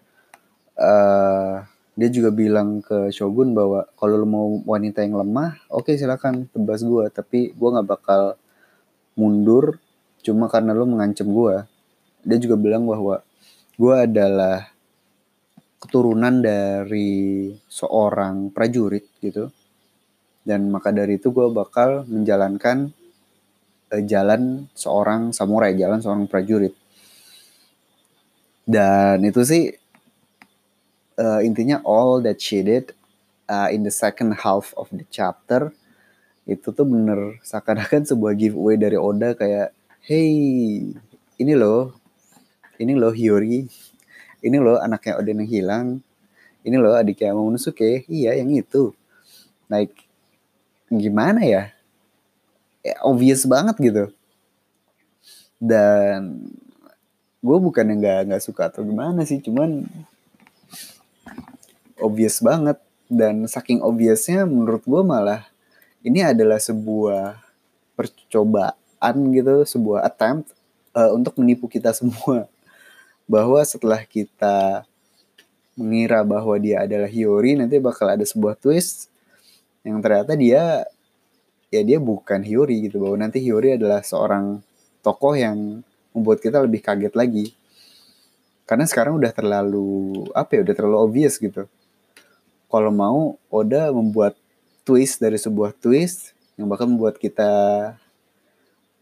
uh, 0.79 1.59
dia 1.99 2.09
juga 2.09 2.31
bilang 2.31 2.79
ke 2.79 3.11
Shogun 3.11 3.51
bahwa 3.51 3.83
kalau 3.99 4.23
lo 4.23 4.27
mau 4.27 4.47
wanita 4.63 5.03
yang 5.03 5.19
lemah, 5.19 5.59
oke 5.67 5.91
okay, 5.91 5.99
silakan 5.99 6.47
tebas 6.47 6.79
gue, 6.79 7.11
tapi 7.11 7.51
gue 7.51 7.69
nggak 7.75 7.89
bakal 7.91 8.39
mundur 9.19 9.83
cuma 10.23 10.47
karena 10.47 10.71
lo 10.71 10.87
mengancam 10.87 11.27
gue. 11.27 11.67
Dia 12.23 12.39
juga 12.39 12.55
bilang 12.55 12.87
bahwa 12.87 13.19
gue 13.75 13.95
adalah 13.95 14.71
keturunan 15.83 16.39
dari 16.39 17.51
seorang 17.67 18.55
prajurit 18.55 19.03
gitu. 19.19 19.51
Dan 20.39 20.71
maka 20.71 20.95
dari 20.95 21.19
itu 21.19 21.35
gue 21.35 21.51
bakal 21.51 22.07
menjalankan 22.07 22.95
uh, 23.91 24.03
jalan 24.07 24.71
seorang 24.71 25.35
samurai 25.35 25.75
jalan 25.75 25.99
seorang 25.99 26.31
prajurit 26.31 26.73
dan 28.69 29.25
itu 29.25 29.41
sih 29.41 29.73
uh, 31.17 31.41
intinya 31.41 31.81
all 31.81 32.21
that 32.21 32.37
she 32.37 32.61
did 32.61 32.93
uh, 33.49 33.73
in 33.73 33.81
the 33.81 33.89
second 33.89 34.37
half 34.45 34.69
of 34.77 34.85
the 34.93 35.05
chapter 35.09 35.73
itu 36.45 36.69
tuh 36.69 36.85
bener 36.85 37.41
seakan-akan 37.41 38.05
sebuah 38.05 38.37
giveaway 38.37 38.77
dari 38.77 39.01
Oda 39.01 39.33
kayak 39.33 39.73
hey 40.05 40.29
ini 41.41 41.53
loh 41.57 41.97
ini 42.77 42.93
loh 42.93 43.09
Hiyori 43.09 43.65
ini 44.45 44.57
loh 44.61 44.77
anaknya 44.77 45.17
Odin 45.17 45.41
yang 45.41 45.49
hilang 45.49 45.87
ini 46.63 46.75
loh 46.75 46.95
adiknya 46.95 47.31
Momonosuke 47.31 48.03
iya 48.11 48.35
yang 48.35 48.51
itu. 48.51 48.91
Like 49.71 49.95
gimana 50.89 51.45
ya, 51.45 51.63
ya 52.83 52.95
obvious 53.05 53.45
banget 53.47 53.75
gitu. 53.79 54.05
Dan 55.59 56.51
gue 57.39 57.57
bukan 57.57 57.85
yang 57.87 57.99
nggak 58.03 58.19
nggak 58.31 58.43
suka 58.43 58.67
atau 58.67 58.83
gimana 58.83 59.23
sih 59.23 59.39
cuman 59.39 59.87
obvious 61.99 62.39
banget. 62.43 62.79
Dan 63.09 63.49
saking 63.49 63.81
obviousnya 63.81 64.45
menurut 64.45 64.85
gue 64.85 65.01
malah 65.01 65.49
ini 66.05 66.21
adalah 66.21 66.61
sebuah 66.61 67.41
percobaan 67.97 69.15
gitu 69.33 69.65
sebuah 69.65 70.05
attempt 70.05 70.53
uh, 70.93 71.11
untuk 71.11 71.35
menipu 71.41 71.65
kita 71.65 71.91
semua. 71.95 72.47
Bahwa 73.29 73.61
setelah 73.61 74.01
kita 74.05 74.85
mengira 75.79 76.25
bahwa 76.27 76.57
dia 76.59 76.83
adalah 76.83 77.07
Hiyori 77.07 77.55
nanti 77.55 77.79
bakal 77.79 78.09
ada 78.11 78.25
sebuah 78.25 78.59
twist 78.59 79.07
yang 79.87 80.03
ternyata 80.03 80.35
dia 80.35 80.83
ya 81.71 81.81
dia 81.81 81.97
bukan 81.97 82.45
Hiyori 82.45 82.89
gitu. 82.89 83.01
Bahwa 83.01 83.17
nanti 83.25 83.41
Hiyori 83.41 83.79
adalah 83.79 84.05
seorang 84.05 84.61
tokoh 85.01 85.33
yang 85.33 85.81
membuat 86.13 86.41
kita 86.41 86.61
lebih 86.61 86.81
kaget 86.81 87.13
lagi. 87.13 87.45
Karena 88.69 88.85
sekarang 88.85 89.17
udah 89.17 89.33
terlalu 89.33 90.29
apa 90.37 90.59
ya 90.59 90.61
udah 90.61 90.75
terlalu 90.77 90.97
obvious 91.01 91.41
gitu. 91.41 91.65
Kalau 92.69 92.91
mau 92.93 93.41
Oda 93.49 93.89
membuat 93.89 94.37
twist 94.85 95.17
dari 95.17 95.41
sebuah 95.41 95.73
twist 95.73 96.37
yang 96.53 96.69
bakal 96.69 96.85
membuat 96.85 97.17
kita 97.17 97.49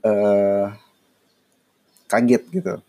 uh, 0.07 0.65
kaget 2.07 2.43
gitu. 2.47 2.79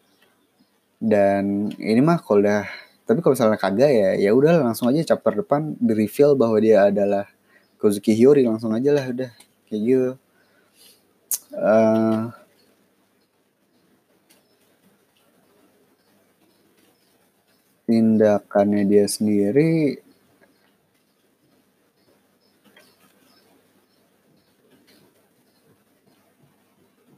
Dan 1.02 1.74
ini 1.78 1.98
mah 1.98 2.22
kalau 2.22 2.42
udah 2.42 2.66
tapi 3.08 3.24
kalau 3.24 3.34
misalnya 3.34 3.58
kagak 3.58 3.90
ya 3.90 4.10
ya 4.20 4.30
udah 4.36 4.60
langsung 4.62 4.86
aja 4.92 5.14
chapter 5.14 5.40
depan 5.40 5.74
di 5.80 5.96
reveal 5.96 6.36
bahwa 6.36 6.60
dia 6.60 6.90
adalah 6.90 7.26
Kozuki 7.78 8.12
Hiyori 8.12 8.46
langsung 8.46 8.70
aja 8.74 8.90
lah 8.94 9.06
udah. 9.06 9.30
Kayak 9.66 9.80
gitu. 9.82 10.10
Uh, 11.58 12.30
tindakannya 17.89 18.84
dia 18.84 19.09
sendiri 19.09 19.97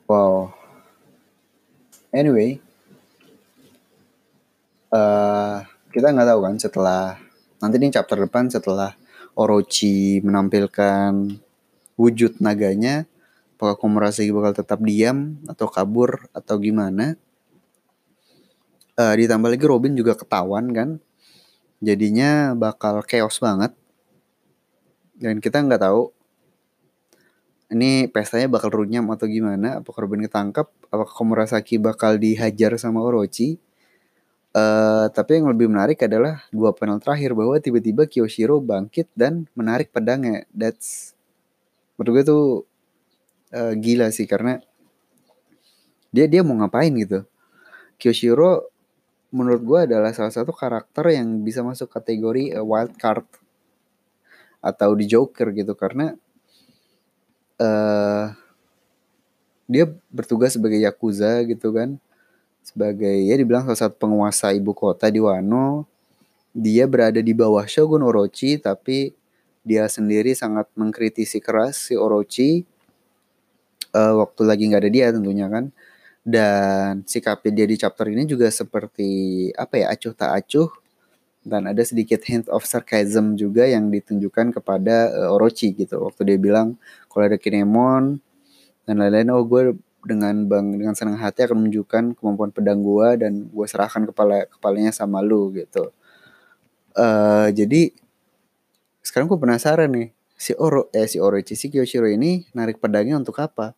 wow 0.06 0.46
anyway 2.14 2.62
uh, 4.94 5.66
kita 5.90 6.14
nggak 6.14 6.28
tahu 6.30 6.40
kan 6.46 6.54
setelah 6.62 7.18
nanti 7.58 7.82
nih 7.82 7.90
chapter 7.90 8.22
depan 8.22 8.46
setelah 8.46 8.94
Orochi 9.34 10.22
menampilkan 10.22 11.34
wujud 11.98 12.38
naganya 12.38 13.10
apakah 13.58 13.74
Komurasaki 13.74 14.30
bakal 14.30 14.54
tetap 14.54 14.78
diam 14.86 15.42
atau 15.50 15.66
kabur 15.66 16.30
atau 16.30 16.62
gimana 16.62 17.18
uh, 19.00 19.14
ditambah 19.16 19.48
lagi 19.48 19.64
Robin 19.64 19.96
juga 19.96 20.12
ketahuan 20.12 20.68
kan 20.76 21.00
jadinya 21.80 22.52
bakal 22.52 23.00
chaos 23.08 23.40
banget 23.40 23.72
dan 25.16 25.40
kita 25.40 25.64
nggak 25.64 25.80
tahu 25.80 26.12
ini 27.72 28.12
pestanya 28.12 28.52
bakal 28.52 28.68
runyam 28.68 29.08
atau 29.08 29.24
gimana 29.24 29.80
apakah 29.80 30.04
Robin 30.04 30.28
ketangkap 30.28 30.68
apakah 30.92 31.14
Komurasaki 31.16 31.80
bakal 31.80 32.20
dihajar 32.20 32.76
sama 32.76 33.00
Orochi 33.00 33.56
Uh, 34.50 35.06
tapi 35.14 35.38
yang 35.38 35.46
lebih 35.46 35.70
menarik 35.70 36.02
adalah 36.02 36.42
dua 36.50 36.74
panel 36.74 36.98
terakhir 36.98 37.38
bahwa 37.38 37.54
tiba-tiba 37.62 38.10
Kyoshiro 38.10 38.58
bangkit 38.58 39.06
dan 39.14 39.46
menarik 39.54 39.94
pedangnya. 39.94 40.42
That's 40.50 41.14
menurut 41.94 42.10
gue 42.10 42.24
tuh 42.26 42.44
uh, 43.54 43.72
gila 43.78 44.10
sih 44.10 44.26
karena 44.26 44.58
dia 46.10 46.26
dia 46.26 46.42
mau 46.42 46.58
ngapain 46.58 46.90
gitu. 46.98 47.22
Kyoshiro 47.94 48.69
menurut 49.30 49.62
gue 49.62 49.78
adalah 49.90 50.10
salah 50.10 50.34
satu 50.34 50.50
karakter 50.50 51.14
yang 51.14 51.42
bisa 51.46 51.62
masuk 51.62 51.90
kategori 51.90 52.54
uh, 52.58 52.66
wild 52.66 52.94
card. 52.98 53.26
Atau 54.60 54.92
di 54.92 55.08
Joker 55.08 55.56
gitu 55.56 55.72
karena 55.72 56.12
uh, 57.56 58.28
dia 59.64 59.88
bertugas 60.12 60.58
sebagai 60.58 60.82
yakuza 60.82 61.40
gitu 61.48 61.72
kan. 61.72 61.96
Sebagai 62.60 63.24
ya 63.24 63.34
dibilang 63.40 63.64
salah 63.64 63.88
satu 63.88 63.96
penguasa 63.96 64.52
ibu 64.52 64.76
kota 64.76 65.08
di 65.08 65.22
Wano. 65.22 65.88
Dia 66.52 66.84
berada 66.90 67.22
di 67.22 67.32
bawah 67.32 67.64
Shogun 67.64 68.02
Orochi 68.02 68.58
tapi 68.58 69.14
dia 69.62 69.86
sendiri 69.86 70.34
sangat 70.34 70.66
mengkritisi 70.74 71.38
keras 71.38 71.88
si 71.88 71.94
Orochi. 71.96 72.66
Uh, 73.90 74.22
waktu 74.22 74.46
lagi 74.46 74.70
nggak 74.70 74.86
ada 74.86 74.92
dia 74.92 75.06
tentunya 75.10 75.50
kan 75.50 75.74
dan 76.20 77.00
sikapnya 77.08 77.50
dia 77.62 77.66
di 77.66 77.76
chapter 77.80 78.04
ini 78.12 78.28
juga 78.28 78.52
seperti 78.52 79.48
apa 79.56 79.74
ya 79.80 79.86
acuh 79.92 80.12
tak 80.12 80.30
acuh. 80.36 80.70
Dan 81.40 81.64
ada 81.64 81.80
sedikit 81.80 82.20
hint 82.28 82.52
of 82.52 82.68
sarcasm 82.68 83.32
juga 83.32 83.64
yang 83.64 83.88
ditunjukkan 83.88 84.60
kepada 84.60 85.08
uh, 85.08 85.32
Orochi 85.32 85.72
gitu. 85.72 85.96
Waktu 86.04 86.28
dia 86.28 86.36
bilang 86.36 86.76
kalau 87.08 87.32
ada 87.32 87.40
Kinemon 87.40 88.20
dan 88.84 88.94
lain-lain 89.00 89.32
oh 89.32 89.40
gue 89.48 89.72
dengan 90.04 90.36
bang 90.44 90.76
dengan 90.76 90.92
senang 90.92 91.16
hati 91.16 91.44
akan 91.48 91.64
menunjukkan 91.64 92.04
kemampuan 92.16 92.52
pedang 92.52 92.84
gue 92.84 93.08
dan 93.24 93.32
gue 93.48 93.66
serahkan 93.68 94.04
kepala 94.12 94.44
kepalanya 94.52 94.92
sama 94.92 95.24
lu 95.24 95.48
gitu. 95.56 95.92
Uh, 96.92 97.48
jadi 97.56 97.96
sekarang 99.00 99.24
gue 99.32 99.40
penasaran 99.40 99.88
nih 99.88 100.12
si 100.36 100.52
Oro 100.60 100.92
eh 100.92 101.08
si 101.08 101.16
Orochi 101.16 101.56
si 101.56 101.72
Kyoshiro 101.72 102.08
ini 102.08 102.44
narik 102.52 102.84
pedangnya 102.84 103.16
untuk 103.16 103.40
apa? 103.40 103.72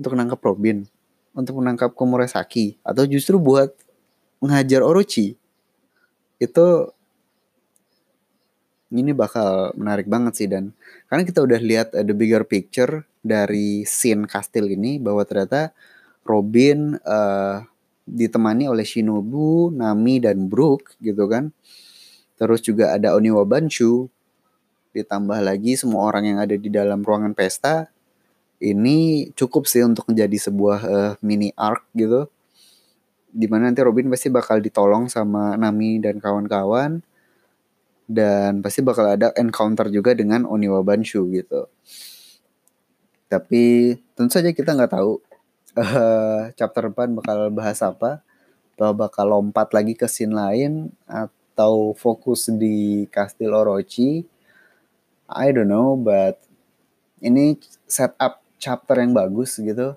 Untuk 0.00 0.16
nangkap 0.16 0.40
Robin 0.40 0.88
untuk 1.36 1.60
menangkap 1.60 1.92
Komurasaki 1.92 2.80
atau 2.80 3.04
justru 3.04 3.36
buat 3.36 3.76
menghajar 4.40 4.80
Orochi 4.80 5.36
itu 6.40 6.66
ini 8.92 9.12
bakal 9.12 9.76
menarik 9.76 10.08
banget 10.08 10.32
sih 10.38 10.48
dan 10.48 10.72
karena 11.10 11.22
kita 11.26 11.44
udah 11.44 11.60
lihat 11.60 11.88
uh, 11.92 12.06
the 12.06 12.16
bigger 12.16 12.46
picture 12.46 13.04
dari 13.20 13.84
scene 13.84 14.24
kastil 14.24 14.70
ini 14.70 14.96
bahwa 14.96 15.26
ternyata 15.26 15.74
Robin 16.22 16.96
uh, 17.02 17.62
ditemani 18.06 18.70
oleh 18.70 18.86
Shinobu, 18.86 19.74
Nami 19.74 20.22
dan 20.22 20.46
Brook 20.46 20.94
gitu 21.02 21.26
kan. 21.26 21.50
Terus 22.38 22.62
juga 22.62 22.94
ada 22.94 23.18
Oniwa 23.18 23.42
Banshu. 23.42 24.06
Ditambah 24.94 25.42
lagi 25.42 25.74
semua 25.74 26.06
orang 26.06 26.24
yang 26.34 26.38
ada 26.38 26.54
di 26.54 26.70
dalam 26.70 27.02
ruangan 27.02 27.34
pesta 27.34 27.90
ini 28.60 29.28
cukup 29.36 29.68
sih 29.68 29.84
untuk 29.84 30.08
menjadi 30.08 30.48
sebuah 30.48 30.80
uh, 30.84 31.12
mini 31.20 31.52
arc 31.52 31.84
gitu. 31.92 32.28
Di 33.28 33.44
mana 33.52 33.68
nanti 33.68 33.84
Robin 33.84 34.08
pasti 34.08 34.32
bakal 34.32 34.64
ditolong 34.64 35.12
sama 35.12 35.60
Nami 35.60 36.00
dan 36.00 36.16
kawan-kawan. 36.16 37.04
Dan 38.06 38.62
pasti 38.62 38.80
bakal 38.80 39.18
ada 39.18 39.34
encounter 39.36 39.90
juga 39.92 40.16
dengan 40.16 40.46
Oniwa 40.48 40.80
Banshu 40.80 41.26
gitu. 41.34 41.68
Tapi 43.26 43.98
tentu 44.14 44.32
saja 44.32 44.54
kita 44.54 44.72
nggak 44.72 44.94
tahu 44.94 45.20
uh, 45.76 46.48
chapter 46.56 46.88
depan 46.88 47.12
bakal 47.12 47.52
bahas 47.52 47.82
apa. 47.84 48.24
Atau 48.76 48.92
bakal 48.96 49.28
lompat 49.28 49.74
lagi 49.76 49.92
ke 49.92 50.08
scene 50.08 50.32
lain. 50.32 50.94
Atau 51.04 51.92
fokus 51.92 52.48
di 52.48 53.04
Kastil 53.12 53.52
Orochi. 53.52 54.24
I 55.26 55.50
don't 55.52 55.68
know 55.68 55.98
but 55.98 56.40
ini 57.20 57.58
setup 57.90 58.45
chapter 58.56 58.96
yang 59.00 59.12
bagus 59.12 59.56
gitu 59.60 59.96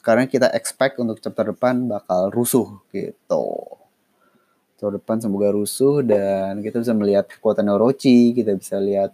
karena 0.00 0.24
kita 0.24 0.48
expect 0.56 0.96
untuk 0.96 1.20
chapter 1.20 1.52
depan 1.52 1.84
bakal 1.84 2.32
rusuh 2.32 2.80
gitu. 2.88 3.44
Chapter 4.80 4.96
depan 4.96 5.20
semoga 5.20 5.52
rusuh 5.52 6.00
dan 6.00 6.64
kita 6.64 6.80
bisa 6.80 6.96
melihat 6.96 7.28
kekuatan 7.28 7.68
Orochi 7.68 8.32
kita 8.32 8.56
bisa 8.56 8.80
lihat 8.80 9.12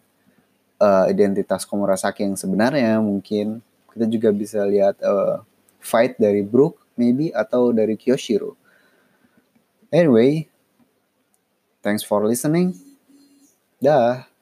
uh, 0.79 1.11
identitas 1.11 1.67
Komurasaki 1.67 2.23
yang 2.23 2.39
sebenarnya 2.39 3.03
mungkin. 3.03 3.59
Kita 3.91 4.07
juga 4.07 4.31
bisa 4.31 4.63
lihat 4.63 5.01
uh, 5.03 5.43
fight 5.83 6.21
dari 6.21 6.47
Brook 6.47 6.79
maybe 6.95 7.35
atau 7.35 7.75
dari 7.75 7.99
Kyoshiro. 7.99 8.55
Anyway 9.91 10.47
thanks 11.83 12.07
for 12.07 12.23
listening. 12.23 12.79
Dah 13.83 14.36